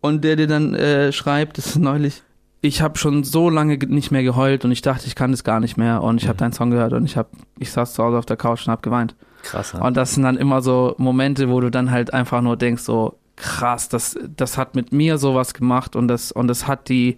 und 0.00 0.24
der 0.24 0.36
dir 0.36 0.46
dann 0.46 0.74
äh, 0.74 1.12
schreibt, 1.12 1.58
das 1.58 1.66
ist 1.66 1.78
neulich, 1.78 2.22
ich 2.62 2.82
habe 2.82 2.98
schon 2.98 3.24
so 3.24 3.48
lange 3.48 3.76
nicht 3.76 4.10
mehr 4.10 4.22
geheult 4.22 4.64
und 4.64 4.72
ich 4.72 4.82
dachte, 4.82 5.06
ich 5.06 5.14
kann 5.14 5.30
das 5.30 5.44
gar 5.44 5.60
nicht 5.60 5.76
mehr 5.76 6.02
und 6.02 6.20
ich 6.20 6.28
habe 6.28 6.36
mhm. 6.36 6.38
deinen 6.38 6.52
Song 6.52 6.70
gehört 6.70 6.92
und 6.92 7.04
ich 7.04 7.16
habe, 7.16 7.30
ich 7.58 7.72
saß 7.72 7.94
zu 7.94 8.02
Hause 8.02 8.18
auf 8.18 8.26
der 8.26 8.36
Couch 8.36 8.66
und 8.66 8.72
habe 8.72 8.82
geweint. 8.82 9.14
Krass. 9.42 9.72
Ja. 9.72 9.80
Und 9.80 9.96
das 9.96 10.14
sind 10.14 10.24
dann 10.24 10.36
immer 10.36 10.60
so 10.60 10.94
Momente, 10.98 11.48
wo 11.48 11.60
du 11.60 11.70
dann 11.70 11.90
halt 11.90 12.12
einfach 12.12 12.42
nur 12.42 12.56
denkst, 12.56 12.82
so 12.82 13.18
krass, 13.36 13.88
das, 13.88 14.18
das 14.36 14.58
hat 14.58 14.74
mit 14.74 14.92
mir 14.92 15.16
sowas 15.16 15.54
gemacht 15.54 15.96
und 15.96 16.08
das 16.08 16.30
und 16.30 16.48
das 16.48 16.66
hat 16.66 16.88
die 16.90 17.16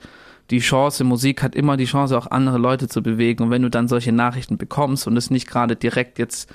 die 0.50 0.58
Chance, 0.58 1.04
Musik 1.04 1.42
hat 1.42 1.54
immer 1.54 1.76
die 1.76 1.86
Chance, 1.86 2.16
auch 2.16 2.30
andere 2.30 2.58
Leute 2.58 2.86
zu 2.86 3.02
bewegen. 3.02 3.44
Und 3.44 3.50
wenn 3.50 3.62
du 3.62 3.70
dann 3.70 3.88
solche 3.88 4.12
Nachrichten 4.12 4.58
bekommst 4.58 5.06
und 5.06 5.16
es 5.16 5.30
nicht 5.30 5.48
gerade 5.48 5.76
direkt 5.76 6.18
jetzt 6.18 6.52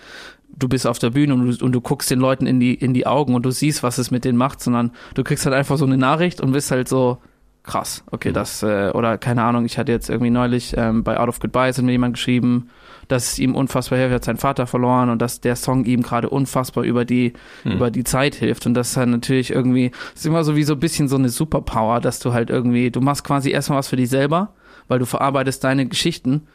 du 0.49 0.67
bist 0.67 0.87
auf 0.87 0.99
der 0.99 1.11
Bühne 1.11 1.33
und 1.33 1.59
du, 1.59 1.65
und 1.65 1.71
du 1.71 1.81
guckst 1.81 2.09
den 2.09 2.19
Leuten 2.19 2.47
in 2.47 2.59
die, 2.59 2.73
in 2.73 2.93
die 2.93 3.05
Augen 3.05 3.35
und 3.35 3.45
du 3.45 3.51
siehst, 3.51 3.83
was 3.83 3.97
es 3.97 4.11
mit 4.11 4.25
denen 4.25 4.37
macht, 4.37 4.61
sondern 4.61 4.91
du 5.13 5.23
kriegst 5.23 5.45
halt 5.45 5.55
einfach 5.55 5.77
so 5.77 5.85
eine 5.85 5.97
Nachricht 5.97 6.41
und 6.41 6.51
bist 6.51 6.71
halt 6.71 6.87
so, 6.87 7.19
krass, 7.67 8.03
okay, 8.11 8.29
mhm. 8.29 8.33
das, 8.33 8.63
äh, 8.63 8.91
oder 8.93 9.17
keine 9.17 9.43
Ahnung, 9.43 9.65
ich 9.65 9.77
hatte 9.77 9.91
jetzt 9.91 10.09
irgendwie 10.09 10.31
neulich 10.31 10.73
ähm, 10.75 11.03
bei 11.03 11.19
Out 11.19 11.29
of 11.29 11.39
Goodbyes 11.39 11.77
hat 11.77 11.85
mir 11.85 11.91
jemand 11.91 12.15
geschrieben, 12.15 12.69
dass 13.07 13.33
es 13.33 13.39
ihm 13.39 13.55
unfassbar 13.55 13.99
hilft, 13.99 14.11
er 14.11 14.15
hat 14.15 14.23
seinen 14.23 14.37
Vater 14.37 14.67
verloren 14.67 15.09
und 15.09 15.21
dass 15.21 15.39
der 15.39 15.55
Song 15.55 15.85
ihm 15.85 16.01
gerade 16.01 16.29
unfassbar 16.29 16.83
über 16.83 17.05
die, 17.05 17.33
mhm. 17.63 17.73
über 17.73 17.91
die 17.91 18.03
Zeit 18.03 18.35
hilft. 18.35 18.65
Und 18.65 18.73
das 18.73 18.91
ist 18.91 18.97
halt 18.97 19.09
natürlich 19.09 19.51
irgendwie, 19.51 19.91
ist 20.15 20.25
immer 20.25 20.43
so 20.43 20.55
wie 20.55 20.63
so 20.63 20.73
ein 20.73 20.79
bisschen 20.79 21.07
so 21.07 21.15
eine 21.15 21.29
Superpower, 21.29 22.01
dass 22.01 22.19
du 22.19 22.33
halt 22.33 22.49
irgendwie, 22.49 22.89
du 22.89 23.01
machst 23.01 23.23
quasi 23.23 23.51
erstmal 23.51 23.79
was 23.79 23.87
für 23.87 23.95
dich 23.95 24.09
selber, 24.09 24.53
weil 24.87 24.99
du 24.99 25.05
verarbeitest 25.05 25.63
deine 25.63 25.85
Geschichten 25.85 26.47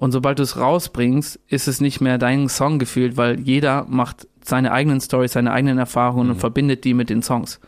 und 0.00 0.12
sobald 0.12 0.38
du 0.38 0.42
es 0.42 0.56
rausbringst, 0.56 1.38
ist 1.48 1.68
es 1.68 1.82
nicht 1.82 2.00
mehr 2.00 2.16
dein 2.16 2.48
Song 2.48 2.78
gefühlt, 2.78 3.18
weil 3.18 3.38
jeder 3.38 3.84
macht 3.86 4.26
seine 4.42 4.72
eigenen 4.72 4.98
Stories, 4.98 5.32
seine 5.32 5.52
eigenen 5.52 5.76
Erfahrungen 5.76 6.28
mhm. 6.28 6.32
und 6.32 6.38
verbindet 6.38 6.84
die 6.84 6.94
mit 6.94 7.10
den 7.10 7.22
Songs. 7.22 7.60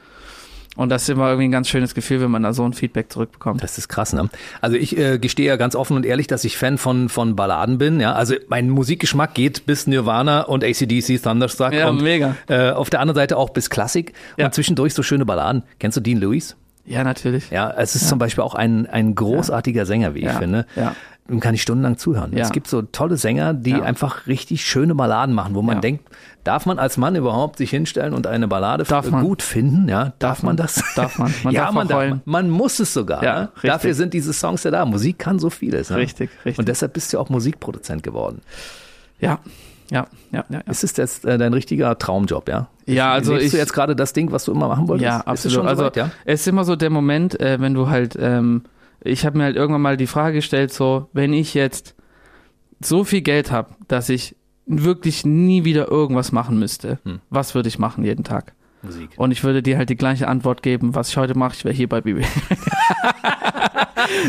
Und 0.75 0.89
das 0.89 1.03
ist 1.03 1.11
immer 1.11 1.27
irgendwie 1.27 1.49
ein 1.49 1.53
ganz 1.53 1.69
schönes 1.69 1.95
Gefühl, 1.95 2.23
wenn 2.23 2.31
man 2.31 2.43
da 2.43 2.55
so 2.55 2.65
ein 2.65 2.73
Feedback 2.73 3.13
zurückbekommt. 3.13 3.63
Das 3.63 3.77
ist 3.77 3.89
krass, 3.89 4.15
ne? 4.15 4.31
Also 4.63 4.79
ich 4.79 4.97
äh, 4.97 5.19
gestehe 5.19 5.47
ja 5.47 5.57
ganz 5.57 5.77
offen 5.77 5.95
und 5.95 6.07
ehrlich, 6.07 6.27
dass 6.27 6.45
ich 6.45 6.57
Fan 6.57 6.79
von, 6.79 7.11
von 7.11 7.37
Balladen 7.37 7.77
bin. 7.77 8.01
Ja, 8.01 8.15
also 8.15 8.35
mein 8.49 8.71
Musikgeschmack 8.71 9.35
geht 9.35 9.67
bis 9.67 9.87
Nirvana 9.87 10.41
und 10.41 10.65
ACDC, 10.65 11.23
Thunderstruck. 11.23 11.75
Ja, 11.75 11.91
und, 11.91 12.01
mega. 12.01 12.37
Äh, 12.49 12.71
auf 12.71 12.89
der 12.89 13.01
anderen 13.01 13.17
Seite 13.17 13.37
auch 13.37 13.51
bis 13.51 13.69
Klassik 13.69 14.15
ja. 14.39 14.47
und 14.47 14.55
zwischendurch 14.55 14.95
so 14.95 15.03
schöne 15.03 15.27
Balladen. 15.27 15.65
Kennst 15.79 15.99
du 15.99 16.01
Dean 16.01 16.17
Lewis? 16.17 16.57
Ja, 16.87 17.05
natürlich. 17.05 17.51
Ja, 17.51 17.71
es 17.77 17.95
ist 17.95 18.03
ja. 18.03 18.09
zum 18.09 18.19
Beispiel 18.19 18.43
auch 18.43 18.55
ein, 18.55 18.87
ein 18.87 19.15
großartiger 19.15 19.85
Sänger, 19.85 20.15
wie 20.15 20.21
ich 20.21 20.33
finde. 20.33 20.67
Ja 20.75 20.97
dem 21.29 21.41
kann 21.41 21.55
ich 21.55 21.63
stundenlang 21.63 21.99
zuhören. 21.99 22.37
Ja. 22.37 22.43
Es 22.43 22.53
gibt 22.53 22.67
so 22.67 22.83
tolle 22.83 23.17
Sänger, 23.17 23.55
die 23.55 23.71
ja. 23.71 23.83
einfach 23.83 24.27
richtig 24.27 24.65
schöne 24.65 24.95
Balladen 24.95 25.35
machen, 25.35 25.55
wo 25.55 25.63
man 25.63 25.77
ja. 25.77 25.81
denkt, 25.81 26.09
darf 26.45 26.67
man 26.67 26.79
als 26.79 26.97
Mann 26.97 27.15
überhaupt 27.15 27.59
sich 27.59 27.71
hinstellen 27.71 28.13
und 28.13 28.27
eine 28.27 28.49
Ballade 28.49 28.85
darf 28.85 29.09
man. 29.11 29.25
gut 29.25 29.41
finden? 29.41 29.89
Ja, 29.89 30.07
darf, 30.07 30.15
darf 30.19 30.43
man 30.43 30.57
das? 30.57 30.83
Darf 30.97 31.19
man. 31.19 31.33
man 31.45 31.55
ja, 31.55 31.67
darf 31.67 31.75
man, 31.75 31.89
darf, 31.89 32.19
man 32.25 32.51
muss 32.51 32.81
es 32.81 32.93
sogar. 32.93 33.23
Ja, 33.23 33.41
ne? 33.41 33.49
Dafür 33.63 33.95
sind 33.95 34.15
diese 34.15 34.33
Songs 34.33 34.65
ja 34.65 34.71
da. 34.71 34.85
Musik 34.85 35.19
kann 35.19 35.39
so 35.39 35.49
vieles. 35.49 35.91
Ne? 35.91 35.97
Richtig, 35.97 36.31
richtig. 36.45 36.59
Und 36.59 36.69
deshalb 36.69 36.93
bist 36.93 37.13
du 37.13 37.19
auch 37.19 37.29
Musikproduzent 37.29 38.03
geworden. 38.03 38.41
Ja, 39.21 39.39
ja, 39.93 40.07
ja, 40.33 40.45
ja. 40.49 40.61
Ist 40.61 40.85
es 40.85 40.97
jetzt 40.97 41.27
äh, 41.27 41.37
dein 41.37 41.53
richtiger 41.53 41.99
Traumjob, 41.99 42.49
ja? 42.49 42.69
Ja, 42.87 43.13
also 43.13 43.33
Lebst 43.33 43.47
ich, 43.47 43.53
du 43.53 43.59
jetzt 43.59 43.75
gerade 43.75 43.95
das 43.95 44.15
Ding, 44.15 44.33
was 44.33 44.45
du 44.45 44.53
immer 44.53 44.69
machen 44.69 44.89
wolltest? 44.89 45.05
Ja, 45.05 45.21
absolut. 45.21 45.55
So 45.55 45.63
also 45.63 45.85
weit, 45.85 45.97
ja? 45.97 46.11
es 46.25 46.41
ist 46.41 46.49
immer 46.49 46.65
so 46.65 46.77
der 46.77 46.89
Moment, 46.91 47.39
äh, 47.41 47.61
wenn 47.61 47.75
du 47.75 47.89
halt, 47.89 48.17
ähm, 48.19 48.63
ich 49.05 49.27
habe 49.27 49.39
mir 49.39 49.45
halt 49.45 49.57
irgendwann 49.57 49.83
mal 49.83 49.97
die 49.97 50.07
Frage 50.07 50.37
gestellt, 50.37 50.73
so, 50.73 51.09
wenn 51.13 51.33
ich 51.33 51.55
jetzt 51.55 51.95
so 52.81 53.05
viel 53.05 53.23
Geld 53.23 53.51
habe, 53.51 53.75
dass 53.89 54.09
ich 54.09 54.37
wirklich 54.67 55.25
nie 55.25 55.65
wieder 55.65 55.91
irgendwas 55.91 56.33
machen 56.33 56.59
müsste, 56.59 56.99
hm. 57.05 57.21
was 57.31 57.55
würde 57.55 57.69
ich 57.69 57.79
machen 57.79 58.05
jeden 58.05 58.25
Tag? 58.25 58.55
Musik. 58.83 59.11
Und 59.17 59.31
ich 59.31 59.45
würde 59.45 59.63
dir 59.63 59.79
halt 59.79 59.91
die 59.91 59.97
gleiche 59.97 60.27
Antwort 60.27 60.63
geben, 60.63 60.95
was 60.95 61.11
ich 61.11 61.17
heute 61.17 61.39
mache, 61.39 61.55
ich 61.55 61.65
wäre 61.65 61.75
hier 61.75 61.89
bei 61.89 62.01
Bibi. 62.01 62.25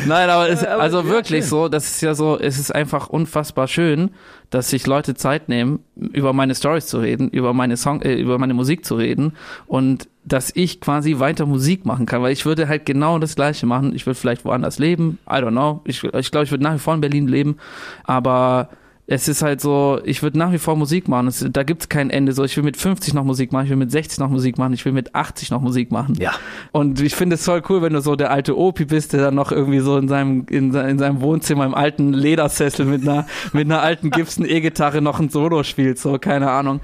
Nein, 0.06 0.30
aber 0.30 0.50
es, 0.50 0.64
also 0.64 1.00
ja, 1.00 1.08
wirklich 1.08 1.44
schön. 1.44 1.50
so, 1.50 1.68
das 1.68 1.86
ist 1.86 2.02
ja 2.02 2.14
so, 2.14 2.40
es 2.40 2.60
ist 2.60 2.74
einfach 2.74 3.10
unfassbar 3.10 3.68
schön, 3.68 4.12
dass 4.50 4.70
sich 4.70 4.86
Leute 4.86 5.16
Zeit 5.16 5.50
nehmen, 5.50 5.80
über 5.96 6.34
meine 6.34 6.54
Stories 6.54 6.86
zu 6.86 7.00
reden, 7.00 7.30
über 7.30 7.54
meine 7.54 7.78
Song, 7.78 8.02
äh, 8.02 8.14
über 8.14 8.38
meine 8.38 8.54
Musik 8.54 8.86
zu 8.86 8.96
reden 8.96 9.34
und 9.66 10.08
dass 10.26 10.52
ich 10.56 10.80
quasi 10.80 11.20
weiter 11.20 11.46
Musik 11.46 11.86
machen 11.86 12.06
kann, 12.06 12.22
weil 12.22 12.32
ich 12.32 12.46
würde 12.46 12.68
halt 12.68 12.86
genau 12.86 13.20
das 13.20 13.36
Gleiche 13.36 13.66
machen. 13.66 13.94
Ich 13.96 14.06
würde 14.06 14.20
vielleicht 14.20 14.46
woanders 14.46 14.80
leben, 14.80 15.20
I 15.28 15.36
don't 15.36 15.52
know. 15.52 15.82
Ich, 15.86 16.04
ich 16.04 16.32
glaube, 16.32 16.46
ich 16.46 16.52
würde 16.52 16.64
nach 16.64 16.76
wie 16.76 16.80
vor 16.80 16.94
in 16.94 17.02
Berlin 17.02 17.28
leben, 17.28 17.58
aber 18.04 18.70
es 19.06 19.28
ist 19.28 19.42
halt 19.42 19.60
so, 19.60 20.00
ich 20.06 20.24
würde 20.24 20.38
nach 20.38 20.54
wie 20.54 20.58
vor 20.58 20.78
Musik 20.78 21.10
machen. 21.10 21.28
Es, 21.28 21.46
da 21.52 21.64
gibt 21.64 21.82
es 21.82 21.90
kein 21.90 22.10
Ende. 22.10 22.32
So, 22.32 22.46
ich 22.46 22.56
will 22.56 22.64
mit 22.64 22.78
50 22.78 23.14
noch 23.14 23.26
Musik 23.26 23.52
machen, 23.52 23.66
ich 23.66 23.70
will 23.70 23.78
mit 23.78 23.92
60 23.92 24.20
noch 24.20 24.30
Musik 24.30 24.58
machen, 24.58 24.72
ich 24.72 24.86
will 24.86 24.94
mit 24.94 25.14
80 25.14 25.52
noch 25.52 25.62
Musik 25.62 25.92
machen. 25.92 26.16
Ja. 26.20 26.32
Und 26.72 27.02
ich 27.02 27.14
finde 27.14 27.36
es 27.36 27.44
voll 27.44 27.62
cool, 27.68 27.82
wenn 27.82 27.92
du 27.92 28.00
so 28.00 28.16
der 28.16 28.32
alte 28.32 28.58
Opi 28.58 28.86
bist, 28.86 29.12
der 29.12 29.22
dann 29.22 29.36
noch 29.36 29.52
irgendwie 29.52 29.80
so 29.80 29.98
in 29.98 30.08
seinem, 30.08 30.46
in, 30.50 30.74
in 30.74 31.00
seinem 31.00 31.20
Wohnzimmer 31.20 31.66
im 31.66 31.76
alten 31.76 32.14
Ledersessel 32.14 32.86
mit 32.86 33.02
einer, 33.02 33.28
mit 33.52 33.66
einer 33.66 33.82
alten 33.82 34.10
Gibson 34.10 34.46
E-Gitarre 34.46 35.02
noch 35.02 35.20
ein 35.20 35.30
Solo 35.30 35.64
spielt, 35.64 36.00
so, 36.00 36.18
keine 36.18 36.50
Ahnung. 36.52 36.80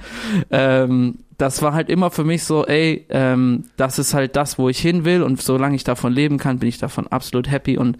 Ähm, 0.52 1.20
das 1.40 1.62
war 1.62 1.74
halt 1.74 1.90
immer 1.90 2.12
für 2.12 2.26
mich 2.26 2.44
so, 2.44 2.66
ey, 2.66 3.06
ähm, 3.10 3.64
das 3.78 3.98
ist 3.98 4.14
halt 4.14 4.36
das, 4.36 4.60
wo 4.60 4.68
ich 4.68 4.80
hin 4.80 5.06
will 5.06 5.24
und 5.24 5.42
solange 5.42 5.76
ich 5.76 5.86
davon 5.86 6.12
leben 6.12 6.38
kann, 6.38 6.60
bin 6.60 6.68
ich 6.68 6.78
davon 6.78 7.08
absolut 7.08 7.50
happy 7.50 7.78
und 7.78 7.98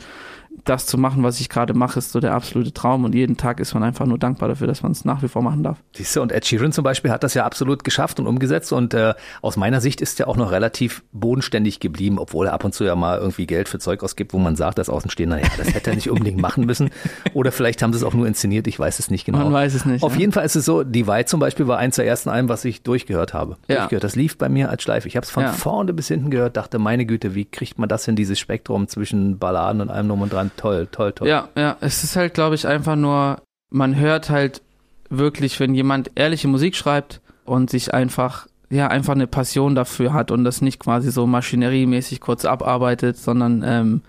das 0.66 0.86
zu 0.86 0.98
machen, 0.98 1.24
was 1.24 1.40
ich 1.40 1.50
gerade 1.50 1.74
mache, 1.74 2.00
ist 2.00 2.12
so 2.12 2.20
der 2.20 2.34
absolute 2.34 2.72
Traum 2.72 3.04
und 3.04 3.16
jeden 3.16 3.38
Tag 3.38 3.60
ist 3.60 3.74
man 3.74 3.84
einfach 3.84 4.06
nur 4.06 4.18
dankbar 4.18 4.50
dafür, 4.50 4.68
dass 4.68 4.84
man 4.84 4.92
es 4.92 5.04
nach 5.06 5.22
wie 5.24 5.28
vor 5.28 5.42
machen 5.42 5.64
darf. 5.64 5.78
Siehst 5.96 6.16
du, 6.16 6.22
und 6.22 6.32
Ed 6.32 6.46
Sheeran 6.46 6.72
zum 6.72 6.84
Beispiel 6.84 7.12
hat 7.12 7.24
das 7.24 7.34
ja 7.34 7.46
absolut 7.46 7.84
geschafft 7.84 8.20
und 8.20 8.28
umgesetzt 8.28 8.72
und 8.72 8.94
äh, 8.94 9.14
aus 9.42 9.58
meiner 9.58 9.82
Sicht 9.82 10.02
ist 10.02 10.20
er 10.20 10.28
auch 10.28 10.38
noch 10.38 10.52
relativ 10.52 11.04
bodenständig 11.12 11.80
geblieben, 11.80 12.20
obwohl 12.20 12.48
er 12.48 12.54
ab 12.54 12.64
und 12.64 12.74
zu 12.74 12.84
ja 12.84 12.96
mal 12.96 13.18
irgendwie 13.18 13.48
Geld 13.48 13.70
für 13.70 13.80
Zeug 13.80 14.04
ausgibt, 14.04 14.34
wo 14.34 14.38
man 14.38 14.56
sagt, 14.56 14.78
dass 14.78 14.90
Außenstehender, 14.90 15.40
ja, 15.40 15.48
das 15.58 15.74
hätte 15.74 15.90
er 15.90 15.96
nicht 15.96 16.10
unbedingt 16.10 16.40
machen 16.40 16.66
müssen 16.66 16.90
oder 17.34 17.52
vielleicht 17.52 17.82
haben 17.82 17.94
sie 17.94 17.98
es 17.98 18.04
auch 18.04 18.14
nur 18.14 18.28
inszeniert, 18.28 18.68
ich 18.68 18.80
weiß 18.80 19.00
es 19.00 19.10
nicht 19.10 19.26
genau. 19.26 19.40
Man 19.40 19.54
weiß 19.54 19.74
es 19.74 19.86
nicht. 19.86 20.04
Auf 20.04 20.14
ja. 20.14 20.20
jeden 20.20 20.32
Fall 20.32 20.46
ist 20.46 20.56
es 20.56 20.66
so, 20.66 20.84
Die 20.84 21.04
Divide 21.04 21.26
zum 21.26 21.40
Beispiel 21.40 21.68
war 21.68 21.78
eins 21.78 21.96
der 21.96 22.06
ersten 22.06 22.30
Alben, 22.30 22.50
was 22.50 22.66
ich 22.66 22.84
durchgehört 22.84 23.34
habe. 23.34 23.58
Ja. 23.68 23.78
Durchgehört. 23.80 24.04
Das 24.04 24.16
lief 24.16 24.38
bei 24.38 24.50
mir 24.50 24.70
als 24.70 24.84
Schleife. 24.84 25.08
Ich 25.08 25.16
habe 25.16 25.24
es 25.24 25.30
von 25.30 25.44
Ja. 25.44 25.54
vorne 25.54 25.94
bis 25.94 26.08
hinten 26.10 26.30
gehört, 26.30 26.58
dachte, 26.58 26.78
meine 26.80 27.06
Güte, 27.06 27.36
wie 27.36 27.46
kriegt 27.46 27.80
man 27.80 27.88
das 27.88 28.06
hin, 28.06 28.16
dieses 28.16 28.38
Spektrum 28.40 28.88
zwischen 28.88 29.40
Balladen 29.40 29.82
und 29.82 29.90
allem 29.90 30.08
drum 30.08 30.22
und 30.22 30.34
dran? 30.34 30.49
Toll, 30.58 30.88
toll, 30.92 31.14
toll. 31.14 31.28
Ja, 31.28 31.50
ja, 31.56 31.78
es 31.82 32.04
ist 32.04 32.16
halt, 32.16 32.34
glaube 32.34 32.56
ich, 32.56 32.68
einfach 32.68 32.96
nur, 32.96 33.42
man 33.70 33.96
hört 33.96 34.30
halt 34.30 34.62
wirklich, 35.10 35.60
wenn 35.60 35.74
jemand 35.74 36.12
ehrliche 36.16 36.48
Musik 36.48 36.76
schreibt 36.76 37.22
und 37.46 37.70
sich 37.70 37.94
einfach 37.94 38.48
ja 38.70 38.88
einfach 38.88 39.14
eine 39.14 39.28
Passion 39.28 39.76
dafür 39.76 40.14
hat 40.14 40.32
und 40.32 40.44
das 40.44 40.62
nicht 40.62 40.80
quasi 40.80 41.12
so 41.12 41.26
maschineriemäßig 41.26 42.22
kurz 42.22 42.46
abarbeitet, 42.46 43.18
sondern 43.18 43.64
ähm, 43.66 44.02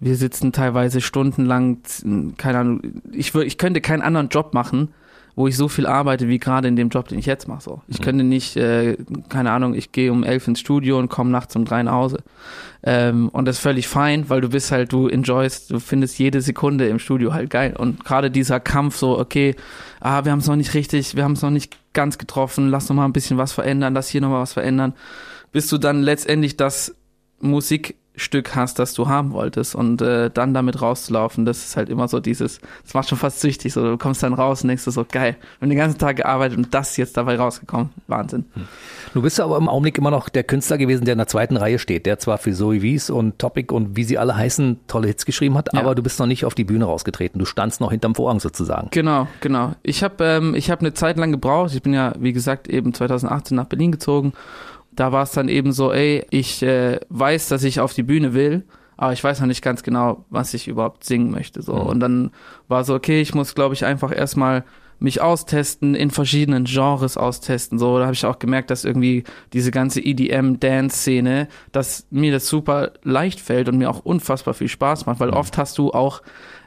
wir 0.00 0.16
sitzen 0.16 0.52
teilweise 0.52 1.00
stundenlang, 1.00 1.78
keine 2.36 2.58
Ahnung, 2.58 2.82
ich, 3.12 3.34
ich 3.34 3.58
könnte 3.58 3.80
keinen 3.80 4.02
anderen 4.02 4.28
Job 4.28 4.54
machen, 4.54 4.92
wo 5.36 5.46
ich 5.46 5.56
so 5.56 5.68
viel 5.68 5.86
arbeite 5.86 6.28
wie 6.28 6.38
gerade 6.38 6.66
in 6.66 6.76
dem 6.76 6.88
Job, 6.88 7.08
den 7.08 7.18
ich 7.18 7.26
jetzt 7.26 7.46
mache. 7.46 7.62
So. 7.62 7.82
Ich 7.88 8.00
mhm. 8.00 8.04
könnte 8.04 8.24
nicht, 8.24 8.56
äh, 8.56 8.96
keine 9.28 9.52
Ahnung, 9.52 9.74
ich 9.74 9.92
gehe 9.92 10.10
um 10.10 10.24
elf 10.24 10.48
ins 10.48 10.60
Studio 10.60 10.98
und 10.98 11.10
komme 11.10 11.30
nachts 11.30 11.54
um 11.54 11.66
drei 11.66 11.82
nach 11.82 11.92
Hause. 11.92 12.18
Ähm, 12.82 13.28
und 13.28 13.44
das 13.44 13.56
ist 13.56 13.62
völlig 13.62 13.86
fein, 13.86 14.30
weil 14.30 14.40
du 14.40 14.48
bist 14.48 14.72
halt, 14.72 14.92
du 14.92 15.08
enjoyst, 15.08 15.70
du 15.70 15.78
findest 15.78 16.18
jede 16.18 16.40
Sekunde 16.40 16.88
im 16.88 16.98
Studio 16.98 17.34
halt 17.34 17.50
geil. 17.50 17.76
Und 17.76 18.02
gerade 18.02 18.30
dieser 18.30 18.60
Kampf 18.60 18.96
so, 18.96 19.18
okay, 19.18 19.54
ah, 20.00 20.24
wir 20.24 20.32
haben 20.32 20.38
es 20.38 20.46
noch 20.46 20.56
nicht 20.56 20.72
richtig, 20.72 21.14
wir 21.14 21.22
haben 21.24 21.32
es 21.32 21.42
noch 21.42 21.50
nicht 21.50 21.76
ganz 21.92 22.16
getroffen, 22.16 22.70
lass 22.70 22.88
noch 22.88 22.96
mal 22.96 23.04
ein 23.04 23.12
bisschen 23.12 23.36
was 23.36 23.52
verändern, 23.52 23.92
lass 23.92 24.08
hier 24.08 24.22
noch 24.22 24.30
mal 24.30 24.40
was 24.40 24.54
verändern, 24.54 24.94
bis 25.52 25.68
du 25.68 25.76
dann 25.76 26.02
letztendlich 26.02 26.56
das 26.56 26.94
Musik 27.40 27.96
Stück 28.16 28.56
hast, 28.56 28.78
das 28.78 28.94
du 28.94 29.08
haben 29.08 29.32
wolltest 29.32 29.74
und 29.74 30.00
äh, 30.00 30.30
dann 30.30 30.54
damit 30.54 30.80
rauszulaufen, 30.80 31.44
das 31.44 31.58
ist 31.58 31.76
halt 31.76 31.90
immer 31.90 32.08
so 32.08 32.18
dieses, 32.18 32.60
das 32.82 32.94
macht 32.94 33.08
schon 33.08 33.18
fast 33.18 33.40
süchtig, 33.40 33.74
so 33.74 33.82
du 33.82 33.98
kommst 33.98 34.22
dann 34.22 34.32
raus 34.32 34.62
und 34.62 34.68
denkst 34.68 34.84
so, 34.84 35.04
geil, 35.04 35.36
wir 35.38 35.66
haben 35.66 35.68
den 35.68 35.78
ganzen 35.78 35.98
Tag 35.98 36.16
gearbeitet 36.16 36.56
und 36.56 36.72
das 36.72 36.96
jetzt 36.96 37.16
dabei 37.16 37.36
rausgekommen, 37.36 37.90
Wahnsinn. 38.06 38.46
Hm. 38.54 38.68
Du 39.12 39.22
bist 39.22 39.38
aber 39.38 39.58
im 39.58 39.68
Augenblick 39.68 39.98
immer 39.98 40.10
noch 40.10 40.28
der 40.28 40.44
Künstler 40.44 40.78
gewesen, 40.78 41.04
der 41.04 41.12
in 41.12 41.18
der 41.18 41.26
zweiten 41.26 41.56
Reihe 41.56 41.78
steht, 41.78 42.06
der 42.06 42.18
zwar 42.18 42.38
für 42.38 42.52
Zoe 42.52 42.80
Wies 42.80 43.10
und 43.10 43.38
Topic 43.38 43.72
und 43.72 43.96
wie 43.96 44.04
sie 44.04 44.18
alle 44.18 44.34
heißen, 44.34 44.80
tolle 44.88 45.08
Hits 45.08 45.26
geschrieben 45.26 45.56
hat, 45.56 45.68
ja. 45.72 45.80
aber 45.80 45.94
du 45.94 46.02
bist 46.02 46.18
noch 46.18 46.26
nicht 46.26 46.46
auf 46.46 46.54
die 46.54 46.64
Bühne 46.64 46.86
rausgetreten, 46.86 47.38
du 47.38 47.44
standst 47.44 47.80
noch 47.80 47.90
hinterm 47.90 48.14
Vorhang 48.14 48.40
sozusagen. 48.40 48.88
Genau, 48.92 49.28
genau. 49.40 49.72
Ich 49.82 50.02
habe 50.02 50.24
ähm, 50.24 50.54
ich 50.54 50.70
hab 50.70 50.80
eine 50.80 50.94
Zeit 50.94 51.18
lang 51.18 51.32
gebraucht, 51.32 51.74
ich 51.74 51.82
bin 51.82 51.92
ja, 51.92 52.14
wie 52.18 52.32
gesagt, 52.32 52.68
eben 52.68 52.94
2018 52.94 53.56
nach 53.56 53.66
Berlin 53.66 53.92
gezogen 53.92 54.32
da 54.96 55.12
war 55.12 55.22
es 55.22 55.32
dann 55.32 55.48
eben 55.48 55.72
so, 55.72 55.92
ey, 55.92 56.26
ich 56.30 56.62
äh, 56.62 56.98
weiß, 57.08 57.48
dass 57.48 57.64
ich 57.64 57.80
auf 57.80 57.94
die 57.94 58.02
Bühne 58.02 58.34
will, 58.34 58.64
aber 58.96 59.12
ich 59.12 59.22
weiß 59.22 59.40
noch 59.40 59.46
nicht 59.46 59.62
ganz 59.62 59.82
genau, 59.82 60.24
was 60.30 60.54
ich 60.54 60.68
überhaupt 60.68 61.04
singen 61.04 61.30
möchte. 61.30 61.62
So. 61.62 61.74
Mhm. 61.74 61.86
Und 61.86 62.00
dann 62.00 62.30
war 62.66 62.82
so, 62.84 62.94
okay, 62.94 63.20
ich 63.20 63.34
muss, 63.34 63.54
glaube 63.54 63.74
ich, 63.74 63.84
einfach 63.84 64.14
erstmal 64.14 64.64
mich 64.98 65.20
austesten, 65.20 65.94
in 65.94 66.10
verschiedenen 66.10 66.64
Genres 66.64 67.18
austesten. 67.18 67.78
So, 67.78 67.98
da 67.98 68.04
habe 68.04 68.14
ich 68.14 68.24
auch 68.24 68.38
gemerkt, 68.38 68.70
dass 68.70 68.86
irgendwie 68.86 69.24
diese 69.52 69.70
ganze 69.70 70.00
EDM-Dance-Szene, 70.00 71.48
dass 71.72 72.06
mir 72.10 72.32
das 72.32 72.48
super 72.48 72.92
leicht 73.02 73.40
fällt 73.40 73.68
und 73.68 73.76
mir 73.76 73.90
auch 73.90 74.00
unfassbar 74.00 74.54
viel 74.54 74.68
Spaß 74.68 75.04
macht, 75.04 75.20
weil 75.20 75.32
mhm. 75.32 75.36
oft 75.36 75.58
hast 75.58 75.76
du 75.76 75.90
auch 75.90 76.22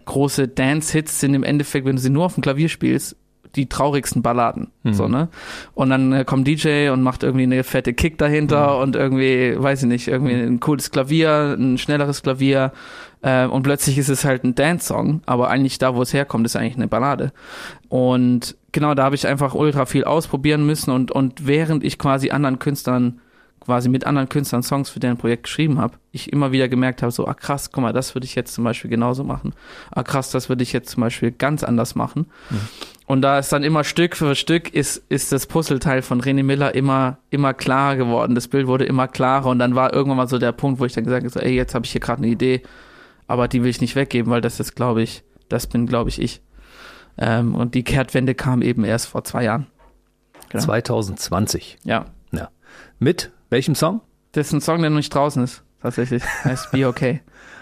große 0.06 0.48
Dance-Hits 0.48 1.20
sind 1.20 1.34
im 1.34 1.44
Endeffekt, 1.44 1.88
wenn 1.88 1.96
du 1.96 2.02
sie 2.02 2.12
nur 2.12 2.26
auf 2.26 2.36
dem 2.36 2.42
Klavier 2.42 2.70
spielst, 2.70 3.16
die 3.56 3.68
traurigsten 3.68 4.22
Balladen. 4.22 4.72
Mhm. 4.84 4.94
So, 4.94 5.08
ne? 5.08 5.30
Und 5.74 5.90
dann 5.90 6.14
äh, 6.14 6.26
kommt 6.26 6.48
DJ 6.48 6.90
und 6.90 7.02
macht 7.02 7.24
irgendwie 7.24 7.44
eine 7.44 7.64
fette 7.64 7.94
Kick 7.94 8.18
dahinter 8.18 8.76
mhm. 8.76 8.82
und 8.84 8.96
irgendwie, 8.96 9.56
weiß 9.58 9.84
ich 9.84 9.88
nicht, 9.88 10.08
irgendwie 10.08 10.34
ein 10.34 10.60
cooles 10.60 10.92
Klavier, 10.92 11.56
ein 11.58 11.78
schnelleres 11.78 12.22
Klavier. 12.22 12.72
Äh, 13.22 13.48
und 13.48 13.64
plötzlich 13.64 13.98
ist 13.98 14.10
es 14.10 14.24
halt 14.24 14.44
ein 14.44 14.56
Dance-Song, 14.56 15.22
aber 15.26 15.50
eigentlich 15.50 15.78
da, 15.78 15.96
wo 15.96 16.02
es 16.02 16.14
herkommt, 16.14 16.46
ist 16.46 16.56
eigentlich 16.56 16.76
eine 16.76 16.88
Ballade. 16.88 17.32
Und 17.90 18.56
genau, 18.72 18.94
da 18.94 19.04
habe 19.04 19.16
ich 19.16 19.28
einfach 19.28 19.56
ultra 19.56 19.86
viel 19.86 20.04
ausprobieren 20.04 20.66
müssen 20.66 20.92
und, 20.92 21.12
und 21.12 21.48
während 21.48 21.84
ich 21.84 21.98
quasi 21.98 22.30
anderen 22.30 22.60
Künstlern 22.60 23.20
quasi 23.60 23.90
mit 23.90 24.06
anderen 24.06 24.30
Künstlern 24.30 24.64
Songs 24.64 24.90
für 24.90 25.00
deren 25.00 25.18
Projekt 25.18 25.44
geschrieben 25.44 25.80
habe, 25.80 25.98
ich 26.12 26.34
immer 26.34 26.52
wieder 26.52 26.68
gemerkt 26.68 27.04
habe, 27.04 27.12
so, 27.12 27.28
ah 27.28 27.34
krass, 27.34 27.72
guck 27.72 27.84
mal, 27.84 27.94
das 27.94 28.16
würde 28.16 28.26
ich 28.26 28.34
jetzt 28.34 28.54
zum 28.54 28.64
Beispiel 28.64 28.90
genauso 28.90 29.24
machen. 29.24 29.54
Ah 29.92 30.02
krass, 30.02 30.32
das 30.32 30.50
würde 30.50 30.64
ich 30.64 30.74
jetzt 30.74 30.90
zum 30.90 31.02
Beispiel 31.02 31.32
ganz 31.32 31.64
anders 31.64 31.94
machen. 31.94 32.28
Mhm. 32.50 32.68
Und 33.10 33.24
da 33.24 33.40
ist 33.40 33.52
dann 33.52 33.64
immer 33.64 33.84
Stück 33.84 34.16
für 34.16 34.36
Stück 34.36 34.72
ist, 34.72 34.98
ist 35.10 35.32
das 35.32 35.48
Puzzleteil 35.48 36.04
von 36.04 36.22
René 36.22 36.44
Miller 36.44 36.76
immer, 36.76 37.18
immer 37.32 37.56
klarer 37.56 37.96
geworden. 37.96 38.36
Das 38.36 38.48
Bild 38.48 38.68
wurde 38.68 38.86
immer 38.86 39.08
klarer 39.08 39.48
und 39.50 39.58
dann 39.58 39.74
war 39.74 39.92
irgendwann 39.92 40.18
mal 40.18 40.28
so 40.28 40.38
der 40.38 40.52
Punkt, 40.52 40.80
wo 40.80 40.86
ich 40.86 40.94
dann 40.94 41.06
gesagt 41.06 41.24
habe, 41.24 41.32
so, 41.32 41.40
ey, 41.40 41.56
jetzt 41.56 41.74
habe 41.74 41.88
ich 41.88 41.92
hier 41.92 42.02
gerade 42.02 42.22
eine 42.22 42.32
Idee, 42.32 42.62
aber 43.26 43.48
die 43.48 43.64
will 43.64 43.70
ich 43.72 43.82
nicht 43.82 43.96
weggeben, 43.96 44.32
weil 44.32 44.42
das 44.42 44.60
ist, 44.60 44.76
glaube 44.76 45.02
ich, 45.02 45.24
das 45.48 45.66
bin, 45.66 45.88
glaube 45.88 46.12
ich, 46.12 46.22
ich. 46.22 46.44
Ähm, 47.18 47.56
und 47.56 47.74
die 47.74 47.84
Kehrtwende 47.84 48.36
kam 48.36 48.62
eben 48.62 48.84
erst 48.84 49.08
vor 49.08 49.24
zwei 49.24 49.44
Jahren. 49.44 49.66
Genau. 50.50 50.66
2020. 50.66 51.78
Ja. 51.86 52.06
Ja. 52.32 52.50
Mit 53.00 53.32
welchem 53.50 53.74
Song? 53.74 54.02
Das 54.34 54.46
ist 54.46 54.54
ein 54.54 54.62
Song, 54.62 54.82
der 54.82 54.92
noch 54.92 54.98
nicht 54.98 55.16
draußen 55.16 55.44
ist, 55.44 55.64
tatsächlich. 55.82 56.22
Heißt 56.44 56.70
Be 56.72 56.88
Okay. 56.88 57.22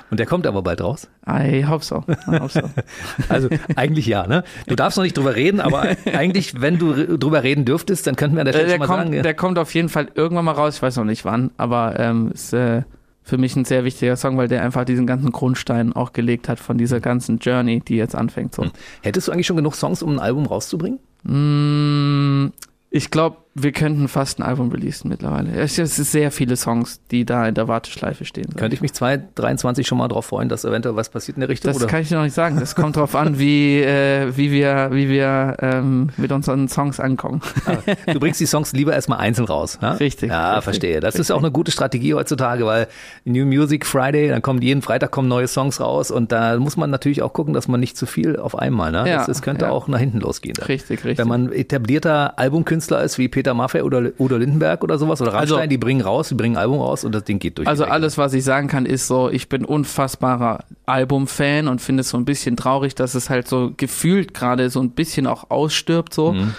Und 0.10 0.20
der 0.20 0.26
kommt 0.26 0.48
aber 0.48 0.62
bald 0.62 0.82
raus? 0.82 1.10
I 1.28 1.66
hope 1.66 1.84
so. 1.84 2.04
I 2.28 2.40
hope 2.40 2.50
so. 2.50 2.62
also 3.30 3.50
eigentlich 3.76 4.06
ja, 4.06 4.26
ne? 4.26 4.44
Du 4.68 4.76
darfst 4.76 4.98
noch 4.98 5.04
nicht 5.04 5.18
drüber 5.18 5.36
reden, 5.36 5.60
aber 5.60 5.96
eigentlich, 6.14 6.62
wenn 6.62 6.78
du 6.78 7.18
drüber 7.18 7.44
reden 7.44 7.66
dürftest, 7.66 8.08
dann 8.08 8.16
könnten 8.16 8.36
wir 8.36 8.42
an 8.42 8.46
der 8.46 8.54
Stelle 8.54 8.68
der 8.68 8.74
schon 8.74 8.80
mal 8.80 8.88
kommt, 8.88 9.00
sagen. 9.00 9.14
Ja. 9.14 9.22
Der 9.22 9.34
kommt 9.34 9.60
auf 9.60 9.74
jeden 9.74 9.90
Fall 9.90 10.08
irgendwann 10.16 10.46
mal 10.46 10.54
raus, 10.54 10.78
ich 10.78 10.82
weiß 10.82 10.96
noch 10.98 11.04
nicht 11.04 11.26
wann, 11.26 11.52
aber 11.58 12.00
ähm, 12.00 12.32
ist 12.34 12.54
äh, 12.54 12.84
für 13.28 13.38
mich 13.38 13.56
ein 13.58 13.66
sehr 13.66 13.84
wichtiger 13.84 14.16
Song, 14.16 14.38
weil 14.38 14.48
der 14.48 14.64
einfach 14.64 14.86
diesen 14.86 15.06
ganzen 15.06 15.32
Grundstein 15.32 15.92
auch 15.92 16.14
gelegt 16.14 16.48
hat 16.48 16.60
von 16.60 16.78
dieser 16.78 17.02
ganzen 17.02 17.40
Journey, 17.40 17.82
die 17.82 17.98
jetzt 17.98 18.16
anfängt. 18.16 18.56
So. 18.56 18.64
Hm. 18.64 18.72
Hättest 19.02 19.28
du 19.28 19.34
eigentlich 19.34 19.48
schon 19.48 19.58
genug 19.58 19.76
Songs, 19.76 20.02
um 20.02 20.14
ein 20.14 20.20
Album 20.20 20.46
rauszubringen? 20.46 21.00
Mm, 21.24 22.54
ich 22.90 23.12
glaube, 23.12 23.38
wir 23.60 23.72
könnten 23.72 24.08
fast 24.08 24.40
ein 24.40 24.44
Album 24.44 24.70
releasen 24.70 25.10
mittlerweile. 25.10 25.52
Es 25.60 25.76
sind 25.76 25.88
sehr 25.88 26.32
viele 26.32 26.56
Songs, 26.56 27.02
die 27.10 27.26
da 27.26 27.48
in 27.48 27.56
der 27.56 27.68
Warteschleife 27.68 28.24
stehen. 28.24 28.56
Könnte 28.56 28.76
ich 28.76 28.82
mich 28.82 28.94
2023 28.94 29.88
schon 29.88 29.98
mal 29.98 30.08
darauf 30.08 30.28
freuen, 30.28 30.48
dass 30.48 30.64
eventuell 30.64 30.96
was 30.96 31.10
passiert 31.10 31.38
in 31.38 31.42
der 31.42 31.50
Richtung? 31.50 31.74
Das 31.74 31.82
oder? 31.82 31.88
kann 31.88 32.02
ich 32.02 32.12
noch 32.12 32.22
nicht 32.22 32.36
sagen. 32.36 32.60
Das 32.60 32.76
kommt 32.76 32.96
darauf 32.98 33.16
an, 33.16 33.40
wie, 33.40 33.82
äh, 33.82 34.38
wie 34.38 34.52
wir, 34.52 34.90
wie 34.92 35.10
wir 35.10 35.58
ähm, 35.60 36.10
mit 36.18 36.32
unseren 36.32 36.68
Songs 36.68 37.00
ankommen. 37.00 37.42
Ah, 37.66 37.78
du 38.12 38.20
bringst 38.20 38.40
die 38.40 38.46
Songs 38.46 38.74
lieber 38.74 38.94
erstmal 38.94 39.20
einzeln 39.20 39.48
raus. 39.48 39.80
Ne? 39.82 40.00
Richtig. 40.00 40.30
Ja, 40.30 40.52
richtig, 40.52 40.64
verstehe. 40.64 41.00
Das 41.00 41.16
richtig. 41.16 41.22
ist 41.22 41.32
auch 41.32 41.40
eine 41.40 41.52
gute 41.52 41.72
Strategie 41.72 42.14
heutzutage, 42.14 42.66
weil 42.66 42.88
New 43.26 43.46
Music 43.46 43.86
Friday, 43.86 44.30
dann 44.30 44.44
kommen 44.44 44.62
jeden 44.62 44.84
Freitag 44.84 45.10
kommen 45.10 45.28
neue 45.28 45.48
Songs 45.48 45.82
raus 45.82 46.12
und 46.12 46.32
da 46.32 46.58
muss 46.58 46.78
man 46.78 46.92
natürlich 46.92 47.24
auch 47.24 47.34
gucken, 47.34 47.54
dass 47.54 47.68
man 47.68 47.80
nicht 47.80 47.98
zu 47.98 48.06
viel 48.06 48.38
auf 48.38 48.58
einmal. 48.58 48.92
Ne? 48.92 49.10
Ja, 49.10 49.18
das, 49.18 49.26
das 49.26 49.42
könnte 49.42 49.66
ja. 49.66 49.72
auch 49.72 49.88
nach 49.88 50.00
hinten 50.00 50.20
losgehen. 50.20 50.56
Richtig, 50.58 51.04
richtig. 51.04 51.18
Wenn 51.18 51.28
man 51.28 51.52
etablierter 51.52 52.38
Albumkünstler 52.38 53.02
ist, 53.04 53.18
wie 53.18 53.28
Peter 53.28 53.47
Maffay 53.54 53.82
oder 53.82 54.12
Udo 54.20 54.38
Lindenberg 54.38 54.84
oder 54.84 54.98
sowas 54.98 55.22
oder 55.22 55.34
Rammstein, 55.34 55.60
also, 55.60 55.70
die 55.70 55.78
bringen 55.78 56.02
raus, 56.02 56.30
die 56.30 56.36
bringen 56.36 56.56
ein 56.56 56.62
Album 56.62 56.80
raus 56.80 57.04
und 57.04 57.14
das 57.14 57.24
Ding 57.24 57.40
geht 57.40 57.58
durch. 57.58 57.68
Also 57.68 57.86
alles, 57.86 58.18
was 58.18 58.34
ich 58.34 58.44
sagen 58.44 58.68
kann, 58.68 58.86
ist 58.86 59.08
so, 59.08 59.30
ich 59.30 59.50
bin 59.50 59.66
unfassbarer 59.66 60.60
Albumfan 60.86 61.68
und 61.68 61.82
finde 61.82 62.02
es 62.02 62.10
so 62.10 62.18
ein 62.18 62.26
bisschen 62.26 62.58
traurig, 62.58 62.96
dass 62.96 63.16
es 63.16 63.30
halt 63.30 63.48
so 63.48 63.72
gefühlt 63.76 64.34
gerade 64.34 64.70
so 64.70 64.80
ein 64.80 64.92
bisschen 64.92 65.28
auch 65.28 65.50
ausstirbt 65.50 66.14
so. 66.14 66.34
Mhm. 66.34 66.54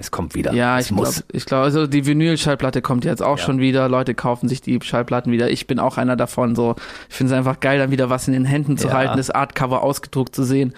Es 0.00 0.12
kommt 0.12 0.36
wieder. 0.36 0.52
Ja, 0.52 0.78
es 0.78 0.90
ich 0.90 0.96
glaube, 0.96 1.12
ich 1.32 1.44
glaube, 1.44 1.64
also 1.64 1.86
die 1.88 2.06
Vinyl-Schallplatte 2.06 2.82
kommt 2.82 3.04
jetzt 3.04 3.20
auch 3.20 3.36
ja. 3.36 3.44
schon 3.44 3.58
wieder. 3.58 3.88
Leute 3.88 4.14
kaufen 4.14 4.48
sich 4.48 4.60
die 4.60 4.78
Schallplatten 4.80 5.32
wieder. 5.32 5.50
Ich 5.50 5.66
bin 5.66 5.80
auch 5.80 5.98
einer 5.98 6.14
davon. 6.14 6.54
So, 6.54 6.76
ich 7.08 7.16
finde 7.16 7.32
es 7.32 7.36
einfach 7.36 7.58
geil, 7.58 7.80
dann 7.80 7.90
wieder 7.90 8.08
was 8.08 8.28
in 8.28 8.32
den 8.32 8.44
Händen 8.44 8.78
zu 8.78 8.88
ja. 8.88 8.94
halten, 8.94 9.16
das 9.16 9.30
Artcover 9.30 9.82
ausgedruckt 9.82 10.36
zu 10.36 10.44
sehen. 10.44 10.72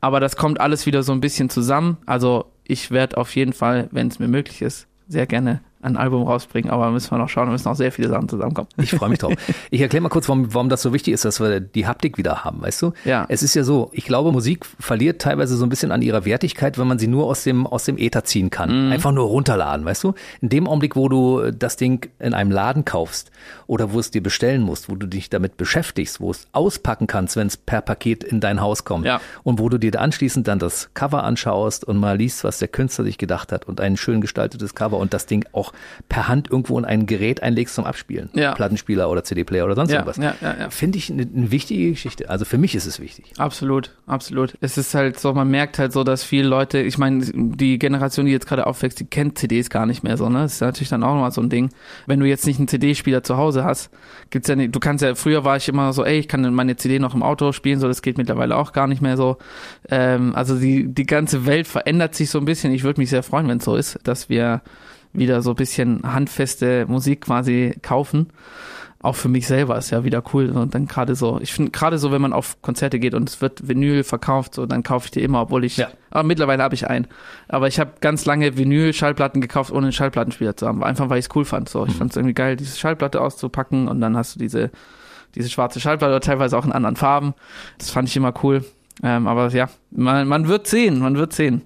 Aber 0.00 0.18
das 0.18 0.36
kommt 0.36 0.60
alles 0.60 0.84
wieder 0.84 1.04
so 1.04 1.12
ein 1.12 1.20
bisschen 1.20 1.48
zusammen. 1.48 1.98
Also 2.06 2.46
ich 2.64 2.90
werde 2.90 3.16
auf 3.18 3.34
jeden 3.36 3.52
Fall, 3.52 3.88
wenn 3.92 4.08
es 4.08 4.18
mir 4.18 4.28
möglich 4.28 4.62
ist, 4.62 4.88
sehr 5.08 5.26
gerne 5.26 5.60
ein 5.86 5.96
Album 5.96 6.24
rausbringen, 6.24 6.70
aber 6.70 6.90
müssen 6.90 7.10
wir 7.10 7.18
noch 7.18 7.28
schauen, 7.28 7.50
müssen 7.50 7.68
noch 7.68 7.76
sehr 7.76 7.92
viele 7.92 8.08
Sachen 8.08 8.28
zusammenkommen. 8.28 8.68
Ich 8.76 8.90
freue 8.90 9.08
mich 9.08 9.18
drauf. 9.18 9.32
Ich 9.70 9.80
erkläre 9.80 10.02
mal 10.02 10.08
kurz, 10.08 10.28
warum, 10.28 10.52
warum 10.54 10.68
das 10.68 10.82
so 10.82 10.92
wichtig 10.92 11.14
ist, 11.14 11.24
dass 11.24 11.40
wir 11.40 11.60
die 11.60 11.86
Haptik 11.86 12.18
wieder 12.18 12.44
haben, 12.44 12.62
weißt 12.62 12.82
du? 12.82 12.92
Ja. 13.04 13.26
Es 13.28 13.42
ist 13.42 13.54
ja 13.54 13.64
so, 13.64 13.90
ich 13.92 14.04
glaube, 14.04 14.32
Musik 14.32 14.64
verliert 14.78 15.20
teilweise 15.20 15.56
so 15.56 15.64
ein 15.64 15.68
bisschen 15.68 15.92
an 15.92 16.02
ihrer 16.02 16.24
Wertigkeit, 16.24 16.78
wenn 16.78 16.86
man 16.86 16.98
sie 16.98 17.06
nur 17.06 17.26
aus 17.26 17.44
dem, 17.44 17.66
aus 17.66 17.84
dem 17.84 17.98
Äther 17.98 18.24
ziehen 18.24 18.50
kann. 18.50 18.86
Mhm. 18.86 18.92
Einfach 18.92 19.12
nur 19.12 19.26
runterladen, 19.26 19.84
weißt 19.84 20.04
du? 20.04 20.14
In 20.40 20.48
dem 20.48 20.66
Augenblick, 20.66 20.96
wo 20.96 21.08
du 21.08 21.50
das 21.50 21.76
Ding 21.76 22.08
in 22.18 22.34
einem 22.34 22.50
Laden 22.50 22.84
kaufst 22.84 23.30
oder 23.66 23.92
wo 23.92 24.00
es 24.00 24.10
dir 24.10 24.22
bestellen 24.22 24.62
musst, 24.62 24.88
wo 24.88 24.94
du 24.94 25.06
dich 25.06 25.30
damit 25.30 25.56
beschäftigst, 25.56 26.20
wo 26.20 26.30
es 26.30 26.46
auspacken 26.52 27.06
kannst, 27.06 27.36
wenn 27.36 27.46
es 27.46 27.56
per 27.56 27.80
Paket 27.80 28.24
in 28.24 28.40
dein 28.40 28.60
Haus 28.60 28.84
kommt 28.84 29.06
ja. 29.06 29.20
und 29.42 29.58
wo 29.58 29.68
du 29.68 29.78
dir 29.78 30.00
anschließend 30.00 30.46
dann 30.48 30.58
das 30.58 30.90
Cover 30.94 31.24
anschaust 31.24 31.84
und 31.84 31.96
mal 31.98 32.16
liest, 32.16 32.44
was 32.44 32.58
der 32.58 32.68
Künstler 32.68 33.04
sich 33.04 33.18
gedacht 33.18 33.52
hat 33.52 33.66
und 33.66 33.80
ein 33.80 33.96
schön 33.96 34.20
gestaltetes 34.20 34.74
Cover 34.74 34.98
und 34.98 35.14
das 35.14 35.26
Ding 35.26 35.44
auch 35.52 35.72
per 36.08 36.28
Hand 36.28 36.50
irgendwo 36.50 36.78
in 36.78 36.84
ein 36.84 37.06
Gerät 37.06 37.42
einlegst 37.42 37.74
zum 37.74 37.84
Abspielen. 37.84 38.30
Ja. 38.34 38.54
Plattenspieler 38.54 39.10
oder 39.10 39.24
CD-Player 39.24 39.64
oder 39.64 39.74
sonst 39.74 39.90
ja, 39.90 39.98
irgendwas. 39.98 40.16
Ja, 40.16 40.34
ja, 40.40 40.56
ja. 40.60 40.70
Finde 40.70 40.98
ich 40.98 41.10
eine, 41.10 41.22
eine 41.22 41.50
wichtige 41.50 41.90
Geschichte. 41.90 42.30
Also 42.30 42.44
für 42.44 42.58
mich 42.58 42.74
ist 42.74 42.86
es 42.86 43.00
wichtig. 43.00 43.32
Absolut, 43.38 43.92
absolut. 44.06 44.54
Es 44.60 44.78
ist 44.78 44.94
halt 44.94 45.18
so, 45.18 45.32
man 45.32 45.50
merkt 45.50 45.78
halt 45.78 45.92
so, 45.92 46.04
dass 46.04 46.24
viele 46.24 46.48
Leute, 46.48 46.80
ich 46.80 46.98
meine, 46.98 47.24
die 47.34 47.78
Generation, 47.78 48.26
die 48.26 48.32
jetzt 48.32 48.46
gerade 48.46 48.66
aufwächst, 48.66 49.00
die 49.00 49.04
kennt 49.04 49.38
CDs 49.38 49.70
gar 49.70 49.86
nicht 49.86 50.02
mehr 50.02 50.16
so, 50.16 50.28
ne? 50.28 50.40
Das 50.40 50.54
ist 50.54 50.60
natürlich 50.60 50.88
dann 50.88 51.02
auch 51.02 51.14
nochmal 51.14 51.32
so 51.32 51.40
ein 51.40 51.50
Ding. 51.50 51.70
Wenn 52.06 52.20
du 52.20 52.26
jetzt 52.26 52.46
nicht 52.46 52.58
einen 52.58 52.68
CD-Spieler 52.68 53.22
zu 53.22 53.36
Hause 53.36 53.64
hast, 53.64 53.90
gibt's 54.30 54.48
ja 54.48 54.56
nicht, 54.56 54.74
du 54.74 54.80
kannst 54.80 55.02
ja, 55.02 55.14
früher 55.14 55.44
war 55.44 55.56
ich 55.56 55.68
immer 55.68 55.92
so, 55.92 56.04
ey, 56.04 56.18
ich 56.18 56.28
kann 56.28 56.54
meine 56.54 56.76
CD 56.76 56.98
noch 56.98 57.14
im 57.14 57.22
Auto 57.22 57.52
spielen, 57.52 57.80
so, 57.80 57.88
das 57.88 58.02
geht 58.02 58.18
mittlerweile 58.18 58.56
auch 58.56 58.72
gar 58.72 58.86
nicht 58.86 59.02
mehr 59.02 59.16
so. 59.16 59.38
Ähm, 59.90 60.34
also 60.34 60.58
die, 60.58 60.86
die 60.92 61.06
ganze 61.06 61.46
Welt 61.46 61.66
verändert 61.66 62.14
sich 62.14 62.30
so 62.30 62.38
ein 62.38 62.44
bisschen. 62.44 62.72
Ich 62.72 62.84
würde 62.84 63.00
mich 63.00 63.10
sehr 63.10 63.22
freuen, 63.22 63.48
wenn 63.48 63.58
es 63.58 63.64
so 63.64 63.76
ist, 63.76 63.98
dass 64.04 64.28
wir 64.28 64.62
wieder 65.12 65.42
so 65.42 65.50
ein 65.50 65.56
bisschen 65.56 66.02
handfeste 66.04 66.86
Musik 66.86 67.22
quasi 67.22 67.74
kaufen. 67.82 68.28
auch 69.02 69.14
für 69.14 69.28
mich 69.28 69.46
selber 69.46 69.76
ist 69.78 69.90
ja 69.90 70.02
wieder 70.02 70.22
cool. 70.32 70.48
Und 70.50 70.74
dann 70.74 70.86
gerade 70.88 71.14
so, 71.14 71.38
ich 71.40 71.52
finde 71.52 71.70
gerade 71.70 71.96
so, 71.98 72.10
wenn 72.10 72.20
man 72.22 72.32
auf 72.32 72.60
Konzerte 72.62 72.98
geht 72.98 73.14
und 73.14 73.28
es 73.28 73.40
wird 73.40 73.68
Vinyl 73.68 74.02
verkauft, 74.02 74.54
so 74.54 74.66
dann 74.66 74.82
kaufe 74.82 75.04
ich 75.06 75.10
die 75.12 75.22
immer, 75.22 75.42
obwohl 75.42 75.64
ich. 75.64 75.76
Ja. 75.76 75.88
Aber 76.10 76.24
mittlerweile 76.24 76.62
habe 76.62 76.74
ich 76.74 76.88
einen. 76.88 77.06
Aber 77.46 77.68
ich 77.68 77.78
habe 77.78 77.92
ganz 78.00 78.24
lange 78.24 78.56
Vinyl-Schallplatten 78.56 79.40
gekauft, 79.40 79.70
ohne 79.70 79.82
einen 79.86 79.92
Schallplattenspieler 79.92 80.56
zu 80.56 80.66
haben. 80.66 80.82
Einfach 80.82 81.08
weil 81.08 81.18
ich 81.18 81.26
es 81.26 81.36
cool 81.36 81.44
fand. 81.44 81.68
So, 81.68 81.84
ich 81.86 81.94
Mhm. 81.94 81.98
fand 81.98 82.10
es 82.12 82.16
irgendwie 82.16 82.34
geil, 82.34 82.56
diese 82.56 82.76
Schallplatte 82.76 83.20
auszupacken 83.20 83.86
und 83.86 84.00
dann 84.00 84.16
hast 84.16 84.34
du 84.34 84.38
diese, 84.40 84.70
diese 85.36 85.50
schwarze 85.50 85.78
Schallplatte, 85.78 86.10
oder 86.12 86.20
teilweise 86.20 86.58
auch 86.58 86.64
in 86.64 86.72
anderen 86.72 86.96
Farben. 86.96 87.34
Das 87.78 87.90
fand 87.90 88.08
ich 88.08 88.16
immer 88.16 88.32
cool. 88.42 88.64
Ähm, 89.04 89.28
aber 89.28 89.48
ja, 89.50 89.68
man, 89.96 90.28
man 90.28 90.48
wird 90.48 90.66
sehen, 90.66 90.98
man 90.98 91.16
wird 91.16 91.32
sehen. 91.32 91.62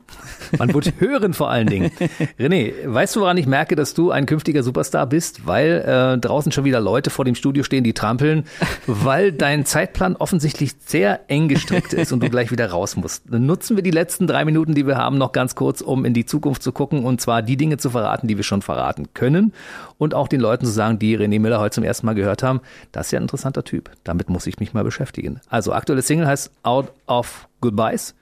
Man 0.57 0.73
wird 0.73 0.95
hören 1.01 1.35
vor 1.35 1.51
allen 1.51 1.67
Dingen. 1.67 1.91
René, 2.39 2.73
weißt 2.85 3.17
du, 3.17 3.21
woran 3.21 3.37
ich 3.37 3.47
merke, 3.47 3.77
dass 3.77 3.95
du 3.95 4.11
ein 4.11 4.27
künftiger 4.27 4.63
Superstar 4.63 5.07
bist? 5.07 5.47
Weil 5.47 6.15
äh, 6.17 6.19
draußen 6.19 6.53
schon 6.53 6.65
wieder 6.65 6.81
Leute 6.81 7.11
vor 7.11 7.25
dem 7.25 7.35
Studio 7.35 7.63
stehen, 7.63 7.85
die 7.85 7.93
trampeln, 7.93 8.45
weil 8.87 9.33
dein 9.33 9.65
Zeitplan 9.65 10.17
offensichtlich 10.17 10.73
sehr 10.85 11.21
eng 11.29 11.49
gestrickt 11.49 11.93
ist 11.93 12.13
und 12.13 12.23
du 12.23 12.31
gleich 12.31 12.51
wieder 12.51 12.71
raus 12.71 12.97
musst. 12.97 13.25
Dann 13.29 13.47
nutzen 13.47 13.77
wir 13.77 13.83
die 13.83 13.91
letzten 13.91 14.27
drei 14.27 14.45
Minuten, 14.45 14.75
die 14.75 14.87
wir 14.87 14.97
haben, 14.97 15.19
noch 15.19 15.33
ganz 15.33 15.55
kurz, 15.55 15.81
um 15.81 16.05
in 16.05 16.15
die 16.15 16.27
Zukunft 16.27 16.63
zu 16.63 16.73
gucken 16.73 17.05
und 17.05 17.21
zwar 17.21 17.43
die 17.43 17.57
Dinge 17.57 17.77
zu 17.77 17.91
verraten, 17.91 18.29
die 18.29 18.37
wir 18.37 18.45
schon 18.45 18.63
verraten 18.63 19.09
können 19.15 19.53
und 19.99 20.15
auch 20.15 20.29
den 20.29 20.41
Leuten 20.41 20.65
zu 20.65 20.73
sagen, 20.73 20.99
die 20.99 21.17
René 21.17 21.41
Miller 21.41 21.61
heute 21.61 21.75
zum 21.75 21.85
ersten 21.85 22.07
Mal 22.07 22.15
gehört 22.15 22.43
haben, 22.43 22.61
das 22.93 23.07
ist 23.07 23.13
ja 23.13 23.19
ein 23.19 23.25
interessanter 23.25 23.65
Typ. 23.65 23.91
Damit 24.05 24.29
muss 24.29 24.47
ich 24.47 24.59
mich 24.59 24.73
mal 24.73 24.85
beschäftigen. 24.85 25.41
Also 25.49 25.73
aktuelle 25.73 26.03
Single 26.03 26.27
heißt 26.27 26.51
Out 26.63 26.93
of 27.07 27.49
Goodbyes, 27.61 28.15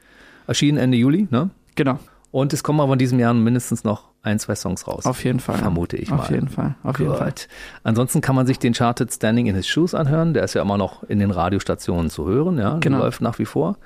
erschienen 0.48 0.78
Ende 0.78 0.96
Juli, 0.96 1.28
ne? 1.30 1.50
Genau, 1.76 1.98
Und 2.32 2.52
es 2.52 2.62
kommen 2.64 2.80
aber 2.80 2.94
in 2.94 2.98
diesem 2.98 3.20
Jahr 3.20 3.32
mindestens 3.34 3.84
noch 3.84 4.08
ein, 4.22 4.38
zwei 4.40 4.56
Songs 4.56 4.88
raus. 4.88 5.06
auf 5.06 5.22
jeden 5.24 5.38
Fall. 5.38 5.58
Vermute 5.58 5.96
ich 5.96 6.10
mal. 6.10 6.18
Auf 6.18 6.30
jeden 6.30 6.48
Fall, 6.48 6.74
auf 6.82 6.98
jeden 6.98 7.14
Fall. 7.14 7.32
Ansonsten 7.84 8.20
kann 8.20 8.34
man 8.34 8.46
sich 8.46 8.58
den 8.58 8.72
Charted 8.74 9.12
Standing 9.12 9.46
in 9.46 9.54
His 9.54 9.68
Shoes 9.68 9.94
anhören. 9.94 10.34
Der 10.34 10.42
ist 10.42 10.54
ja 10.54 10.62
immer 10.62 10.76
noch 10.76 11.04
in 11.04 11.20
den 11.20 11.30
Radiostationen 11.30 12.10
zu 12.10 12.26
hören. 12.26 12.58
Ja, 12.58 12.70
Der 12.72 12.80
Genau. 12.80 12.98
läuft 12.98 13.20
nach 13.20 13.38
wie 13.38 13.44
vor. 13.44 13.76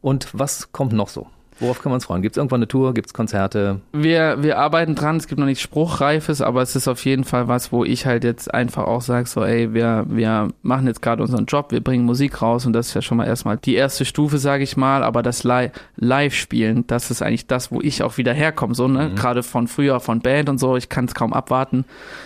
Und 0.00 0.28
was 0.32 0.72
kommt 0.72 0.92
noch 0.92 1.08
so? 1.08 1.28
Worauf 1.58 1.80
kann 1.80 1.90
man 1.90 1.96
uns 1.96 2.04
freuen? 2.04 2.20
Gibt 2.20 2.34
es 2.34 2.38
irgendwann 2.38 2.58
eine 2.58 2.68
Tour? 2.68 2.92
Gibt 2.92 3.06
es 3.06 3.14
Konzerte? 3.14 3.80
Wir, 3.92 4.42
wir 4.42 4.58
arbeiten 4.58 4.94
dran, 4.94 5.16
es 5.16 5.26
gibt 5.26 5.38
noch 5.38 5.46
nichts 5.46 5.62
Spruchreifes, 5.62 6.42
aber 6.42 6.60
es 6.60 6.76
ist 6.76 6.86
auf 6.86 7.04
jeden 7.04 7.24
Fall 7.24 7.48
was, 7.48 7.72
wo 7.72 7.84
ich 7.84 8.04
halt 8.04 8.24
jetzt 8.24 8.52
einfach 8.52 8.84
auch 8.84 9.00
sage, 9.00 9.26
so 9.26 9.42
ey, 9.42 9.72
wir, 9.72 10.04
wir 10.08 10.48
machen 10.62 10.86
jetzt 10.86 11.00
gerade 11.00 11.22
unseren 11.22 11.46
Job, 11.46 11.72
wir 11.72 11.82
bringen 11.82 12.04
Musik 12.04 12.42
raus 12.42 12.66
und 12.66 12.74
das 12.74 12.88
ist 12.88 12.94
ja 12.94 13.02
schon 13.02 13.16
mal 13.16 13.26
erstmal 13.26 13.56
die 13.56 13.74
erste 13.74 14.04
Stufe, 14.04 14.36
sage 14.38 14.64
ich 14.64 14.76
mal, 14.76 15.02
aber 15.02 15.22
das 15.22 15.44
Li 15.44 15.70
Live-Spielen, 15.96 16.86
das 16.86 17.10
ist 17.10 17.22
eigentlich 17.22 17.46
das, 17.46 17.72
wo 17.72 17.80
ich 17.80 18.02
auch 18.02 18.18
wieder 18.18 18.34
herkomme, 18.34 18.74
so, 18.74 18.86
ne, 18.86 19.12
gerade 19.14 19.42
von 19.42 19.66
früher, 19.66 20.00
von 20.00 20.20
Band 20.20 20.50
und 20.50 20.58
so, 20.58 20.76
ich 20.76 20.90
kann 20.90 21.06
es 21.06 21.14
kaum 21.14 21.32
abwarten. 21.32 21.84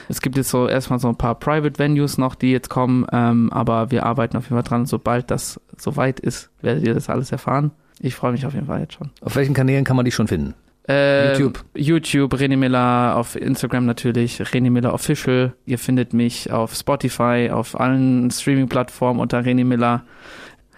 Es 0.08 0.20
gibt 0.20 0.36
jetzt 0.36 0.50
so 0.50 0.66
erstmal 0.66 0.98
so 0.98 1.08
ein 1.08 1.16
paar 1.16 1.36
Private 1.36 1.78
Venues 1.78 2.18
noch, 2.18 2.34
die 2.34 2.50
jetzt 2.50 2.68
kommen, 2.68 3.06
ähm, 3.12 3.52
aber 3.52 3.92
wir 3.92 4.04
arbeiten 4.06 4.36
auf 4.36 4.44
jeden 4.44 4.56
Fall 4.56 4.68
dran, 4.68 4.86
sobald 4.86 5.30
das 5.30 5.60
soweit 5.76 6.18
ist, 6.18 6.50
werdet 6.62 6.84
ihr 6.84 6.94
das 6.94 7.08
alles 7.08 7.30
erfahren. 7.32 7.70
Ich 8.00 8.14
freue 8.14 8.32
mich 8.32 8.46
auf 8.46 8.54
jeden 8.54 8.66
Fall 8.66 8.80
jetzt 8.80 8.94
schon. 8.94 9.10
Auf 9.20 9.36
welchen 9.36 9.54
Kanälen 9.54 9.84
kann 9.84 9.96
man 9.96 10.04
die 10.04 10.10
schon 10.12 10.26
finden? 10.26 10.54
Ähm, 10.88 11.38
YouTube. 11.38 11.64
YouTube, 11.74 12.34
René 12.34 12.56
Miller, 12.56 13.14
auf 13.16 13.36
Instagram 13.36 13.84
natürlich, 13.86 14.40
René 14.40 14.70
Miller 14.70 14.92
Official. 14.94 15.52
Ihr 15.66 15.78
findet 15.78 16.14
mich 16.14 16.50
auf 16.50 16.74
Spotify, 16.74 17.50
auf 17.52 17.78
allen 17.78 18.30
Streaming-Plattformen 18.30 19.20
unter 19.20 19.40
René 19.40 19.64
Miller. 19.64 20.02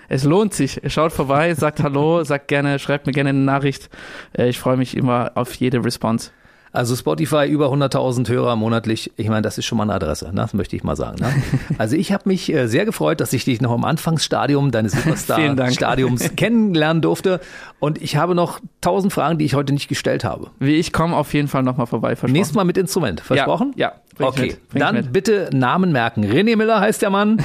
Es 0.09 0.25
lohnt 0.25 0.53
sich. 0.53 0.81
Schaut 0.89 1.13
vorbei, 1.13 1.55
sagt 1.55 1.83
Hallo, 1.83 2.25
sagt 2.25 2.49
gerne, 2.49 2.79
schreibt 2.79 3.07
mir 3.07 3.13
gerne 3.13 3.31
eine 3.31 3.39
Nachricht. 3.39 3.89
Äh, 4.37 4.49
Ich 4.49 4.59
freue 4.59 4.77
mich 4.77 4.97
immer 4.97 5.33
auf 5.37 5.55
jede 5.55 5.83
Response. 5.85 6.31
Also 6.73 6.97
Spotify 6.97 7.47
über 7.47 7.67
100.000 7.67 8.29
Hörer 8.29 8.57
monatlich. 8.57 9.13
Ich 9.17 9.29
meine, 9.29 9.43
das 9.43 9.59
ist 9.59 9.67
schon 9.67 9.77
mal 9.77 9.85
eine 9.85 9.95
Adresse, 9.95 10.27
ne? 10.27 10.43
das 10.43 10.55
möchte 10.55 10.75
ich 10.75 10.83
mal 10.83 10.97
sagen. 10.97 11.19
Ne? 11.21 11.33
Also 11.79 11.97
ich 11.97 12.13
habe 12.13 12.29
mich 12.29 12.53
äh, 12.53 12.67
sehr 12.67 12.85
gefreut, 12.85 13.21
dass 13.21 13.33
ich 13.33 13.45
dich 13.45 13.61
noch 13.61 13.75
im 13.75 13.85
Anfangsstadium 13.85 14.71
deines. 14.71 14.93
Superstar-Stadiums 15.03 16.31
kennenlernen 16.37 17.03
durfte. 17.03 17.41
Und 17.79 18.01
ich 18.01 18.17
habe 18.17 18.35
noch 18.35 18.61
tausend 18.81 19.13
Fragen, 19.13 19.39
die 19.39 19.45
ich 19.45 19.55
heute 19.55 19.73
nicht 19.73 19.89
gestellt 19.89 20.25
habe. 20.25 20.51
Wie 20.59 20.77
ich 20.77 20.93
komme 20.93 21.17
auf 21.17 21.35
jeden 21.35 21.49
Fall 21.49 21.63
nochmal 21.63 21.87
vorbei, 21.87 22.11
versprochen. 22.11 22.33
Nächstes 22.33 22.55
Mal 22.55 22.65
mit 22.65 22.79
Instrument, 22.79 23.21
versprochen? 23.21 23.73
Ja, 23.77 23.89
ja 23.89 24.03
Okay, 24.19 24.57
dann 24.75 25.11
bitte 25.11 25.49
Namen 25.53 25.91
merken. 25.91 26.25
René 26.25 26.57
Miller 26.57 26.81
heißt 26.81 27.01
der 27.01 27.11
Mann. 27.11 27.39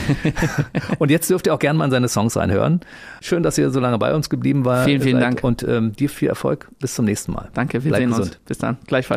und 1.00 1.10
jetzt 1.10 1.30
dürft 1.30 1.48
ihr 1.48 1.54
auch 1.54 1.60
gerne 1.60 1.80
mal 1.80 1.86
in 1.86 1.92
seine 1.92 2.10
Songs 2.10 2.36
reinhören. 2.36 2.82
Schön, 3.22 3.42
dass 3.42 3.58
ihr 3.58 3.70
so 3.70 3.80
lange 3.80 3.98
bei 3.98 4.14
uns 4.14 4.30
geblieben 4.30 4.66
war. 4.66 4.84
Vielen, 4.84 5.02
vielen. 5.02 5.20
Dank. 5.20 5.44
Und 5.44 5.64
ähm, 5.64 5.94
dir 5.94 6.10
viel 6.10 6.28
Erfolg. 6.28 6.68
Bis 6.80 6.96
zum 6.96 7.06
nächsten 7.06 7.32
Mal. 7.32 7.50
Danke, 7.54 7.84
wir 7.84 7.92
Bleib 7.92 8.02
sehen 8.02 8.10
uns. 8.10 8.18
gesund. 8.18 8.40
Bis 8.46 8.58
dann. 8.58 8.78
Gleichfalls. 8.86 9.17